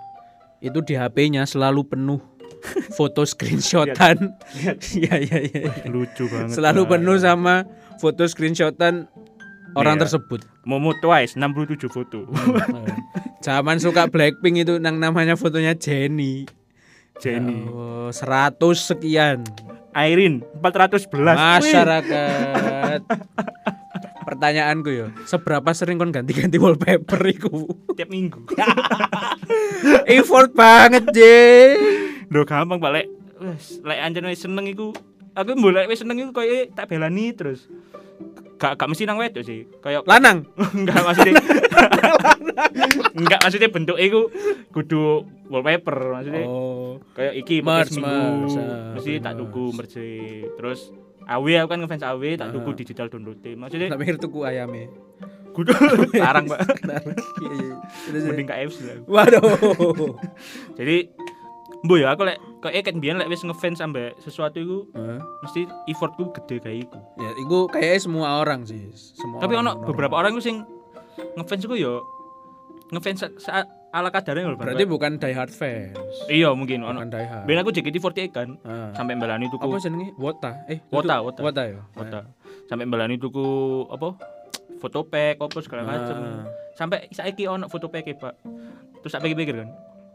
itu 0.63 0.79
di 0.87 0.95
HP-nya 0.95 1.45
selalu 1.45 1.85
penuh 1.85 2.21
foto 2.97 3.27
screenshotan. 3.27 4.39
ya 4.63 4.73
ya 4.95 5.15
ya. 5.21 5.39
ya. 5.43 5.91
lucu 5.91 6.31
banget 6.31 6.55
Selalu 6.57 6.83
penuh 6.87 7.19
sama 7.19 7.67
foto 7.97 8.25
screenshotan 8.25 9.09
orang 9.73 9.97
Iya. 9.97 10.03
tersebut. 10.09 10.41
Momo 10.63 10.97
Twice 10.97 11.35
67 11.35 11.87
foto 11.87 12.27
Zaman 13.47 13.79
suka 13.79 14.07
Blackpink 14.07 14.59
itu 14.59 14.77
nang 14.77 14.99
namanya 14.99 15.35
fotonya 15.35 15.73
Jenny. 15.73 16.49
Jenny 17.17 17.65
Oh, 17.67 18.11
100 18.11 18.59
sekian. 18.77 19.47
Airin 19.93 20.45
411 20.59 21.09
Wih, 21.09 21.25
Masyarakat. 21.33 23.01
Pertanyaanku 24.27 24.91
ya, 24.91 25.07
seberapa 25.23 25.71
sering 25.71 25.97
kon 25.97 26.11
ganti-ganti 26.11 26.59
wallpaper 26.59 27.23
iku? 27.25 27.71
tiap 27.95 28.11
minggu 28.11 28.43
Effort 30.11 30.51
banget, 30.51 31.07
Je. 31.15 31.39
Lho 32.27 32.43
gampang 32.43 32.77
Pak 32.77 32.91
lek 32.91 33.07
wis 33.39 33.79
lek 33.81 34.03
anjen 34.03 34.27
seneng 34.35 34.67
iku 34.67 34.91
aku 35.37 35.53
lek 35.69 35.87
wis 35.87 36.01
seneng 36.01 36.17
iku 36.19 36.33
koyo 36.33 36.67
tak 36.73 36.89
belani 36.89 37.37
terus. 37.37 37.69
Gak 38.57 38.81
gak 38.81 38.89
mesti 38.89 39.05
nang 39.05 39.21
wedok 39.21 39.45
sih. 39.45 39.69
Kayak 39.79 40.09
Lanang. 40.09 40.49
enggak 40.77 41.05
maksudnya 41.05 41.35
enggak 43.19 43.41
maksudnya 43.43 43.69
bentuk 43.69 43.97
iku 43.97 44.33
kudu 44.73 45.23
wallpaper 45.47 45.97
maksudnya. 46.13 46.43
Oh. 46.43 46.97
kayak 47.13 47.37
iki 47.37 47.61
Merch, 47.61 47.93
seminggu. 47.93 48.49
merch, 48.49 48.57
ah, 48.59 48.97
mesti 48.97 49.13
tak 49.21 49.37
tuku 49.37 49.65
merch 49.73 49.97
terus 50.57 50.81
AW 51.27 51.47
aku 51.59 51.69
kan 51.69 51.79
ngefans 51.81 52.05
AW 52.07 52.23
tak 52.35 52.49
tuku 52.51 52.71
Ah. 52.71 52.77
digital 52.77 53.07
download 53.09 53.41
maksudnya 53.43 53.89
Tak 53.91 53.99
mikir 53.99 54.17
tuku 54.17 54.41
ayame. 54.43 54.89
kudu. 55.53 55.73
Larang 56.21 56.45
Pak. 56.47 56.61
Iya, 56.85 57.01
iya. 57.51 57.75
Terus, 58.05 58.23
mending 58.29 58.45
KFC 58.45 58.79
lah. 58.85 58.97
Waduh. 59.09 59.41
jadi 60.77 61.09
Bu 61.87 61.97
ya 61.97 62.11
aku 62.11 62.23
lek 62.23 62.37
kayak 62.59 62.83
kan 62.85 62.99
biyen 62.99 63.17
lek 63.17 63.27
wis 63.27 63.41
ngefans 63.41 63.79
sampe 63.79 64.13
sesuatu 64.19 64.59
iku 64.59 64.79
Hah? 64.93 65.23
mesti 65.41 65.65
effortku 65.87 66.29
gede 66.33 66.59
kayak 66.59 66.79
iku. 66.85 66.99
ya, 67.17 67.31
itu 67.37 67.57
kayaknya 67.69 68.01
semua 68.01 68.29
orang 68.39 68.63
sih. 68.63 68.91
Semua 68.93 69.39
Tapi 69.39 69.55
ono 69.55 69.79
beberapa 69.81 70.15
orang 70.15 70.33
iku 70.33 70.43
sing 70.43 70.57
ngefans 71.35 71.63
iku 71.63 71.75
yo 71.75 72.03
ngefans 72.89 73.19
sa- 73.19 73.35
sa- 73.37 73.69
ala 73.89 74.11
kadarnya 74.11 74.45
lho. 74.45 74.55
Bang. 74.55 74.69
Berarti 74.69 74.85
bukan 74.85 75.17
die 75.17 75.33
hard 75.33 75.49
fans. 75.49 75.97
iya 76.29 76.53
mungkin 76.53 76.83
ono. 76.83 76.99
Bukan 76.99 77.09
die 77.09 77.25
hard. 77.25 77.45
Ben 77.45 77.57
aku 77.57 77.71
JKT48 77.71 78.21
kan 78.29 78.49
Ah. 78.63 78.93
sampai 78.93 79.15
mbelani 79.15 79.47
tuku 79.47 79.63
Apa 79.63 79.79
jenenge? 79.79 80.13
Wota. 80.17 80.53
Eh, 80.67 80.85
Wota. 80.89 81.23
Wota. 81.23 81.41
Wota 81.41 81.63
ya. 81.65 81.81
foto. 81.91 82.19
Sampai 82.67 82.85
mbelani 82.85 83.17
tuku 83.17 83.47
apa? 83.87 84.19
Foto 84.77 85.01
pack 85.03 85.41
apa 85.41 85.59
segala 85.59 85.83
macem. 85.85 86.13
Ah. 86.15 86.45
Sampai 86.75 87.09
saiki 87.09 87.47
ono 87.47 87.67
foto 87.67 87.89
pack 87.89 88.05
Pak. 88.13 88.35
Terus 89.01 89.13
sampai 89.13 89.33
pikir 89.33 89.55
kan, 89.57 89.71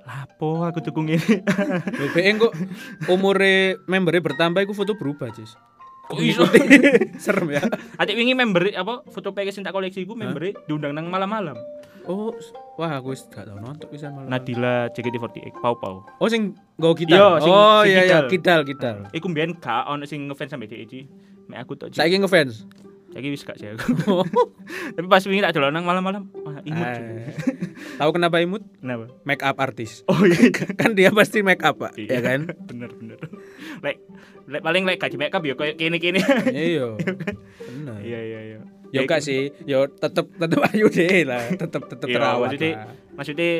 lapo 0.05 0.65
aku 0.65 0.79
tuku 0.81 0.99
ngene. 1.05 1.45
Lho 1.99 2.07
BN 2.13 2.35
kok 2.41 2.53
umure 3.07 3.77
membernya 3.85 4.21
bertambah 4.23 4.61
iku 4.65 4.73
foto 4.73 4.97
berubah, 4.97 5.29
Cis. 5.33 5.53
Kok 6.09 6.19
iso? 6.19 6.43
Serem 7.23 7.55
ya. 7.55 7.63
Atik 7.95 8.17
wingi 8.19 8.35
member 8.35 8.67
apa 8.75 9.05
foto 9.07 9.31
package 9.31 9.61
sing 9.61 9.63
tak 9.63 9.71
koleksi 9.71 10.03
iku 10.03 10.17
member 10.17 10.51
diundang 10.67 10.91
nang 10.91 11.07
malam-malam. 11.07 11.55
Oh, 12.09 12.33
wah 12.81 12.97
aku 12.97 13.13
wis 13.13 13.29
gak 13.29 13.45
tau 13.45 13.61
nonton 13.61 13.85
bisa 13.93 14.09
malah. 14.09 14.25
Nadila 14.25 14.89
JKT48 14.89 15.61
Pau 15.61 15.77
Pau. 15.77 15.95
Oh 16.17 16.27
sing 16.27 16.57
go 16.81 16.97
gitar. 16.97 17.13
Iya, 17.13 17.29
sing- 17.45 17.53
oh 17.53 17.81
sing 17.85 17.93
iya 17.93 18.01
iya, 18.09 18.19
kidal. 18.25 18.65
kidal. 18.65 19.05
Iku 19.13 19.29
mbiyen 19.29 19.53
gak 19.61 19.85
ono 19.85 20.09
sing 20.09 20.25
ngefans 20.25 20.49
sampe 20.49 20.65
iki. 20.65 21.05
Mek 21.45 21.61
aku 21.61 21.77
tok. 21.77 21.93
Saiki 21.93 22.17
ngefans. 22.17 22.65
Saiki 23.11 23.27
wis 23.27 23.43
gak 23.43 23.59
sih 23.59 23.67
aku. 23.75 24.23
Tapi 24.95 25.07
pas 25.11 25.23
wingi 25.27 25.43
tak 25.43 25.59
nang 25.59 25.83
malam-malam, 25.83 26.31
wah 26.47 26.63
imut. 26.63 26.87
Eh, 26.87 27.27
Tahu 27.99 28.09
kenapa 28.15 28.39
imut? 28.39 28.63
Kenapa? 28.79 29.11
Make 29.27 29.43
up 29.43 29.59
artis. 29.59 30.07
Oh 30.07 30.23
iya. 30.23 30.47
kan 30.79 30.95
dia 30.95 31.11
pasti 31.11 31.43
make 31.43 31.59
up, 31.59 31.75
Pak. 31.75 31.99
Iya. 31.99 32.17
Ya 32.17 32.19
kan? 32.23 32.55
bener 32.71 32.89
bener. 32.95 33.19
Lek 33.83 33.99
lek 34.47 34.61
paling 34.63 34.83
lek 34.87 34.97
gaji 34.99 35.19
make 35.19 35.35
up 35.35 35.43
ya 35.43 35.59
koyo 35.59 35.75
kene-kene. 35.75 36.23
Iya. 36.47 36.95
Benar. 37.67 37.99
Iya 37.99 38.19
iya 38.23 38.39
iya. 38.55 38.59
Ya 38.91 39.07
enggak 39.07 39.23
sih, 39.23 39.55
yo 39.63 39.87
tetep 39.87 40.27
tetep 40.35 40.59
ayu 40.67 40.91
deh 40.91 41.23
lah, 41.23 41.47
tetep 41.55 41.87
tetep 41.87 42.11
Iya, 42.11 42.15
terawat 42.19 42.51
maksudnya, 42.51 42.71
maksudnya 43.15 43.51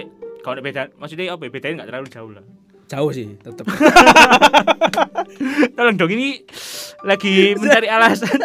kalau 0.44 0.60
beda, 0.60 0.82
maksudnya 1.00 1.26
apa? 1.32 1.44
ya, 1.48 1.52
Bedanya 1.56 1.74
nggak 1.80 1.88
terlalu 1.88 2.08
jauh 2.12 2.32
lah. 2.36 2.44
Jauh 2.92 3.08
sih, 3.16 3.40
tetep. 3.40 3.64
Tolong 5.80 5.96
dong 5.96 6.12
ini 6.12 6.44
lagi 7.08 7.56
mencari 7.56 7.88
alasan. 7.88 8.36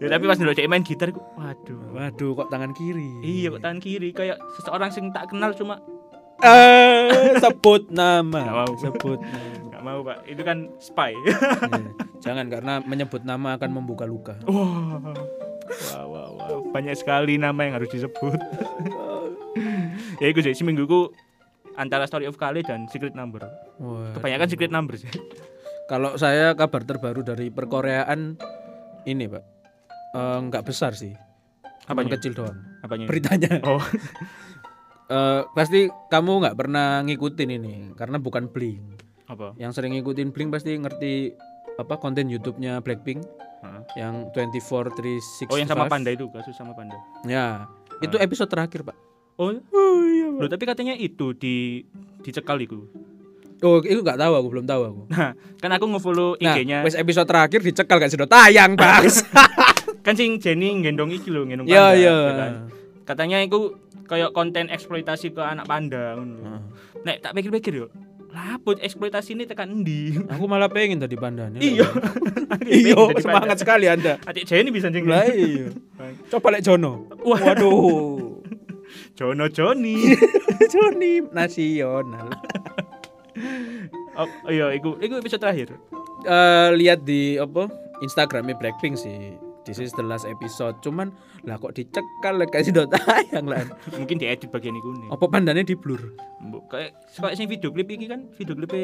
ya 0.00 0.08
tapi 0.08 0.24
pas 0.24 0.40
cek 0.40 0.64
main 0.64 0.80
gitar, 0.80 1.12
waduh. 1.12 1.92
Waduh, 1.92 2.32
kok 2.32 2.48
tangan 2.48 2.72
kiri? 2.72 3.20
Iya 3.20 3.52
kok 3.52 3.60
tangan 3.60 3.84
kiri 3.84 4.16
kayak 4.16 4.40
seseorang 4.56 4.88
sing 4.88 5.12
tak 5.12 5.28
kenal 5.28 5.52
cuma 5.52 5.76
Eh, 6.42 7.38
sebut 7.44 7.86
nama. 7.92 8.64
Mau. 8.64 8.72
Sebut 8.74 9.20
nama. 9.20 9.70
nggak 9.70 9.82
mau 9.84 10.00
pak. 10.02 10.26
Itu 10.26 10.42
kan 10.42 10.66
spy. 10.82 11.14
Eh, 11.14 11.36
Jangan 12.18 12.50
karena 12.50 12.82
menyebut 12.82 13.22
nama 13.22 13.54
akan 13.54 13.70
membuka 13.70 14.08
luka. 14.08 14.34
Wah, 14.50 14.98
wah, 14.98 16.02
wah, 16.02 16.28
wah. 16.34 16.48
Banyak 16.74 16.98
sekali 16.98 17.38
nama 17.38 17.62
yang 17.62 17.78
harus 17.78 17.92
disebut. 17.94 18.34
ya 20.18 20.26
itu 20.32 20.40
sih 20.42 20.56
seminggu 20.56 20.88
ku 20.88 21.12
antara 21.76 22.04
Story 22.06 22.28
of 22.28 22.36
Kale 22.36 22.60
dan 22.64 22.88
Secret 22.90 23.14
Number. 23.14 23.46
Wah. 23.80 24.12
Kebanyakan 24.16 24.48
Secret 24.48 24.72
Number 24.72 24.96
sih. 24.98 25.10
Kalau 25.90 26.16
saya 26.16 26.54
kabar 26.56 26.86
terbaru 26.86 27.20
dari 27.26 27.50
perkoreaan 27.52 28.38
ini, 29.04 29.24
Pak. 29.28 29.44
Eh, 30.14 30.38
nggak 30.48 30.64
besar 30.64 30.94
sih. 30.94 31.12
Apanya? 31.90 32.14
kecil 32.14 32.32
doang. 32.32 32.56
Apanya? 32.80 33.10
Beritanya. 33.10 33.58
Oh, 33.66 33.82
Eh, 35.12 35.40
pasti 35.52 35.92
kamu 36.08 36.40
nggak 36.40 36.56
pernah 36.56 37.04
ngikutin 37.04 37.50
ini 37.60 37.74
karena 38.00 38.16
bukan 38.16 38.48
Blink. 38.48 39.04
apa? 39.28 39.52
Yang 39.60 39.76
sering 39.76 39.92
ngikutin 39.96 40.32
Blink 40.32 40.48
pasti 40.48 40.72
ngerti 40.72 41.36
apa 41.76 42.00
konten 42.00 42.32
YouTube-nya 42.32 42.80
Blackpink 42.80 43.20
Hah? 43.60 43.84
yang 43.96 44.32
24 44.32 44.92
365. 44.96 45.52
Oh, 45.52 45.58
yang 45.60 45.68
sama 45.68 45.84
Panda 45.88 46.08
itu, 46.08 46.32
kasus 46.32 46.56
sama 46.56 46.72
Panda. 46.72 46.96
Ya, 47.28 47.68
itu 48.00 48.16
episode 48.16 48.48
terakhir, 48.48 48.88
Pak. 48.88 48.96
Oh, 49.42 49.50
Oh 49.72 49.98
iya, 50.04 50.26
Loh, 50.32 50.46
tapi 50.46 50.62
katanya 50.62 50.94
itu 50.94 51.32
di 51.32 51.82
dicekal 52.20 52.56
itu. 52.56 52.86
Oh, 53.58 53.78
itu 53.78 53.98
nggak 53.98 54.14
tahu 54.16 54.32
aku, 54.32 54.46
belum 54.48 54.64
tahu 54.64 54.82
aku. 54.84 55.02
Nah, 55.08 55.30
kan 55.58 55.70
aku 55.70 55.84
nge-follow 55.88 56.30
Nah, 56.36 56.50
IG-nya. 56.52 56.82
wes 56.82 56.94
episode 56.94 57.26
terakhir 57.26 57.58
dicekal 57.60 57.96
gak 57.96 58.10
sudah 58.10 58.26
tayang, 58.26 58.74
Bang. 58.74 59.06
kan 60.06 60.14
sing 60.14 60.34
Jenny 60.36 60.74
gendong 60.80 61.10
iki 61.10 61.26
lho, 61.26 61.42
gendong 61.44 61.66
Iya, 61.66 61.78
panda. 61.84 61.94
iya. 61.96 62.14
ya 62.14 62.32
kan? 62.36 62.52
Katanya 63.04 63.38
itu 63.40 63.74
kayak 64.04 64.30
konten 64.30 64.66
eksploitasi 64.66 65.30
ke 65.30 65.40
anak 65.40 65.66
panda 65.66 66.14
ngono. 66.14 66.34
lho. 66.36 66.58
Nek 67.02 67.18
tak 67.20 67.32
pikir-pikir 67.32 67.72
yo, 67.76 67.86
laput 68.28 68.78
eksploitasi 68.78 69.34
ini 69.34 69.44
tekan 69.44 69.70
endi? 69.72 70.18
Aku 70.28 70.46
malah 70.46 70.66
pengen 70.66 70.98
tadi 70.98 71.14
pandanya. 71.14 71.58
Iya. 71.58 71.86
Iya, 72.62 73.16
semangat 73.16 73.56
sekali 73.56 73.88
Anda. 73.88 74.20
Adik 74.22 74.44
Jenny 74.44 74.68
bisa 74.68 74.86
jeng. 74.86 75.08
Lah 75.08 75.24
iya. 75.24 75.72
Coba 76.30 76.52
lek 76.52 76.60
Jono. 76.60 77.08
Waduh. 77.18 78.41
Jono 79.18 79.46
Joni. 79.48 80.16
Joni 80.72 81.12
nasional. 81.32 82.28
oh, 84.18 84.28
iya, 84.48 84.72
iku 84.76 84.96
iku 85.00 85.20
episode 85.20 85.42
terakhir. 85.42 85.72
Eh 86.26 86.68
lihat 86.76 87.02
di 87.02 87.36
apa? 87.40 87.68
Instagramnya 88.02 88.58
Blackpink 88.58 88.98
sih. 88.98 89.36
This 89.62 89.78
is 89.78 89.94
the 89.94 90.02
last 90.02 90.26
episode. 90.26 90.74
Cuman 90.82 91.14
lah 91.46 91.54
kok 91.54 91.78
dicekal 91.78 92.34
lek 92.34 92.50
kasih 92.50 92.74
sudah 92.74 92.90
tayang 92.90 93.46
lah. 93.46 93.62
Mungkin 93.94 94.18
diedit 94.18 94.50
bagian 94.50 94.74
iku 94.74 94.90
nih. 94.98 95.08
Apa 95.14 95.30
pandanya 95.30 95.62
di 95.62 95.78
blur? 95.78 96.02
Mbok 96.42 96.66
kayak 96.66 96.98
kayak 97.14 97.34
sing 97.38 97.46
video 97.46 97.70
klip 97.70 97.86
iki 97.86 98.10
kan, 98.10 98.26
video 98.34 98.58
klip 98.58 98.74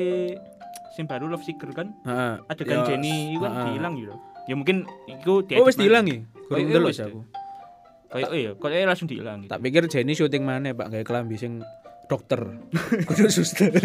sing 0.94 1.11
baru 1.11 1.26
Love 1.26 1.42
Seeker 1.42 1.74
kan. 1.74 1.90
Heeh. 2.06 2.34
Adegan 2.46 2.86
Ya, 2.86 2.94
Jenny 2.94 3.34
itu 3.34 3.42
kan 3.42 3.92
gitu. 3.98 4.14
Ya 4.46 4.54
mungkin 4.54 4.86
iku 5.11 5.42
diedit. 5.42 5.59
Oh 5.59 5.66
wis 5.66 5.74
dihilangi. 5.74 6.22
Oh, 6.46 6.54
Kurang 6.54 6.70
delok 6.70 6.94
deh. 6.94 7.06
aku. 7.11 7.20
Kayak 8.09 8.28
oh 8.32 8.36
iya, 8.36 8.50
kayak 8.56 8.88
langsung 8.88 9.09
dihilang 9.09 9.44
gitu. 9.44 9.50
Tak 9.52 9.61
pikir 9.61 9.82
Jenny 9.84 10.16
syuting 10.16 10.42
mana 10.42 10.72
Pak 10.72 10.88
kayak 10.88 11.04
kelambi 11.04 11.36
sing 11.36 11.61
dokter. 12.09 12.40
Kudu 13.09 13.28
suster. 13.28 13.68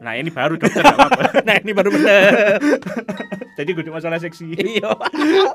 Nah, 0.00 0.16
ini 0.16 0.32
baru 0.32 0.58
dokter 0.58 0.82
apa-apa. 0.82 1.22
nah, 1.46 1.54
ini 1.54 1.70
baru 1.70 1.92
bener. 1.92 2.58
Jadi 3.54 3.70
kudu 3.76 3.92
masalah 3.92 4.16
seksi, 4.16 4.56
Iya. 4.56 4.96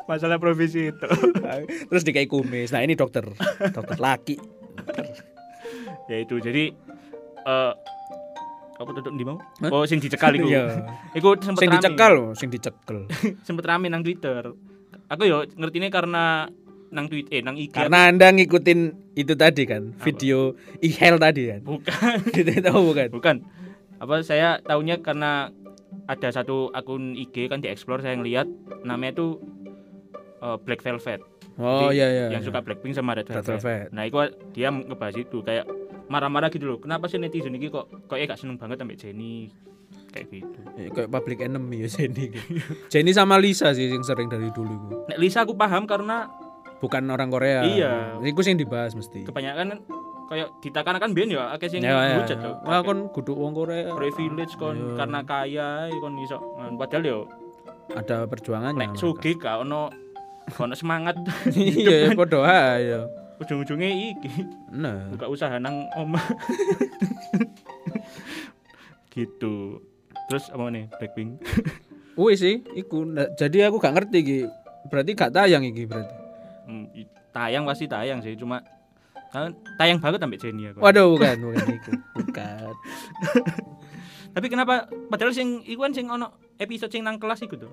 masalah 0.05 0.37
profesi 0.37 0.93
itu. 0.93 1.09
Terus 1.89 2.03
dikai 2.05 2.29
kumis. 2.29 2.69
Nah, 2.69 2.85
ini 2.85 2.93
dokter. 2.93 3.25
Dokter 3.73 3.97
laki. 3.97 4.37
ya 6.05 6.17
itu. 6.21 6.37
Jadi 6.37 6.69
eh 7.41 7.73
apa 8.75 8.89
tuh 8.91 9.11
di 9.11 9.25
mau? 9.25 9.39
Oh, 9.73 9.83
sing 9.83 9.97
dicekal 9.97 10.35
iku. 10.35 10.47
Iya. 10.47 10.85
Iku 11.15 11.35
sempet 11.41 11.65
Sing 11.65 11.71
dicekal, 11.73 12.15
sing 12.37 12.49
dicekel. 12.53 12.97
sempet 13.41 13.65
rame 13.65 13.89
nang 13.89 14.05
Twitter. 14.05 14.53
Aku 15.09 15.23
yo 15.25 15.43
ngertine 15.57 15.89
karena 15.89 16.47
nang 16.95 17.11
tweet 17.11 17.27
eh 17.29 17.43
nang 17.43 17.59
IG. 17.59 17.75
Karena 17.75 18.07
Anda 18.07 18.31
ngikutin 18.31 18.79
itu 19.19 19.33
tadi 19.35 19.67
kan, 19.67 19.91
Apa? 19.91 20.01
video 20.07 20.55
ihel 20.79 21.19
tadi 21.19 21.51
kan. 21.51 21.59
bukan, 21.61 22.17
Itu 22.39 22.51
tahu 22.63 22.95
bukan? 22.95 23.07
bukan. 23.11 23.35
Apa 23.99 24.23
saya 24.23 24.63
taunya 24.63 25.03
karena 25.03 25.51
ada 26.07 26.29
satu 26.31 26.71
akun 26.71 27.19
IG 27.19 27.51
kan 27.51 27.59
di 27.59 27.67
explore 27.67 27.99
saya 27.99 28.15
ngeliat 28.15 28.47
namanya 28.87 29.19
tuh 29.19 29.43
eh, 30.39 30.57
Black 30.63 30.79
Velvet. 30.81 31.19
Oh 31.55 31.87
Jadi 31.87 32.03
iya 32.03 32.07
iya. 32.11 32.25
yang 32.35 32.43
iya. 32.43 32.47
suka 32.47 32.59
Blackpink 32.59 32.95
sama 32.95 33.15
Red 33.15 33.31
Red 33.31 33.43
Velvet. 33.43 33.63
Velvet. 33.63 33.87
Nah, 33.95 34.03
itu 34.03 34.17
dia 34.51 34.67
ngebahas 34.71 35.15
itu 35.15 35.39
kayak 35.39 35.65
marah-marah 36.11 36.51
gitu 36.51 36.67
loh. 36.67 36.77
Kenapa 36.83 37.07
sih 37.07 37.15
netizen 37.15 37.55
ini 37.55 37.71
kok 37.71 37.87
kok 38.11 38.19
gak 38.19 38.39
seneng 38.39 38.59
banget 38.59 38.83
sampai 38.83 38.99
Jenny 38.99 39.47
kayak 40.11 40.27
gitu. 40.31 40.59
Ya, 40.75 40.89
kayak 40.91 41.09
public 41.11 41.39
enemy 41.43 41.87
ya 41.87 41.89
Jenny. 41.91 42.35
Jenny 42.91 43.11
sama 43.15 43.39
Lisa 43.39 43.71
sih 43.71 43.87
yang 43.87 44.03
sering 44.03 44.27
dari 44.27 44.51
dulu. 44.51 45.07
Nek 45.07 45.19
Lisa 45.19 45.47
aku 45.47 45.55
paham 45.55 45.87
karena 45.87 46.27
Bukan 46.85 47.03
orang 47.07 47.27
Korea. 47.27 47.59
Iya. 47.63 47.91
Iku 48.21 48.39
sing 48.39 48.55
dibahas 48.55 48.93
mesti. 48.93 49.25
kebanyakan 49.25 49.81
kayak 50.25 50.49
ditekan-tekan 50.57 51.11
ben 51.11 51.29
ya 51.29 51.49
akeh 51.49 51.65
sing 51.67 51.81
Ya 51.81 51.97
ya. 52.03 52.17
hujat 52.17 52.33
ya. 52.35 52.43
tuh. 52.43 52.53
Wah 52.61 52.81
kon 52.81 53.09
kudu 53.09 53.33
wong 53.33 53.53
Korea. 53.53 53.89
privilege 53.91 54.53
kon 54.55 54.73
Iya. 54.73 54.93
karena 54.95 55.19
kaya 55.21 55.67
kon 55.95 56.13
iso 56.19 56.37
padahal 56.73 57.03
yo 57.03 57.19
Ada 57.87 58.25
perjuangannya. 58.25 58.81
nek 58.83 58.91
sugih 58.95 59.35
gak 59.35 59.61
ono 59.61 59.93
ono 60.51 60.73
semangat 60.73 61.17
Iya, 61.53 62.13
padha 62.13 62.41
ae 62.41 62.81
ya. 62.87 63.01
ujung-ujungnya 63.35 63.89
iki 64.11 64.31
Nah. 64.71 65.11
buka 65.11 65.27
usaha 65.27 65.57
nang 65.57 65.85
omah 65.93 66.21
gitu 69.11 69.79
terus 70.25 70.49
apa 70.49 70.67
nih 70.67 70.85
Blackpink 70.91 71.39
Wih 72.15 72.31
sih, 72.33 72.63
iku. 72.71 73.03
Jadi 73.35 73.59
aku 73.61 73.75
gak 73.75 73.91
ngerti 73.91 74.17
iki. 74.17 74.39
Berarti 74.87 75.11
gak 75.13 75.35
tayang 75.35 75.67
iki 75.67 75.83
berarti. 75.83 76.15
Hmm, 76.65 76.89
tayang 77.29 77.63
pasti 77.65 77.85
tayang 77.85 78.19
sih 78.25 78.33
cuma 78.33 78.61
kan 79.29 79.51
tayang 79.75 79.99
banget 79.99 80.19
sampai 80.23 80.39
Jenny 80.39 80.63
aku. 80.71 80.79
Waduh, 80.79 81.07
bukan, 81.19 81.35
bukan 81.51 81.65
iku. 81.75 81.91
Bukan. 82.15 82.73
Tapi 84.35 84.47
kenapa 84.51 84.87
padahal 85.07 85.31
sing 85.31 85.63
iku 85.63 85.87
kan 85.87 85.93
sing 85.95 86.07
ono 86.11 86.55
episode 86.59 86.91
sing 86.91 87.03
nang 87.03 87.19
kelas 87.19 87.43
iku 87.43 87.55
tuh. 87.59 87.71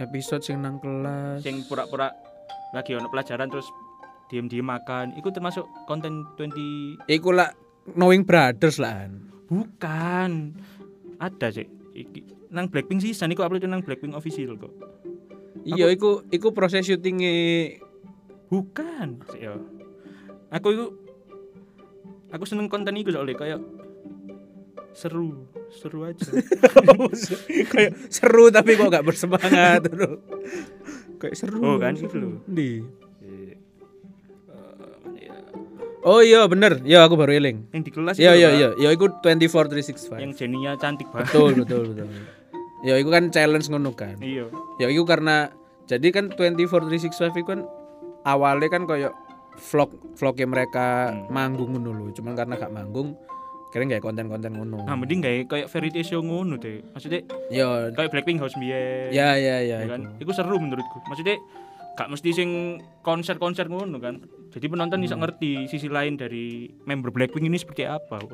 Episode 0.00 0.44
sing 0.44 0.60
nang 0.60 0.80
kelas. 0.80 1.44
Sing 1.44 1.64
pura-pura 1.64 2.12
lagi 2.76 2.96
ono 2.96 3.08
pelajaran 3.08 3.48
terus 3.48 3.68
diem-diem 4.28 4.64
makan. 4.64 5.16
Iku 5.16 5.32
termasuk 5.32 5.64
konten 5.88 6.28
20 6.36 7.08
Iku 7.08 7.30
lah 7.32 7.52
Knowing 7.92 8.24
Brothers 8.24 8.80
lah. 8.80 9.08
An. 9.08 9.32
bukan. 9.48 10.56
Ada 11.20 11.52
sih. 11.60 11.68
Iki 11.94 12.50
nang 12.54 12.70
Blackpink 12.70 13.02
season 13.02 13.32
iku 13.32 13.44
upload 13.44 13.64
nang 13.68 13.84
Blackpink 13.84 14.16
official 14.16 14.56
kok. 14.56 14.72
Iya, 15.64 15.88
iku 15.88 16.22
iku 16.28 16.52
proses 16.52 16.84
syutingnya 16.84 17.32
Bukan. 18.46 19.24
Yo. 19.34 19.56
Aku 20.48 20.66
itu 20.70 20.84
aku 22.28 22.44
seneng 22.44 22.68
konten 22.68 22.94
iku 22.94 23.10
soalnya 23.10 23.34
kayak 23.34 23.60
seru, 24.92 25.50
seru 25.72 26.04
aja. 26.04 26.22
kayak 27.72 27.98
seru 28.06 28.46
tapi 28.48 28.74
kok 28.74 28.88
gak 28.88 29.02
bersemangat 29.02 29.82
bro. 29.90 30.22
kayak 31.16 31.34
seru 31.34 31.58
Oh, 31.58 31.76
kan, 31.76 31.96
seru. 31.96 32.06
itu 32.06 32.16
loh. 32.16 32.34
Di. 32.46 32.70
Eh, 33.24 33.56
ya. 35.18 35.34
oh 36.04 36.20
iya 36.20 36.44
bener 36.44 36.84
ya 36.84 37.02
aku 37.02 37.16
baru 37.16 37.32
eling 37.34 37.64
yang 37.72 37.82
di 37.82 37.90
kelas 37.90 38.20
iya 38.20 38.36
iya 38.36 38.48
loh, 38.50 38.58
iya 38.76 38.86
ya 38.86 38.88
iku 38.92 39.08
24 39.18 39.24
Pak. 39.24 39.72
365 39.72 40.20
yang 40.20 40.32
Jeninya 40.32 40.72
cantik 40.76 41.08
banget 41.08 41.32
betul 41.32 41.50
betul 41.56 41.82
betul 41.90 42.06
Ya 42.84 42.94
iku 42.94 43.08
kan 43.08 43.28
challenge 43.28 43.66
ngono 43.66 43.92
kan. 43.92 44.20
Iya. 44.20 44.52
Ya 44.76 44.86
iku 44.86 45.02
karena 45.02 45.48
jadi 45.84 46.04
kan 46.10 46.28
24365 46.30 47.00
itu 47.34 47.46
kan 47.46 47.60
awalnya 48.22 48.68
kan 48.68 48.84
kayak 48.84 49.12
vlog 49.62 49.88
vlognya 50.14 50.44
mereka 50.44 50.86
Hmm. 51.08 51.28
manggung 51.28 51.72
ngono 51.72 51.90
lho. 51.92 52.06
Cuman 52.12 52.34
karena 52.34 52.54
gak 52.54 52.70
manggung 52.70 53.16
kira 53.68 53.82
nggak 53.84 54.00
konten-konten 54.00 54.54
ngono. 54.54 54.84
Nah, 54.84 54.94
mending 54.94 55.18
gawe 55.18 55.38
kayak 55.46 55.66
variety 55.66 56.04
show 56.04 56.20
ngono 56.20 56.54
deh. 56.56 56.78
Maksudnya 56.92 57.26
Ya 57.48 57.90
kayak 57.90 58.10
Blackpink 58.10 58.38
House 58.38 58.54
biyen. 58.54 59.10
ya 59.10 59.34
ya 59.34 59.58
ya. 59.60 59.82
ya 59.82 59.88
kan. 59.88 60.14
Iku 60.16 60.30
seru 60.30 60.56
menurutku. 60.56 61.02
Maksudnya 61.04 61.40
gak 61.94 62.10
mesti 62.10 62.30
sing 62.30 62.50
konser-konser 63.00 63.66
ngono 63.66 63.98
kan. 63.98 64.18
Jadi 64.50 64.70
penonton 64.70 65.02
bisa 65.02 65.14
Hmm. 65.14 65.26
ngerti 65.26 65.66
sisi 65.66 65.90
lain 65.90 66.14
dari 66.14 66.66
member 66.84 67.10
Blackpink 67.10 67.42
ini 67.42 67.58
seperti 67.58 67.82
apa. 67.84 68.22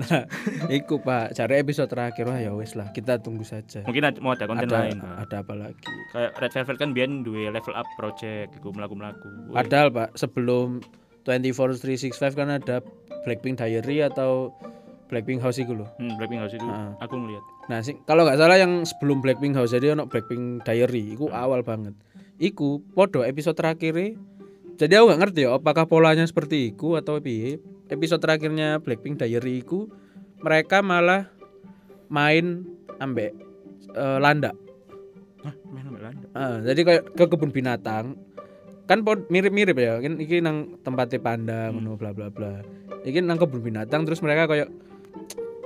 Nah, 0.00 0.24
iku 0.68 0.96
Pak, 0.98 1.32
cari 1.32 1.60
episode 1.60 1.88
terakhir 1.88 2.24
wah 2.24 2.36
ya 2.36 2.52
wes 2.52 2.72
lah, 2.72 2.88
kita 2.90 3.20
tunggu 3.20 3.44
saja. 3.44 3.84
Mungkin 3.84 4.00
ada, 4.02 4.18
mau 4.18 4.32
ada 4.32 4.48
konten 4.48 4.64
ada 4.64 4.76
lain. 4.80 4.96
Pak. 4.96 5.14
ada 5.28 5.36
apa 5.44 5.54
lagi? 5.54 5.88
Kayak 6.10 6.30
Red 6.36 6.52
Velvet 6.52 6.76
kan 6.78 6.90
biyen 6.92 7.12
duwe 7.20 7.48
level 7.48 7.74
up 7.76 7.88
project 7.96 8.56
iku 8.56 8.72
mlaku-mlaku. 8.72 9.28
Wih, 9.48 9.56
Padahal 9.56 9.88
Pak, 9.92 10.16
sebelum 10.16 10.80
24365 11.24 12.32
kan 12.32 12.48
ada 12.50 12.80
Blackpink 13.22 13.60
Diary 13.60 14.00
atau 14.00 14.56
Blackpink 15.10 15.42
House 15.42 15.58
iku 15.58 15.74
loh. 15.74 15.90
Hmm, 15.98 16.14
Blackpink 16.14 16.40
House 16.40 16.54
itu 16.54 16.62
Heeh. 16.62 16.90
aku 16.96 17.14
ngeliat. 17.18 17.44
Nah, 17.66 17.82
sing 17.82 17.98
kalau 18.06 18.22
nggak 18.22 18.38
salah 18.38 18.56
yang 18.56 18.82
sebelum 18.82 19.18
Blackpink 19.18 19.52
House 19.52 19.74
jadi 19.74 19.92
ono 19.92 20.06
Blackpink 20.06 20.62
Diary, 20.62 21.12
iku 21.12 21.26
awal 21.28 21.60
banget. 21.60 21.92
Iku 22.38 22.80
podo 22.94 23.20
episode 23.20 23.52
terakhir 23.52 24.16
jadi 24.78 24.92
aku 24.96 25.12
nggak 25.12 25.20
ngerti 25.20 25.40
ya 25.44 25.52
apakah 25.52 25.84
polanya 25.84 26.24
seperti 26.24 26.70
iku 26.70 26.94
atau 26.94 27.18
piye. 27.18 27.58
Episode 27.86 28.22
terakhirnya 28.22 28.78
Blackpink 28.78 29.18
Diary 29.18 29.60
iku 29.60 29.90
mereka 30.40 30.80
malah 30.80 31.28
main 32.06 32.64
ambek 32.96 33.34
eh, 33.92 34.18
landak. 34.18 34.54
Hah, 35.40 35.54
main 35.68 35.84
sama 35.84 35.96
Belanda. 35.98 36.26
Ah, 36.32 36.56
jadi 36.62 36.80
kayak 36.80 37.02
ke 37.12 37.24
kebun 37.26 37.50
binatang 37.50 38.16
kan 38.84 39.06
pod- 39.06 39.30
mirip-mirip 39.30 39.78
ya 39.78 40.02
kan 40.02 40.18
iki 40.18 40.42
nang 40.42 40.74
tempatnya 40.82 41.22
panda 41.22 41.70
Hmm. 41.70 41.94
bla 41.94 42.10
bla 42.10 42.26
bla 42.26 42.58
iki 43.06 43.22
nang 43.22 43.38
kebun 43.38 43.62
binatang 43.62 44.02
terus 44.02 44.18
mereka 44.18 44.50
kayak 44.50 44.66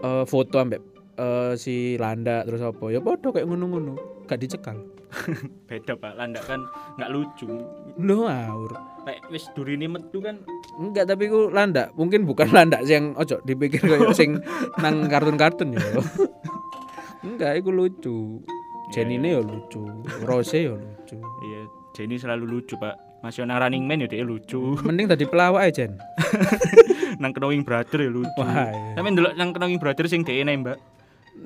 eh, 0.01 0.25
foto 0.25 0.57
ambek 0.61 0.81
eh, 1.17 1.53
si 1.55 1.97
landa 1.97 2.43
terus 2.45 2.63
apa? 2.63 2.91
Ya 2.91 3.01
podo 3.01 3.31
kayak 3.31 3.47
ngono-ngono 3.49 4.25
gak 4.25 4.41
dicekal. 4.41 4.81
Beda 5.71 5.95
Pak, 5.95 6.19
landak 6.19 6.43
kan 6.43 6.67
nggak 6.99 7.11
lucu. 7.15 7.47
lo 8.03 8.27
aur 8.27 8.75
Kayak 9.07 9.23
wis 9.31 9.47
durine 9.55 9.87
metu 9.87 10.19
kan 10.19 10.43
enggak 10.81 11.07
tapi 11.07 11.31
ku 11.31 11.53
landa. 11.53 11.95
Mungkin 11.95 12.27
bukan 12.27 12.51
landa 12.51 12.83
yang 12.83 13.15
ojo 13.15 13.39
dipikir 13.47 13.85
kayak 13.85 14.11
sing 14.17 14.43
nang 14.83 15.07
kartun-kartun 15.07 15.77
ya. 15.77 15.83
Enggak 17.23 17.63
iku 17.63 17.71
lucu. 17.71 18.43
Jenine 18.91 19.39
ya 19.39 19.41
lucu. 19.45 19.87
Rose 20.27 20.57
ya 20.67 20.75
lucu. 20.75 21.17
Iya 21.21 21.61
Jenny 21.95 22.19
selalu 22.19 22.45
lucu 22.59 22.75
Pak. 22.75 23.23
Masih 23.23 23.47
nang 23.49 23.57
Running 23.63 23.85
Man 23.89 24.05
ya 24.05 24.09
dia 24.11 24.21
lucu. 24.27 24.77
mending 24.85 25.09
tadi 25.09 25.25
pelawak 25.25 25.65
aja 25.65 25.89
Jen 25.89 25.97
nang 27.19 27.33
Knowing 27.33 27.63
Brother 27.63 27.99
ya 28.01 28.11
lucu. 28.11 28.31
wah 28.37 28.69
iya. 28.69 28.95
Tapi 28.97 29.07
ndelok 29.11 29.35
nang 29.35 29.51
Knowing 29.53 29.79
Brother 29.79 30.07
sing 30.07 30.23
dhek 30.23 30.43
nembak. 30.43 30.79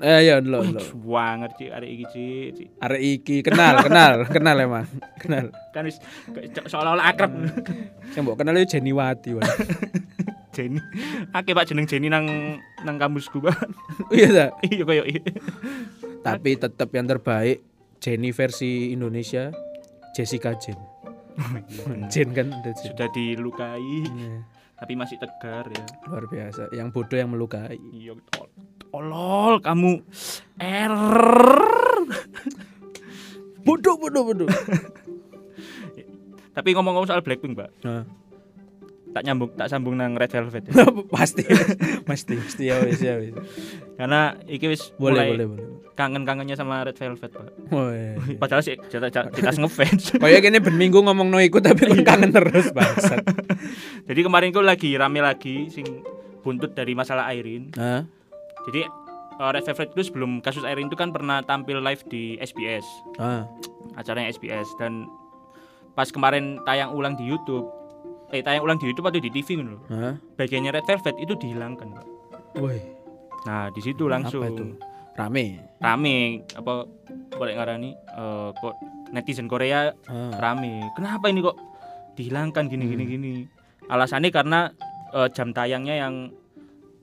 eh 0.04 0.20
ya 0.20 0.36
lo 0.44 0.60
lo 0.60 0.76
Lucu 0.76 1.00
banget 1.00 1.50
sih 1.56 1.68
arek 1.72 1.88
iki 1.88 2.04
Cik. 2.12 2.48
Cik. 2.52 2.68
Arek 2.76 3.00
iki 3.00 3.36
kenal, 3.40 3.80
kenal, 3.80 4.12
kenal 4.36 4.56
emang. 4.58 4.84
Kenal. 5.16 5.48
Kan 5.72 5.88
wis 5.88 5.96
seolah-olah 6.68 7.08
akrab. 7.08 7.32
Yang 8.12 8.20
mbok 8.22 8.36
kenal 8.36 8.52
itu 8.54 8.76
Jenny 8.76 8.92
Wati. 8.92 9.32
wae. 9.32 9.48
Jenny. 10.54 10.76
Akeh 11.32 11.56
Pak 11.56 11.72
jeneng 11.72 11.88
Jenny 11.88 12.12
nang 12.12 12.26
nang 12.84 13.00
kampusku 13.00 13.40
Pak. 13.40 13.56
Iya 14.12 14.28
ta? 14.28 14.46
Iya 14.60 14.82
koyo 14.84 15.08
iya. 15.08 15.24
Tapi 16.20 16.60
tetap 16.60 16.92
yang 16.92 17.08
terbaik 17.08 17.64
Jenny 17.98 18.28
versi 18.28 18.92
Indonesia 18.92 19.48
Jessica 20.12 20.52
Jen. 20.52 20.76
Jen 22.12 22.36
kan 22.36 22.50
Jen. 22.60 22.74
Sudah 22.76 23.08
dilukai 23.08 23.80
Iya, 23.80 24.42
tapi 24.78 24.92
masih 24.94 25.16
tegar 25.16 25.64
ya. 25.66 25.84
luar 26.06 26.24
biasa. 26.24 26.70
Yang 26.70 26.88
bodoh 26.92 27.16
yang 27.16 27.28
melukai. 27.28 27.76
Iya 27.90 28.14
tol- 28.30 28.52
tolol 28.88 29.58
kamu. 29.58 30.00
Error. 30.56 32.06
Bodoh, 33.58 33.94
bodoh, 33.94 34.24
bodoh. 34.24 34.48
Tapi 36.56 36.68
ngomong-ngomong 36.72 37.04
soal 37.04 37.20
Blackpink, 37.20 37.52
Pak. 37.52 37.68
Nah, 37.84 38.08
Tak 39.08 39.24
nyambung 39.24 39.50
tak 39.52 39.68
sambung 39.68 39.92
nang 39.92 40.14
Red 40.14 40.30
Velvet 40.30 40.62
ya. 40.64 40.72
pasti, 41.10 41.42
pasti, 42.04 42.36
pasti 42.36 42.64
ya 42.64 42.76
wis 42.80 43.00
ya 43.00 43.16
wis. 43.16 43.32
Karena 43.96 44.36
iki 44.44 44.68
wis 44.68 44.92
Boleh, 44.94 45.24
mulai 45.24 45.28
boleh, 45.32 45.46
boleh. 45.48 45.64
kangen-kangennya 45.92 46.54
sama 46.54 46.84
Red 46.84 46.94
Velvet, 46.94 47.28
Pak. 47.28 47.46
Oh, 47.72 47.88
iya. 47.88 48.20
Padahal 48.36 48.60
sih 48.60 48.76
kita 48.76 49.08
kita 49.08 49.50
ngefans. 49.50 50.14
Kayak 50.14 50.40
gini 50.44 50.58
ben 50.60 50.76
minggu 50.76 51.00
ngomong 51.00 51.24
no 51.24 51.40
ikut 51.40 51.58
tapi 51.58 51.88
kon 51.88 52.04
kangen 52.04 52.30
terus 52.30 52.70
bangsat. 52.70 53.24
Jadi 54.08 54.20
kemarin 54.20 54.48
ku 54.50 54.60
lagi 54.60 54.96
rame 54.96 55.20
lagi 55.20 55.68
sing 55.68 55.84
buntut 56.40 56.72
dari 56.72 56.96
masalah 56.96 57.28
Airin. 57.28 57.68
Hah? 57.76 58.08
Jadi 58.64 58.88
uh, 59.36 59.50
Red 59.52 59.64
Velvet 59.64 59.92
itu 59.92 60.02
sebelum 60.02 60.40
kasus 60.40 60.64
Airin 60.64 60.88
itu 60.88 60.96
kan 60.96 61.12
pernah 61.12 61.40
tampil 61.40 61.78
live 61.78 62.00
di 62.06 62.36
SBS, 62.38 62.84
Ah. 63.16 63.44
acaranya 63.94 64.28
SBS 64.30 64.68
dan 64.76 65.04
pas 65.92 66.08
kemarin 66.08 66.56
tayang 66.64 66.92
ulang 66.92 67.14
di 67.14 67.24
YouTube, 67.24 67.68
eh 68.30 68.40
tayang 68.40 68.64
ulang 68.64 68.78
di 68.78 68.88
YouTube 68.88 69.04
atau 69.04 69.20
di 69.20 69.28
TV 69.28 69.44
gitu. 69.56 69.76
Hah? 69.88 70.16
Bagiannya 70.36 70.72
Red 70.72 70.86
Velvet 70.86 71.16
itu 71.18 71.36
dihilangkan. 71.36 71.88
Pak. 71.92 72.06
Woi, 72.56 72.80
Nah, 73.44 73.70
di 73.70 73.80
situ 73.80 74.08
langsung 74.08 74.40
apa 74.40 74.50
itu? 74.50 74.64
Rame. 75.14 75.58
rame 75.78 76.16
apa 76.54 76.86
boleh 77.32 77.54
ngarani 77.54 77.90
eh, 77.92 78.48
kok 78.52 78.74
netizen 79.10 79.46
Korea 79.46 79.90
Ah. 80.06 80.32
rame. 80.34 80.80
Kenapa 80.94 81.26
ini 81.26 81.38
kok 81.40 81.58
dihilangkan 82.14 82.66
gini 82.66 82.84
gini 82.86 83.04
Hmm. 83.04 83.12
gini? 83.12 83.32
Alasannya 83.88 84.30
karena 84.30 84.70
eh, 85.16 85.28
jam 85.32 85.50
tayangnya 85.52 85.96
yang 85.96 86.14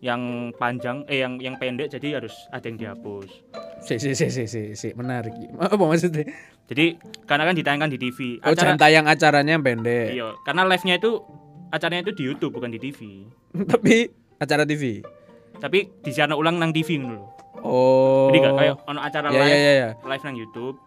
yang 0.05 0.53
panjang 0.61 1.01
eh 1.09 1.25
yang 1.25 1.41
yang 1.41 1.57
pendek 1.57 1.89
jadi 1.89 2.21
harus 2.21 2.33
ada 2.53 2.65
yang 2.69 2.77
dihapus. 2.77 3.29
Si, 3.81 3.97
si, 3.97 4.13
si, 4.13 4.29
si, 4.29 4.45
si, 4.45 4.61
si, 4.77 4.87
menarik. 4.93 5.33
Apa 5.57 5.77
maksudnya? 5.77 6.29
Jadi 6.69 6.97
karena 7.25 7.49
kan 7.49 7.55
ditayangkan 7.57 7.89
di 7.89 7.97
TV. 7.97 8.37
Oh, 8.45 8.53
jam 8.53 8.77
tayang 8.77 9.09
acaranya 9.09 9.57
yang 9.57 9.65
pendek. 9.65 10.13
iya, 10.13 10.33
karena 10.45 10.65
live-nya 10.69 11.01
itu 11.01 11.21
acaranya 11.73 12.05
itu 12.05 12.13
di 12.13 12.23
YouTube 12.29 12.53
bukan 12.53 12.69
di 12.69 12.79
TV. 12.81 13.25
Tapi 13.71 14.09
acara 14.37 14.65
TV. 14.65 15.01
Tapi 15.57 15.89
disiarno 16.05 16.37
ulang 16.37 16.61
nang 16.61 16.69
TV 16.69 17.01
lho. 17.01 17.25
Oh. 17.65 18.29
Jadi 18.29 18.37
gak 18.45 18.53
kayak 18.61 18.75
ono 18.85 18.99
acara 19.01 19.27
ya, 19.33 19.41
live 19.41 19.49
ya, 19.49 19.57
ya, 19.57 19.73
ya. 19.73 19.89
live 20.05 20.23
nang 20.27 20.37
YouTube 20.37 20.77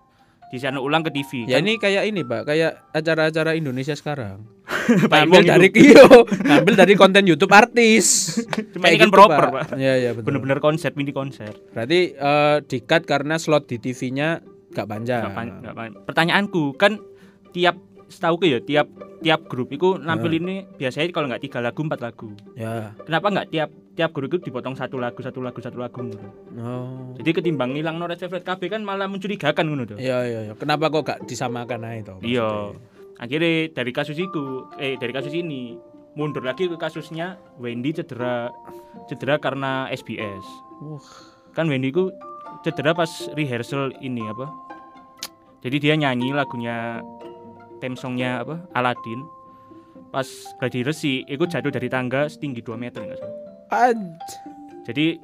disiarno 0.49 0.81
ulang 0.81 1.05
ke 1.05 1.13
TV. 1.13 1.45
Ya 1.47 1.61
ini 1.61 1.77
kayak 1.77 2.09
ini, 2.09 2.25
Pak, 2.25 2.49
kayak 2.49 2.93
acara-acara 2.93 3.53
Indonesia 3.53 3.93
sekarang. 3.93 4.45
Pak 5.13 5.29
Ipong 5.29 5.45
dari. 5.45 5.69
Kio, 5.69 6.25
ngambil 6.49 6.75
dari 6.77 6.95
konten 6.97 7.25
YouTube 7.29 7.53
artis. 7.53 8.37
Cuma 8.73 8.89
Kayak 8.89 8.95
ini 8.95 9.01
kan 9.01 9.09
gitu, 9.09 9.17
proper, 9.17 9.45
Pak. 9.53 9.65
Iya, 9.77 9.95
iya, 9.97 10.11
betul. 10.17 10.25
Bener-bener 10.33 10.59
konser, 10.61 10.91
mini 10.97 11.13
konser. 11.13 11.53
Berarti 11.73 12.17
eh 12.17 12.57
di-cut 12.65 13.05
karena 13.05 13.37
slot 13.37 13.69
di 13.69 13.77
TV-nya 13.77 14.41
gak 14.73 14.89
panjang. 14.89 15.23
Pan- 15.33 15.61
nggak 15.65 15.75
pan- 15.77 15.97
Pertanyaanku 16.05 16.77
kan 16.77 17.01
tiap 17.53 17.77
setahu 18.09 18.41
ya 18.49 18.59
tiap 18.65 18.89
tiap 19.21 19.47
grup 19.47 19.69
itu 19.69 20.01
nampil 20.01 20.33
ini 20.41 20.65
biasanya 20.81 21.13
kalau 21.13 21.29
nggak 21.29 21.43
tiga 21.45 21.59
lagu 21.61 21.81
empat 21.85 22.01
lagu. 22.01 22.33
Ya. 22.57 22.97
Kenapa 23.05 23.27
nggak 23.29 23.49
tiap 23.53 23.71
tiap 23.99 24.11
grup 24.15 24.31
itu 24.33 24.49
dipotong 24.51 24.79
satu 24.79 24.97
lagu 24.97 25.19
satu 25.21 25.43
lagu 25.43 25.59
satu 25.59 25.77
lagu 25.77 26.01
gitu. 26.07 26.27
Oh. 26.57 27.13
Jadi 27.19 27.31
ketimbang 27.35 27.75
ngilang 27.75 27.99
no 27.99 28.07
Red 28.07 28.23
Velvet 28.23 28.47
KB 28.47 28.71
kan 28.71 28.81
malah 28.87 29.11
mencurigakan 29.11 29.65
ngono 29.69 29.85
tuh. 29.85 29.99
Iya, 29.99 30.19
iya, 30.25 30.41
iya. 30.51 30.55
Kenapa 30.55 30.89
kok 30.89 31.03
gak 31.03 31.21
disamakan 31.27 31.83
aja 31.85 31.97
itu? 31.99 32.15
Iya. 32.39 32.79
Akhirnya 33.19 33.75
dari 33.75 33.91
kasus 33.91 34.15
itu 34.15 34.71
eh 34.79 34.95
dari 34.95 35.11
kasus 35.11 35.35
ini 35.35 35.75
mundur 36.15 36.47
lagi 36.47 36.71
ke 36.71 36.79
kasusnya 36.79 37.39
Wendy 37.59 37.91
cedera 37.91 38.55
cedera 39.11 39.43
karena 39.43 39.91
SBS. 39.91 40.47
Wah. 40.79 41.03
Kan 41.53 41.67
Wendy 41.67 41.91
ku 41.91 42.15
cedera 42.63 42.95
pas 42.95 43.11
rehearsal 43.35 43.91
ini 43.99 44.23
apa? 44.31 44.47
Jadi 45.59 45.77
dia 45.83 45.99
nyanyi 45.99 46.31
lagunya 46.31 47.03
theme 47.79 47.95
songnya 47.95 48.43
apa? 48.43 48.63
Aladdin. 48.73 49.21
Pas 50.09 50.25
gladi 50.57 50.81
resi, 50.81 51.21
itu 51.25 51.45
jatuh 51.45 51.69
dari 51.69 51.87
tangga 51.87 52.27
setinggi 52.27 52.61
2 52.61 52.75
meter 52.75 53.03
nggak 53.03 53.19
salah. 53.19 53.37
Jadi 54.85 55.21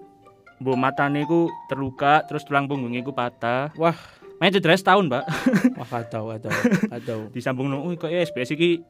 bu 0.61 0.77
matane 0.77 1.25
ku 1.25 1.49
terluka, 1.67 2.23
terus 2.25 2.45
tulang 2.45 2.69
punggungnya 2.69 3.01
ku 3.01 3.11
patah. 3.11 3.73
Wah. 3.75 3.97
Main 4.43 4.51
cedera 4.51 4.75
setahun, 4.75 5.07
Pak. 5.07 5.25
Wah, 5.79 5.89
kacau, 5.89 6.23
kacau, 6.29 6.51
kacau. 6.91 7.19
Disambung 7.35 7.71
no, 7.71 7.87
"Wih, 7.87 7.97
kok 7.97 8.11
ya 8.11 8.19
SBS 8.21 8.53
iki 8.53 8.83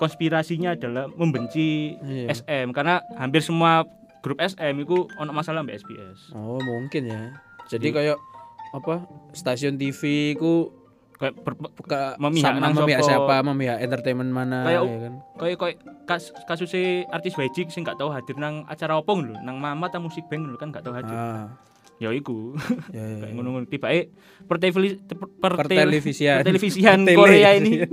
konspirasinya 0.00 0.74
adalah 0.74 1.06
membenci 1.12 1.94
Iya. 2.02 2.32
SM 2.34 2.74
karena 2.74 3.04
hampir 3.14 3.44
semua 3.44 3.84
grup 4.24 4.40
SM 4.40 4.74
itu 4.80 5.06
ono 5.14 5.30
masalah 5.30 5.62
mbak 5.62 5.78
SBS. 5.78 6.32
Oh, 6.34 6.58
mungkin 6.58 7.06
ya. 7.06 7.22
Jadi 7.68 7.92
Jadi- 7.92 7.94
kayak 7.94 8.18
apa? 8.72 9.06
Stasiun 9.30 9.76
TV 9.76 10.32
ku 10.34 10.72
Kayak 11.22 11.38
ber, 11.38 11.54
ke 11.86 12.00
Memihak 12.18 12.50
sama 12.50 12.58
nang 12.58 12.74
memihak 12.74 13.00
siapa, 13.00 13.34
memihak 13.46 13.78
entertainment 13.78 14.26
mana 14.28 14.66
Kayak- 14.66 14.82
ya 14.82 14.98
kan. 14.98 15.12
kayak 15.38 15.56
kayak 15.56 15.76
kas, 16.02 16.22
kasusnya 16.42 16.82
artis 17.08 17.38
Wajik 17.38 17.70
sing 17.70 17.86
gak 17.86 17.94
tahu 17.94 18.10
hadir 18.10 18.34
nang 18.34 18.66
acara 18.66 18.98
opong 18.98 19.22
lho, 19.22 19.38
nang 19.38 19.54
Mama 19.56 19.86
ta 19.86 19.96
musik 19.96 20.26
band 20.26 20.50
lho 20.50 20.58
kan 20.58 20.74
gak 20.74 20.82
tahu 20.82 20.98
hadir. 20.98 21.14
Ah. 21.14 21.46
Ya 21.96 22.10
iku. 22.10 22.58
Ya, 22.90 22.98
ya, 22.98 23.16
ya. 23.22 23.30
ngono-ngono 23.30 23.62
tibake 23.64 24.10
pertevisi 24.42 24.98
per, 25.38 25.54
Pertelevisian. 25.54 26.42
pertelevisian 26.42 26.98
Pertele. 27.06 27.14
Korea 27.14 27.50
ini 27.54 27.72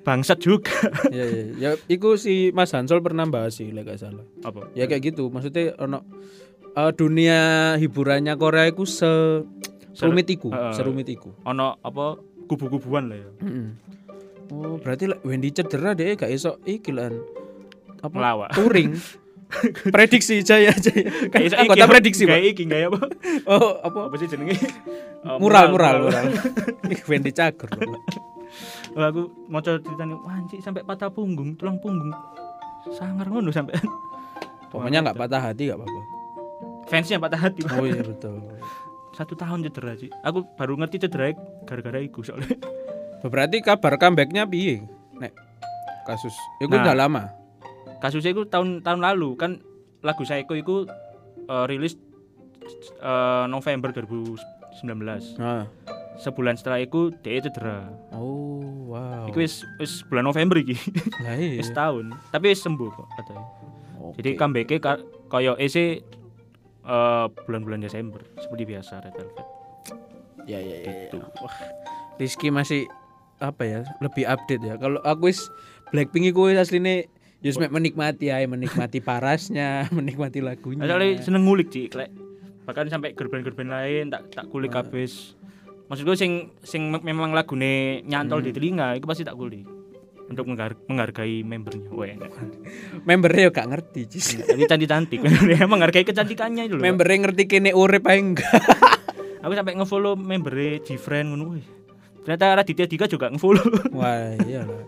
bangsat 0.00 0.36
juga. 0.36 0.76
ya, 1.08 1.24
ya, 1.24 1.44
ya. 1.56 1.70
Iku 1.86 2.20
si 2.20 2.52
Mas 2.52 2.72
Hansol 2.72 3.00
pernah 3.00 3.24
bahas 3.24 3.54
sih, 3.54 3.68
gak 3.70 3.96
salah. 3.96 4.28
Apa? 4.40 4.68
Ya 4.72 4.84
kayak 4.84 5.12
gitu. 5.12 5.28
Maksudnya 5.28 5.72
ono 5.76 6.04
eh, 6.70 6.92
dunia 6.92 7.40
hiburannya 7.76 8.36
Korea 8.36 8.64
iku 8.66 8.84
se 8.84 9.08
rumit 9.98 10.26
iku, 10.28 10.48
Heeh. 10.48 10.72
serumit 10.72 11.06
iku. 11.06 11.34
Ono 11.44 11.78
apa 11.78 12.16
kubu-kubuan 12.46 13.10
lah 13.10 13.18
ya. 13.18 13.30
Mm-mm. 13.40 13.66
Oh, 14.50 14.76
berarti 14.76 15.06
lek 15.06 15.22
Wendy 15.22 15.50
cedera 15.50 15.94
deh 15.94 16.14
gak 16.14 16.26
iso 16.28 16.58
iki 16.64 16.90
lan 16.90 17.14
apa? 18.00 18.14
Melawak. 18.14 18.50
Touring. 18.52 18.94
prediksi 19.94 20.42
Jaya 20.42 20.70
Jaya. 20.74 21.10
Kan 21.26 21.42
Kayak 21.42 21.66
iki, 21.66 21.82
prediksi, 21.84 22.22
Pak. 22.22 22.34
Kayak 22.34 22.46
iki 22.48 22.62
kayak 22.66 22.86
apa? 22.90 23.00
Oh, 23.46 23.82
apa? 23.82 23.98
Apa 24.06 24.14
sih 24.16 24.26
jenenge? 24.26 24.54
Oh, 25.22 25.42
Mural, 25.42 25.70
mural, 25.70 26.06
mural. 26.06 26.24
Wendy 27.06 27.30
loh. 27.30 27.50
Pak. 27.98 28.02
Oh, 28.90 29.04
aku 29.06 29.22
mau 29.46 29.62
ceritanya 29.62 30.18
wanci 30.18 30.58
sampai 30.58 30.82
patah 30.82 31.10
punggung, 31.10 31.54
tulang 31.54 31.78
punggung. 31.78 32.10
Sangar 32.90 33.26
ngono 33.26 33.50
sampai 33.50 33.74
Pokoknya 34.70 35.02
nggak 35.02 35.18
patah 35.18 35.42
hati 35.42 35.66
gak 35.66 35.78
apa-apa. 35.78 36.00
fansnya 36.86 37.18
patah 37.18 37.38
hati. 37.38 37.62
Oh 37.70 37.86
iya 37.86 38.02
betul. 38.02 38.38
Satu 39.20 39.36
tahun 39.36 39.68
cedera 39.68 39.92
sih. 40.00 40.08
Aku 40.24 40.48
baru 40.56 40.80
ngerti 40.80 40.96
cedera 40.96 41.36
gara-gara 41.68 42.00
iku 42.00 42.24
soalnya. 42.24 42.56
Berarti 43.20 43.60
kabar 43.60 44.00
comebacknya 44.00 44.48
piye? 44.48 44.80
Nek 45.20 45.36
kasus 46.08 46.32
itu 46.56 46.72
Nah. 46.72 46.80
udah 46.80 46.96
lama. 46.96 47.22
Kasusnya 48.00 48.32
itu 48.32 48.48
tahun 48.48 48.80
tahun 48.80 49.04
lalu 49.04 49.36
kan 49.36 49.60
lagu 50.00 50.24
Saiko 50.24 50.56
itu 50.56 50.88
eh, 51.44 51.64
rilis 51.68 52.00
eh, 52.96 53.44
November 53.44 53.92
2019. 53.92 55.36
Nah. 55.36 55.68
Sebulan 56.16 56.56
setelah 56.56 56.80
itu 56.80 57.12
dia 57.20 57.44
cedera. 57.44 57.92
Oh, 58.16 58.92
wow. 58.92 59.28
Iku 59.28 59.44
wis 59.44 59.68
wis 59.76 60.00
bulan 60.08 60.24
November 60.24 60.56
iki. 60.56 60.80
Lah 61.20 61.36
iya. 61.36 61.56
Wis 61.60 61.68
tahun. 61.72 62.16
Tapi 62.32 62.56
wis 62.56 62.64
sembuh 62.64 62.88
kok 62.88 63.08
katanya. 63.20 63.44
Oke. 64.00 64.16
Jadi 64.16 64.30
comeback-nya 64.32 64.78
ka- 64.80 65.04
eh, 66.82 67.26
bulan-bulan 67.46 67.80
Desember 67.82 68.20
seperti 68.38 68.64
biasa 68.66 69.04
Red 69.04 69.14
Velvet. 69.16 69.46
ya 70.48 70.58
ya 70.58 70.76
ya. 70.76 70.76
ya. 70.80 70.92
Gitu. 71.08 71.18
Wah. 71.20 71.56
Rizky 72.16 72.48
masih 72.50 72.88
apa 73.40 73.62
ya? 73.64 73.80
Lebih 74.04 74.24
update 74.28 74.62
ya. 74.64 74.74
Kalau 74.76 75.00
aku 75.00 75.32
wis 75.32 75.48
Blackpink 75.90 76.30
iku 76.30 76.50
asline 76.52 77.10
Yus 77.40 77.56
mek 77.56 77.72
menikmati 77.72 78.28
ya, 78.28 78.44
menikmati 78.44 79.00
parasnya, 79.08 79.88
menikmati 79.88 80.44
lagunya. 80.44 80.84
Soalnya 80.84 81.24
seneng 81.24 81.48
ngulik 81.48 81.72
sih, 81.72 81.88
lek 81.88 82.12
bahkan 82.68 82.86
sampai 82.86 83.16
gerben-gerben 83.16 83.66
lain 83.66 84.12
tak 84.12 84.28
tak 84.30 84.46
kulik 84.52 84.70
habis. 84.76 85.34
Maksudku 85.88 86.14
sing 86.14 86.52
sing 86.62 86.92
me- 86.92 87.02
memang 87.02 87.32
lagune 87.32 88.04
nyantol 88.06 88.44
di 88.44 88.52
telinga 88.54 88.94
itu 88.94 89.08
pasti 89.08 89.24
tak 89.24 89.34
kulik 89.34 89.79
untuk 90.30 90.46
menghargai 90.46 91.42
membernya. 91.42 91.90
Wah, 91.90 92.06
enggak. 92.06 92.30
Membernya 93.08 93.42
yo 93.42 93.50
gak 93.50 93.68
ngerti, 93.68 94.00
Cis. 94.06 94.38
Ini 94.46 94.64
cantik-cantik. 94.70 95.18
menghargai 95.74 96.06
kecantikannya 96.06 96.70
itu 96.70 96.78
loh. 96.78 96.84
Membernya 96.86 97.28
ngerti 97.28 97.42
kene 97.50 97.74
urip 97.74 98.06
ae 98.06 98.22
enggak. 98.22 98.46
Aku 99.44 99.52
sampai 99.56 99.74
ngefollow 99.74 100.14
membernya 100.14 100.78
Gfriend 100.86 101.34
ngono. 101.34 101.58
Ternyata 102.22 102.62
Raditya 102.62 102.86
Dika 102.86 103.10
juga 103.10 103.26
ngefollow. 103.32 103.90
Wah, 103.96 104.38
iyalah. 104.46 104.86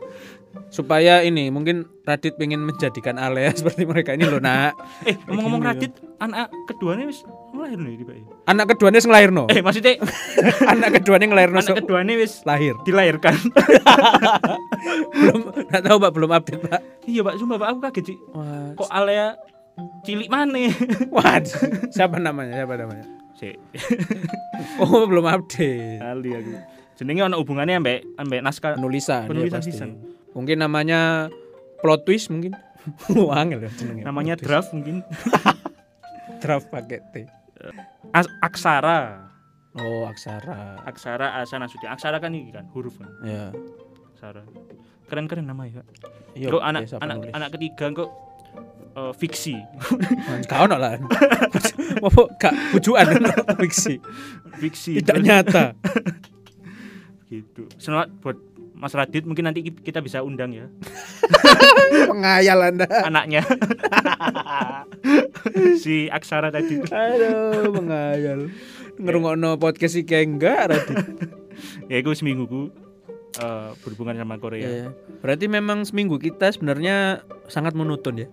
Supaya 0.68 1.20
ini 1.20 1.48
mungkin 1.48 1.84
Radit 2.02 2.34
pengen 2.34 2.62
menjadikan 2.62 3.14
Alea 3.14 3.52
seperti 3.58 3.84
mereka 3.84 4.12
ini 4.12 4.24
loh, 4.24 4.38
Nak. 4.38 4.72
eh, 5.08 5.16
ngomong-ngomong 5.24 5.62
Radit, 5.62 5.92
anak 6.18 6.48
keduanya 6.66 7.04
wis 7.04 7.22
lahir 7.52 7.76
nih 7.76 7.94
di 7.94 8.04
Pak. 8.04 8.14
Anak 8.44 8.66
keduanya 8.70 8.98
sing 8.98 9.10
lahirno. 9.10 9.46
Eh, 9.46 9.60
maksudnya 9.60 10.00
Anak 10.72 10.98
keduanya 10.98 11.26
ngelahirno 11.28 11.56
anak 11.56 11.68
so- 11.68 11.76
keduanya 11.76 12.14
wis 12.16 12.42
lahir. 12.42 12.74
dilahirkan. 12.82 13.36
belum 15.12 15.40
enggak 15.68 15.82
tahu, 15.82 15.96
Pak, 15.98 16.10
belum 16.12 16.30
update, 16.32 16.62
Pak. 16.62 16.80
iya, 17.04 17.20
Pak, 17.22 17.34
sumpah 17.36 17.56
Pak, 17.56 17.68
aku 17.68 17.78
kaget 17.82 18.04
sih. 18.08 18.18
Wah, 18.32 18.72
Kok 18.74 18.88
Alea 18.88 19.26
cilik 20.02 20.28
mana? 20.28 20.68
Waduh, 21.08 21.60
siapa 21.88 22.16
namanya? 22.18 22.52
Siapa 22.56 22.74
namanya? 22.76 23.04
Sik. 23.36 23.56
Oh, 24.78 25.04
belum 25.04 25.24
update. 25.24 25.98
Kali 25.98 26.30
aku. 26.30 26.52
Jenenge 26.92 27.20
ana 27.24 27.36
hubungannya 27.36 27.80
ambek 27.80 27.98
ambek 28.14 28.40
naskah 28.40 28.76
Penulisan, 28.76 29.24
Penulisan 29.26 29.58
ya 29.58 29.64
pasti. 29.64 29.72
season. 29.72 29.90
Mungkin 30.32 30.58
namanya 30.58 31.28
plot 31.80 32.04
twist 32.04 32.28
mungkin. 32.28 32.56
Wangel 33.30 33.62
ya 33.62 33.70
namanya 34.02 34.34
Plot 34.34 34.44
draft 34.44 34.70
mungkin. 34.74 35.06
draft 36.42 36.66
pakai 36.68 36.98
T. 37.12 37.14
As 38.10 38.26
aksara. 38.42 39.30
Oh, 39.72 40.04
aksara. 40.04 40.82
Aksara 40.84 41.40
Asa 41.40 41.56
Nasution. 41.56 41.88
Aksara 41.88 42.18
kan 42.18 42.34
ini 42.34 42.50
kan 42.52 42.66
huruf 42.74 42.98
kan. 42.98 43.08
Ya. 43.22 43.54
Aksara. 44.12 44.42
Keren-keren 45.06 45.46
namanya. 45.46 45.80
Pak. 45.80 46.10
Iya, 46.34 46.48
Kok 46.50 46.62
anak 46.64 46.80
anak 46.98 47.16
penulis. 47.22 47.32
anak 47.32 47.48
ketiga 47.54 47.84
kok 47.94 48.10
eh, 48.98 49.12
fiksi. 49.16 49.56
Kau 50.50 50.64
ono 50.66 50.76
lah. 50.76 50.96
Apa 52.02 52.22
gak 52.36 52.52
bujuan 52.74 53.06
fiksi. 53.62 53.94
fiksi. 54.58 54.92
Tidak 55.00 55.16
Terus 55.16 55.24
nyata. 55.24 55.64
gitu. 57.28 57.64
Selamat 57.80 58.12
buat 58.20 58.36
Mas 58.82 58.98
Radit 58.98 59.22
mungkin 59.22 59.46
nanti 59.46 59.62
kita 59.62 60.02
bisa 60.02 60.26
undang 60.26 60.50
ya 60.50 60.66
Pengayal 62.10 62.58
Anda. 62.74 62.88
anaknya. 63.06 63.46
si 65.82 66.08
Aksara 66.08 66.50
tadi. 66.50 66.80
Aduh, 66.82 67.72
pengayal. 67.72 68.48
Ngerungokno 68.98 69.56
podcast 69.56 69.96
iki 69.96 70.16
enggak 70.18 70.72
Radit. 70.74 70.98
ya 71.90 71.96
itu 72.00 72.10
seminggu 72.16 72.44
ku 72.48 72.60
eh, 73.38 73.70
berhubungan 73.84 74.18
sama 74.18 74.36
Korea. 74.40 74.66
Iya, 74.66 74.70
ya. 74.72 74.88
Berarti 75.20 75.46
memang 75.46 75.84
seminggu 75.86 76.18
kita 76.18 76.50
sebenarnya 76.52 77.22
sangat 77.46 77.76
monoton 77.76 78.24
ya. 78.24 78.28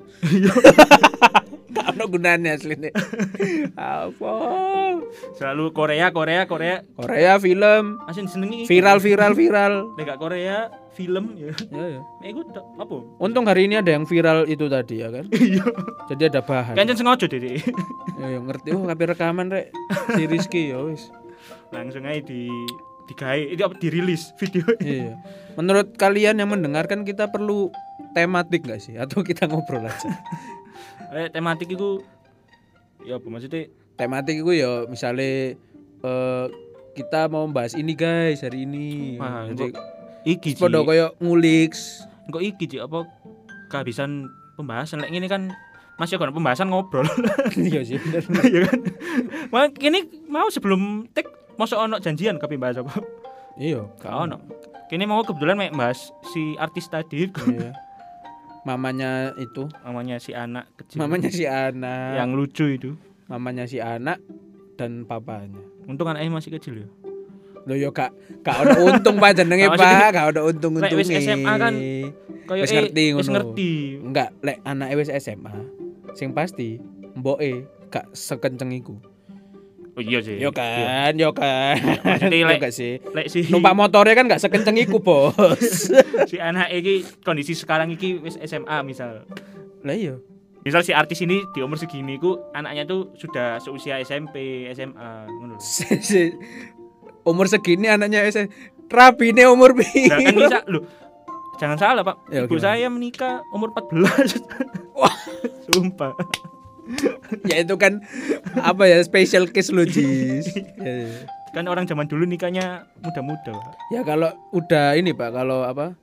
Ada 1.88 2.04
gunanya 2.06 2.52
aslinya. 2.60 2.92
Apa? 3.80 4.34
Selalu 5.40 5.72
Korea, 5.72 6.12
Korea, 6.12 6.44
Korea. 6.46 6.84
Korea 7.00 7.34
film 7.40 7.98
Asin 8.06 8.28
senengi 8.28 8.68
viral 8.68 9.00
viral 9.00 9.34
viral. 9.34 9.74
Nek 9.96 10.20
Korea 10.20 10.70
film 10.94 11.40
ya. 11.40 11.56
Ya, 11.72 11.86
ya. 11.98 12.02
Nek 12.20 12.28
iku 12.36 12.42
apa? 12.54 12.96
Untung 13.24 13.48
hari 13.48 13.72
ini 13.72 13.80
ada 13.80 13.96
yang 13.96 14.04
viral 14.04 14.44
itu 14.52 14.68
tadi 14.68 15.00
ya 15.00 15.08
kan. 15.10 15.26
Iya. 15.40 15.66
Jadi 16.12 16.24
ada 16.30 16.42
bahan. 16.44 16.76
Kan 16.76 16.92
sengaja 16.92 17.26
deh. 17.26 17.40
Ya, 18.20 18.28
ya, 18.28 18.40
ngerti. 18.44 18.76
Oh, 18.76 18.84
kabeh 18.84 19.16
rekaman 19.16 19.48
rek. 19.48 19.72
Si 20.14 20.28
Rizky 20.28 20.76
ya 20.76 20.84
wis. 20.84 21.08
Langsung 21.72 22.04
aja 22.04 22.20
di 22.20 22.52
digawe 23.10 23.42
itu 23.42 23.62
apa 23.66 23.76
dirilis 23.82 24.36
video. 24.38 24.68
Iya. 24.78 25.18
Menurut 25.58 25.98
kalian 25.98 26.38
yang 26.38 26.52
mendengarkan 26.54 27.02
kita 27.08 27.32
perlu 27.34 27.74
tematik 28.14 28.68
nggak 28.68 28.82
sih 28.82 28.96
atau 29.00 29.26
kita 29.26 29.50
ngobrol 29.50 29.88
aja? 29.88 30.10
Eh 31.10 31.28
tematik 31.30 31.70
itu 31.70 32.02
ya 33.02 33.18
apa 33.18 33.26
maksudnya 33.26 33.66
tematik 33.96 34.44
itu 34.44 34.52
ya 34.54 34.86
misalnya 34.86 35.56
eh, 36.00 36.46
kita 36.94 37.32
mau 37.32 37.48
bahas 37.48 37.74
ini 37.74 37.94
guys 37.94 38.44
hari 38.44 38.68
ini. 38.68 39.18
Wah, 39.18 39.48
Jadi 39.48 39.72
iki 40.28 40.54
sih. 40.54 40.60
podo 40.60 40.84
koyo 40.84 41.16
ngulik. 41.18 41.74
Kok 42.30 42.44
iki 42.44 42.66
sih 42.68 42.80
apa 42.80 43.08
kehabisan 43.70 44.28
pembahasan 44.54 45.02
lek 45.02 45.10
ini 45.10 45.26
kan 45.26 45.50
masih 45.98 46.16
ada 46.16 46.32
pembahasan 46.32 46.70
ngobrol. 46.70 47.04
Iya 47.60 47.82
sih 47.84 47.98
bener. 47.98 48.24
ya 48.56 48.60
kan. 48.70 48.80
Mau 49.50 49.66
kini 49.72 50.00
mau 50.30 50.48
sebelum 50.48 51.10
tek 51.12 51.26
masa 51.58 51.80
ono 51.80 51.98
janjian 52.00 52.38
kape 52.38 52.56
bahas 52.56 52.80
apa? 52.80 52.94
Iya, 53.60 53.84
Gak 54.00 54.14
ono. 54.14 54.38
Kini 54.88 55.04
mau 55.04 55.22
kebetulan 55.22 55.60
mek 55.60 55.76
bahas 55.76 56.14
si 56.32 56.56
artis 56.56 56.88
tadi 56.88 57.28
Iya. 57.28 57.74
Mamanya 58.68 59.34
itu, 59.40 59.72
namanya 59.82 60.20
si 60.20 60.36
anak 60.36 60.68
kecil 60.76 61.00
mamanya 61.00 61.30
si 61.32 61.48
anak, 61.48 62.20
yang 62.20 62.36
lucu 62.36 62.66
itu. 62.68 62.92
mamanya 63.32 63.64
si 63.66 63.80
anak 63.80 64.20
dan 64.76 65.08
papanya. 65.08 65.60
Untung 65.88 66.12
anaknya 66.12 66.28
masih 66.30 66.52
kecil 66.60 66.86
ya. 66.86 66.88
Loh 67.68 67.76
yo 67.76 67.92
kak, 67.92 68.12
kak 68.42 68.56
ada 68.66 68.80
untung 68.82 69.20
pak 69.20 69.36
jenenge 69.36 69.68
pak, 69.70 70.12
kak 70.12 70.26
ada 70.36 70.42
untung 70.44 70.76
lek 70.80 70.92
untung 70.92 71.00
wis 71.00 71.12
SMA 71.12 71.54
kan, 71.56 71.74
Kayak 72.50 72.64
Wis 72.66 72.72
ngerti 72.74 73.06
wis 73.14 73.28
ngono. 73.30 73.36
ngerti. 73.38 73.72
Enggak, 74.02 74.30
lek 74.42 74.58
anak 74.66 74.88
wis 74.98 75.12
SMA, 75.22 75.54
sing 76.18 76.34
pasti 76.34 76.82
mboke 77.14 77.68
gak 77.90 78.10
sekenceng 78.12 78.74
iku. 78.74 78.96
Oh 80.00 80.02
iya 80.02 80.24
sih. 80.24 80.40
Yo 80.40 80.48
Iya. 80.48 80.56
kan, 80.56 81.12
yo 81.14 81.36
kan. 81.36 81.76
maksudnya 82.00 82.38
Yo 82.44 82.48
lek- 82.48 82.64
gak 82.64 82.72
sih. 82.72 83.04
Lek 83.12 83.28
si 83.28 83.52
Numpak 83.52 83.76
motornya 83.76 84.16
kan 84.16 84.32
gak 84.32 84.40
sekenceng 84.40 84.80
iku, 84.80 85.04
Bos. 85.04 85.92
si 86.32 86.40
anak 86.40 86.72
iki 86.72 87.04
kondisi 87.20 87.52
sekarang 87.52 87.92
iki 87.92 88.16
wis 88.16 88.40
SMA 88.40 88.80
misal. 88.82 89.28
Lah 89.84 89.92
iya. 89.92 90.16
Misal 90.64 90.88
si 90.88 90.96
artis 90.96 91.20
ini 91.20 91.44
di 91.52 91.60
umur 91.60 91.76
segini 91.76 92.16
ku 92.16 92.40
anaknya 92.52 92.84
tuh 92.84 93.12
sudah 93.14 93.60
seusia 93.60 94.00
SMP, 94.00 94.68
SMA 94.72 95.28
ngono 95.30 95.60
umur 97.24 97.52
segini 97.52 97.88
anaknya 97.88 98.24
wis 98.24 98.40
rabine 98.88 99.44
umur 99.46 99.76
Nah, 99.76 99.84
kan 100.16 100.32
bisa 100.34 100.60
lho. 100.66 100.80
Jangan 101.60 101.76
salah, 101.76 102.04
Pak. 102.08 102.32
Ya, 102.32 102.48
Ibu 102.48 102.56
gimana? 102.56 102.64
saya 102.72 102.88
menikah 102.88 103.44
umur 103.52 103.76
14. 103.76 104.40
Wah. 104.96 105.12
Sumpah. 105.68 106.16
Ya 107.46 107.62
itu 107.62 107.76
kan 107.78 108.02
apa 108.58 108.90
ya 108.90 108.98
special 109.06 109.50
case 109.50 109.70
lo 109.70 109.86
Jis. 109.86 110.50
Ya, 110.80 110.94
ya. 111.06 111.12
Kan 111.50 111.66
orang 111.66 111.90
zaman 111.90 112.06
dulu 112.06 112.30
nikahnya 112.30 112.86
muda-muda, 113.02 113.58
Pak. 113.58 113.74
Ya 113.90 114.06
kalau 114.06 114.30
udah 114.54 114.94
ini 114.94 115.18
Pak, 115.18 115.34
kalau 115.34 115.66
apa? 115.66 115.98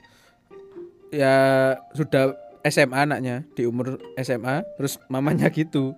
Ya 1.14 1.34
sudah 1.94 2.34
SMA 2.66 3.06
anaknya 3.06 3.46
di 3.54 3.62
umur 3.62 4.02
SMA 4.18 4.66
terus 4.74 4.98
mamanya 5.06 5.46
gitu. 5.54 5.94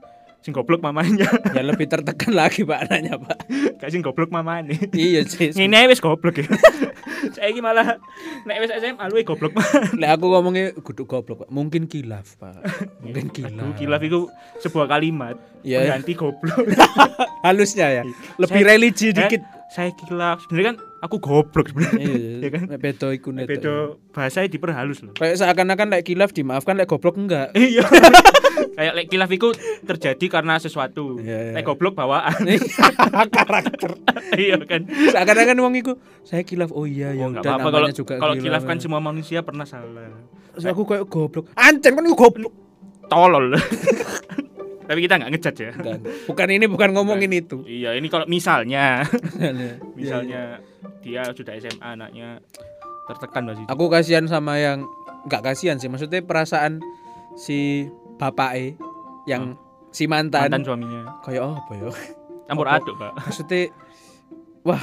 Sing 0.48 0.56
goblok 0.56 0.80
mamanya. 0.80 1.28
Ya 1.52 1.60
lebih 1.60 1.84
tertekan 1.84 2.32
lagi 2.32 2.64
Pak 2.64 2.88
anaknya 2.88 3.20
Pak. 3.20 3.38
Gak 3.76 3.92
sing 3.92 4.00
goblok 4.00 4.32
mamane. 4.32 4.80
iya 4.96 5.20
sih. 5.22 5.52
Ngene 5.52 5.76
ae 5.76 5.86
wis 5.86 6.00
goblok 6.00 6.40
ya. 6.40 6.48
Saiki 7.36 7.60
malah 7.60 8.00
nek 8.48 8.56
wis 8.64 8.72
SMA 8.72 9.04
luwe 9.12 9.28
goblok. 9.28 9.52
Lek 9.92 10.08
aku 10.08 10.24
ngomongnya 10.24 10.72
kudu 10.80 11.04
goblok 11.04 11.44
Pak. 11.44 11.48
Mungkin 11.52 11.84
kilaf 11.84 12.40
Pak. 12.40 12.64
Mungkin 13.04 13.28
kilaf. 13.28 13.52
Aduh, 13.52 13.76
kilaf 13.76 14.00
itu 14.00 14.18
sebuah 14.64 14.88
kalimat 14.88 15.36
Iya. 15.60 15.84
mengganti 15.84 16.16
goblok. 16.16 16.64
Halusnya 17.44 17.92
ya. 17.92 18.02
Lebih 18.40 18.48
Saya- 18.56 18.68
religi 18.72 19.08
dikit. 19.12 19.44
saya 19.68 19.92
kilaf. 20.00 20.40
Sebenarnya 20.48 20.66
kan 20.72 20.76
aku 20.98 21.16
goblok 21.18 21.70
sebenarnya. 21.70 22.06
Iya, 22.06 22.36
Ya 22.44 22.48
kan? 22.50 22.62
Nek 22.66 22.80
Bedo 22.80 23.08
iku 23.10 23.28
netok. 23.30 23.48
Beda 23.50 23.74
bahasa 24.10 24.42
diperhalus 24.42 24.98
loh. 25.02 25.12
Kayak 25.14 25.38
seakan-akan 25.38 25.86
lek 25.90 26.02
kilaf 26.04 26.30
dimaafkan 26.30 26.74
lek 26.74 26.86
goblok 26.86 27.16
enggak. 27.16 27.54
Iya. 27.58 27.84
Kayak 28.74 28.92
lek 28.94 29.06
kilaf 29.06 29.30
itu 29.30 29.48
terjadi 29.82 30.26
karena 30.28 30.58
sesuatu. 30.58 31.18
Iya, 31.18 31.50
iya. 31.50 31.54
Lek 31.54 31.64
goblok 31.64 31.94
bawaan. 31.94 32.34
Karakter. 33.38 33.90
iya 34.34 34.58
kan. 34.60 34.86
Seakan-akan 34.86 35.56
wong 35.58 35.74
iku 35.78 35.92
saya 36.22 36.42
kilaf. 36.42 36.70
Oh 36.70 36.84
iya 36.84 37.10
ya 37.12 37.26
Oh, 37.26 37.30
udah 37.30 37.42
apa-apa 37.42 37.70
kalau 37.70 37.88
juga 37.90 38.14
kalau 38.18 38.34
kilaf 38.34 38.62
kan 38.62 38.78
ya. 38.78 38.82
semua 38.82 38.98
manusia 38.98 39.42
pernah 39.42 39.66
salah. 39.66 40.10
Terus 40.54 40.66
aku 40.66 40.82
kayak 40.84 41.06
goblok. 41.06 41.50
Ancen 41.54 41.94
kan 41.94 42.02
iku 42.02 42.18
goblok. 42.18 42.52
Tolol. 43.08 43.54
Tapi 44.88 45.04
kita 45.04 45.20
nggak 45.20 45.30
ngejat 45.36 45.54
ya. 45.60 45.70
Enggak. 45.76 45.98
Bukan 46.24 46.48
ini 46.48 46.64
bukan 46.64 46.90
ngomongin 46.96 47.28
itu. 47.36 47.60
Iya, 47.68 47.92
ini 47.92 48.08
kalau 48.08 48.24
misalnya 48.24 49.04
misalnya 49.92 50.64
dia 51.04 51.28
sudah 51.36 51.52
SMA 51.60 51.84
anaknya 51.84 52.40
tertekan 53.04 53.52
masih. 53.52 53.68
Aku 53.68 53.92
kasihan 53.92 54.24
sama 54.24 54.56
yang 54.56 54.88
enggak 55.28 55.52
kasihan 55.52 55.76
sih. 55.76 55.92
Maksudnya 55.92 56.24
perasaan 56.24 56.80
si 57.36 57.84
bapak 58.16 58.50
e 58.56 58.66
yang 59.28 59.60
si 59.92 60.08
mantan, 60.08 60.48
mantan 60.48 60.64
suaminya. 60.64 61.20
kayak 61.20 61.44
oh 61.44 61.54
apa 61.60 61.72
ya? 61.76 61.88
Campur 62.48 62.64
aduk, 62.64 62.96
Pak. 62.96 63.12
Maksudnya 63.28 63.68
wah, 64.64 64.80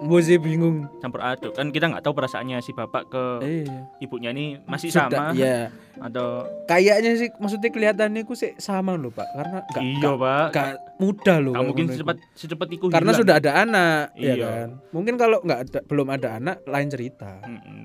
Mozi 0.00 0.36
bingung. 0.36 0.88
Campur 0.98 1.20
aduk. 1.20 1.52
Kan 1.52 1.68
kita 1.68 1.86
nggak 1.86 2.00
tahu 2.00 2.14
perasaannya 2.14 2.58
si 2.58 2.72
bapak 2.72 3.02
ke 3.06 3.24
Iya. 3.42 3.76
ibunya 3.98 4.30
ini 4.30 4.56
masih 4.64 4.88
Sudah, 4.88 5.12
sama 5.12 5.32
Iya. 5.32 5.68
atau 5.98 6.48
Kayaknya 6.64 7.10
sih 7.14 7.28
maksudnya 7.36 7.68
kelihatannya 7.68 8.22
ku 8.22 8.32
sih 8.32 8.56
sama 8.56 8.94
loh, 8.94 9.10
Pak. 9.10 9.28
Karena 9.30 9.58
enggak 9.70 9.84
iya, 9.84 10.10
Pak. 10.16 10.46
enggak 10.48 10.68
mudah 10.96 11.36
loh. 11.38 11.52
Kayak 11.52 11.66
mungkin 11.66 11.84
secepat 11.86 12.16
secepat 12.32 12.68
itu 12.70 12.84
karena 12.88 13.00
hilang. 13.06 13.20
sudah 13.20 13.34
ada 13.36 13.50
anak 13.58 14.02
ya 14.14 14.32
Iya. 14.32 14.46
kan 14.46 14.68
mungkin 14.90 15.14
kalau 15.16 15.38
nggak 15.40 15.60
ada 15.62 15.78
belum 15.82 16.08
ada 16.08 16.28
anak 16.34 16.56
lain 16.64 16.88
cerita 16.88 17.30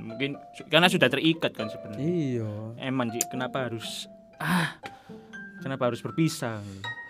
mungkin 0.01 0.30
karena 0.66 0.88
sudah 0.88 1.07
terikat 1.07 1.51
kan 1.51 1.68
sebenarnya. 1.68 1.99
iya 1.99 2.49
Emang 2.82 3.07
Ji, 3.07 3.20
kenapa 3.26 3.68
harus 3.68 4.07
ah 4.36 4.76
kenapa 5.59 5.88
harus 5.88 5.99
berpisah? 5.99 6.59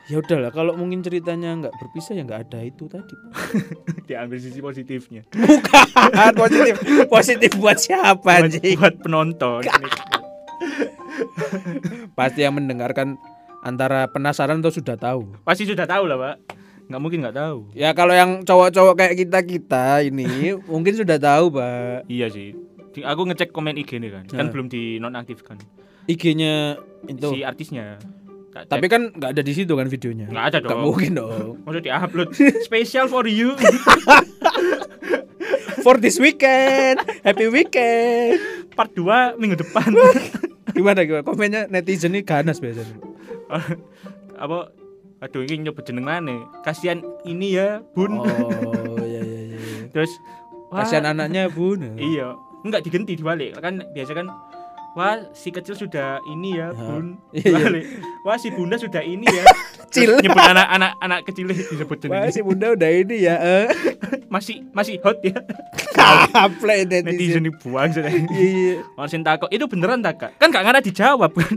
Ya 0.05 0.17
udahlah 0.17 0.49
kalau 0.49 0.73
mungkin 0.73 1.01
ceritanya 1.01 1.55
nggak 1.55 1.73
berpisah 1.75 2.13
ya 2.13 2.23
nggak 2.23 2.41
ada 2.45 2.59
itu 2.61 2.85
tadi 2.85 3.15
Diambil 4.07 4.37
sisi 4.37 4.59
positifnya. 4.59 5.25
bukan 5.27 6.33
positif 6.41 6.75
positif 7.07 7.51
buat 7.55 7.73
siapa 7.75 8.21
buat, 8.21 8.53
buat 8.53 8.95
penonton. 9.01 9.65
pasti 12.13 12.39
yang 12.41 12.53
mendengarkan 12.53 13.17
antara 13.61 14.05
penasaran 14.05 14.61
atau 14.61 14.69
sudah 14.69 14.93
tahu 14.95 15.25
Pasti 15.41 15.65
sudah 15.65 15.85
tahu 15.85 16.05
lah, 16.05 16.17
Pak. 16.17 16.35
Nggak 16.85 17.01
mungkin 17.01 17.19
nggak 17.19 17.33
tahu. 17.35 17.57
ya 17.73 17.89
kalau 17.91 18.13
yang 18.13 18.45
cowok-cowok 18.45 18.93
kayak 18.95 19.15
kita 19.17 19.39
kita 19.41 19.85
ini 20.03 20.53
mungkin 20.63 20.93
sudah 20.93 21.17
tahu 21.17 21.49
pak 21.49 22.05
Iya 22.05 22.29
sih. 22.29 22.53
Di- 22.93 23.01
Aku 23.01 23.25
ngecek 23.25 23.49
komen 23.49 23.73
IG 23.73 23.97
nih 23.97 24.11
kan. 24.11 24.23
Kan 24.29 24.37
Nah. 24.39 24.51
belum 24.53 24.69
dinonaktifkan. 24.69 25.57
IG-nya 26.05 26.77
itu 27.03 27.27
Si 27.27 27.41
artisnya. 27.41 27.97
Tak 28.55 28.71
tapi 28.71 28.87
kan 28.87 29.11
nggak 29.11 29.35
ada 29.35 29.43
di 29.43 29.51
situ 29.51 29.75
kan 29.75 29.91
videonya. 29.91 30.31
Nggak 30.31 30.45
ada 30.47 30.57
dong. 30.63 30.87
mungkin 30.87 31.11
dong. 31.19 31.59
Maksud 31.67 31.83
diupload. 31.83 32.29
Special 32.71 33.11
for 33.11 33.27
you. 33.27 33.51
for 35.83 35.99
this 35.99 36.15
weekend. 36.23 37.03
Happy 37.27 37.51
weekend. 37.51 38.39
Part 38.71 38.95
2 38.95 39.35
minggu 39.43 39.59
depan. 39.59 39.91
gimana 40.71 41.03
gimana? 41.03 41.27
Komennya 41.27 41.67
netizen 41.67 42.15
ini 42.15 42.23
ganas 42.23 42.63
biasanya. 42.63 42.95
Apa? 44.39 44.71
Aduh 45.19 45.43
ini 45.43 45.67
nyoba 45.67 45.83
jeneng 45.83 46.07
mana? 46.07 46.47
Kasihan 46.63 47.03
ini 47.27 47.59
ya, 47.59 47.83
Bun. 47.91 48.23
oh 48.23 49.03
iya 49.03 49.19
iya 49.19 49.41
iya. 49.51 49.57
Terus 49.91 50.15
kasihan 50.71 51.11
anaknya 51.11 51.51
bun. 51.51 51.95
Iya, 51.99 52.35
enggak 52.63 52.87
diganti 52.87 53.19
dibalik. 53.19 53.55
Kan 53.59 53.83
biasa 53.95 54.11
kan 54.15 54.27
Wah, 54.95 55.27
si 55.35 55.51
kecil 55.51 55.75
sudah 55.75 56.23
ini 56.31 56.55
ya, 56.55 56.71
Bun. 56.71 57.19
Iya, 57.35 57.67
iya. 57.67 57.83
Wah, 58.23 58.39
si 58.39 58.47
Bunda 58.47 58.79
sudah 58.79 59.03
ini 59.03 59.27
ya. 59.27 59.43
Cil. 59.95 60.11
Terus 60.11 60.27
Nyebut 60.27 60.43
anak-anak 60.43 60.91
anak 60.99 61.19
kecil 61.23 61.45
disebut 61.47 61.97
Wah 62.11 62.27
si 62.27 62.43
bunda 62.43 62.75
udah 62.75 62.89
ini 62.91 63.15
ya 63.23 63.35
eh. 63.39 63.67
Masih 64.33 64.67
masih 64.75 64.99
hot 64.99 65.23
ya. 65.23 65.39
Kaple 65.95 66.83
Netizen 66.83 67.05
netizen 67.07 67.43
dibuang 67.47 67.95
sudah. 67.95 68.11
Iya. 68.11 68.83
Orang 68.99 69.07
sing 69.07 69.23
takut, 69.23 69.47
itu 69.47 69.63
beneran 69.71 70.03
tak 70.03 70.19
kak? 70.19 70.31
Kan 70.35 70.51
gak 70.51 70.67
ngarah 70.67 70.83
dijawab 70.83 71.31
kan? 71.31 71.55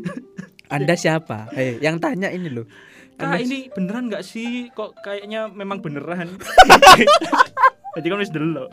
Anda 0.70 0.95
siapa? 0.95 1.51
Eh, 1.59 1.82
yang 1.82 1.99
tanya 1.99 2.30
ini 2.30 2.47
loh. 2.47 2.70
Kak 3.18 3.43
ini 3.43 3.66
beneran 3.74 4.07
nggak 4.07 4.22
sih? 4.22 4.70
Kok 4.70 5.03
kayaknya 5.03 5.51
memang 5.51 5.82
beneran? 5.82 6.39
Jadi 7.99 8.07
kan 8.07 8.22
wis 8.22 8.30
delok. 8.30 8.70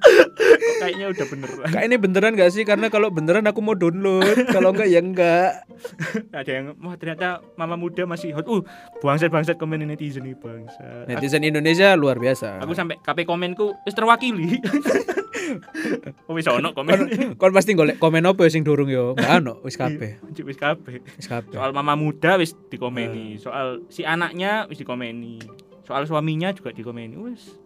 Kok 0.00 0.74
kayaknya 0.80 1.06
udah 1.12 1.26
beneran. 1.28 1.66
Ini 1.68 1.96
beneran 2.00 2.32
gak 2.36 2.50
sih? 2.52 2.64
Karena 2.64 2.88
kalau 2.88 3.12
beneran 3.12 3.44
aku 3.44 3.60
mau 3.60 3.76
download. 3.76 4.48
kalau 4.54 4.72
enggak 4.72 4.88
ya 4.88 5.00
enggak. 5.04 5.64
Ada 6.40 6.50
yang 6.50 6.66
wah 6.80 6.96
ternyata 6.96 7.44
mama 7.54 7.76
muda 7.76 8.08
masih 8.08 8.32
hot. 8.32 8.48
Uh, 8.48 8.64
bangsat-bangsat 9.04 9.60
komen 9.60 9.84
netizen 9.84 10.24
nih 10.24 10.36
bangsat. 10.36 11.06
Netizen 11.06 11.44
Indonesia 11.44 11.92
luar 11.96 12.16
biasa. 12.16 12.60
Aku 12.64 12.72
sampai 12.72 12.96
KP 13.00 13.28
komenku 13.28 13.76
wis 13.84 13.94
terwakili. 13.96 14.58
oh 16.28 16.34
wis 16.36 16.46
ono 16.48 16.72
komen. 16.72 17.36
kon 17.40 17.52
pasti 17.52 17.76
golek 17.76 18.00
komen 18.00 18.24
apa 18.24 18.48
sing 18.48 18.64
dorong 18.64 18.88
yo? 18.88 19.12
Enggak 19.16 19.32
ono 19.44 19.54
wis 19.64 19.76
kabeh. 19.76 20.20
Cik, 20.32 20.44
Wis 20.48 20.58
kabeh. 20.58 21.04
Wis 21.04 21.28
kabeh. 21.28 21.56
Soal 21.56 21.70
mama 21.76 21.94
muda 21.94 22.40
wis 22.40 22.56
dikomeni, 22.72 23.36
soal 23.36 23.84
si 23.92 24.02
anaknya 24.06 24.64
wis 24.66 24.80
dikomeni. 24.80 25.40
Soal 25.84 26.06
suaminya 26.06 26.54
juga 26.54 26.70
dikomeni. 26.70 27.18
Wis. 27.18 27.58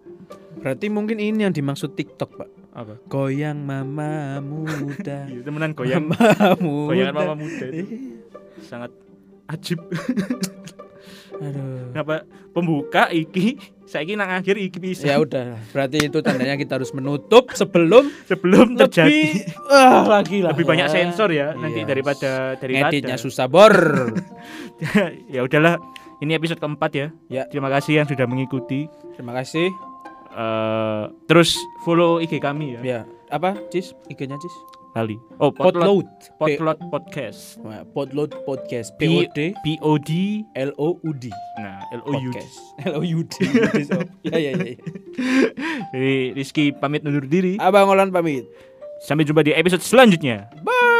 Berarti 0.56 0.86
mungkin 0.88 1.16
ini 1.16 1.42
yang 1.42 1.52
dimaksud 1.52 1.92
TikTok, 1.92 2.30
Pak. 2.34 2.48
Apa? 2.72 2.94
Goyang 3.06 3.60
mama 3.60 4.40
muda. 4.40 5.26
Iya, 5.30 5.40
temenan 5.42 5.72
goyang. 5.72 6.06
mama 6.06 6.56
muda. 6.56 6.88
Goyangan 6.90 7.14
mama 7.14 7.34
muda 7.36 7.64
itu 7.64 7.76
Ih, 7.76 7.88
sangat 8.60 8.90
ajib. 9.46 9.78
Aduh. 11.34 11.90
Kenapa 11.90 12.14
pembuka 12.50 13.10
iki 13.10 13.58
saiki 13.84 14.14
nang 14.14 14.30
akhir 14.32 14.54
iki 14.56 14.78
bisa 14.78 15.04
Ya 15.04 15.18
udah, 15.18 15.58
berarti 15.70 16.06
itu 16.06 16.18
tandanya 16.18 16.54
kita 16.54 16.78
harus 16.78 16.90
menutup 16.90 17.50
sebelum 17.52 18.06
sebelum 18.24 18.78
terjadi 18.78 19.10
lebih 19.10 19.68
ah 19.68 20.06
lagi 20.08 20.38
lah. 20.40 20.54
lebih 20.54 20.64
banyak 20.64 20.86
sensor 20.88 21.28
ya 21.28 21.52
nanti 21.52 21.82
Iya. 21.82 21.90
daripada 21.90 22.30
daripada 22.54 22.86
ngeditnya 22.88 23.16
susah 23.16 23.46
bor. 23.46 23.74
ya 25.34 25.42
udahlah 25.42 25.78
ini 26.20 26.32
episode 26.32 26.58
keempat 26.58 26.90
ya 26.92 27.06
Ya. 27.26 27.42
terima 27.44 27.66
kasih 27.68 28.00
yang 28.00 28.06
sudah 28.06 28.24
mengikuti 28.24 28.86
Terima 29.14 29.30
kasih. 29.32 29.70
Eh, 30.34 31.02
terus 31.24 31.54
follow 31.80 32.18
IG 32.18 32.38
kami 32.38 32.74
ya 32.74 32.80
Ya, 32.82 32.98
apa? 33.28 33.54
Cis, 33.68 33.94
IG-nya 34.06 34.34
Cis. 34.36 34.50
kali 34.92 35.18
oh 35.38 35.50
Podload. 35.50 36.06
Potlot 36.38 36.78
podcast 36.86 37.58
Podload 37.90 38.30
podcast. 38.42 38.94
P 38.94 39.06
O 39.08 39.26
D 39.28 39.50
P 39.56 39.74
O 39.80 39.94
D 39.96 40.10
L 40.54 40.70
O 40.76 40.94
U 40.96 41.10
D. 41.12 41.30
nah 41.56 41.82
L 41.90 42.02
O 42.04 42.14
U 42.14 42.30
D. 42.30 42.38
L 42.86 42.94
O 42.98 43.02
U 43.02 43.20
D. 43.22 43.34
Ya 44.24 44.38
ya 44.38 44.50
ya. 44.52 44.64
ya. 44.64 44.76
jadi 45.90 46.14
Rizky 46.32 46.70
pamit 46.70 47.02
undur 47.02 47.22
diri 47.24 47.58
Abang 47.58 47.86
Olan 47.88 48.10
pamit. 48.10 48.46
sampai 49.00 49.22
jumpa 49.22 49.42
di 49.42 49.50
episode 49.50 49.82
selanjutnya 49.82 50.46
Bye. 50.62 50.93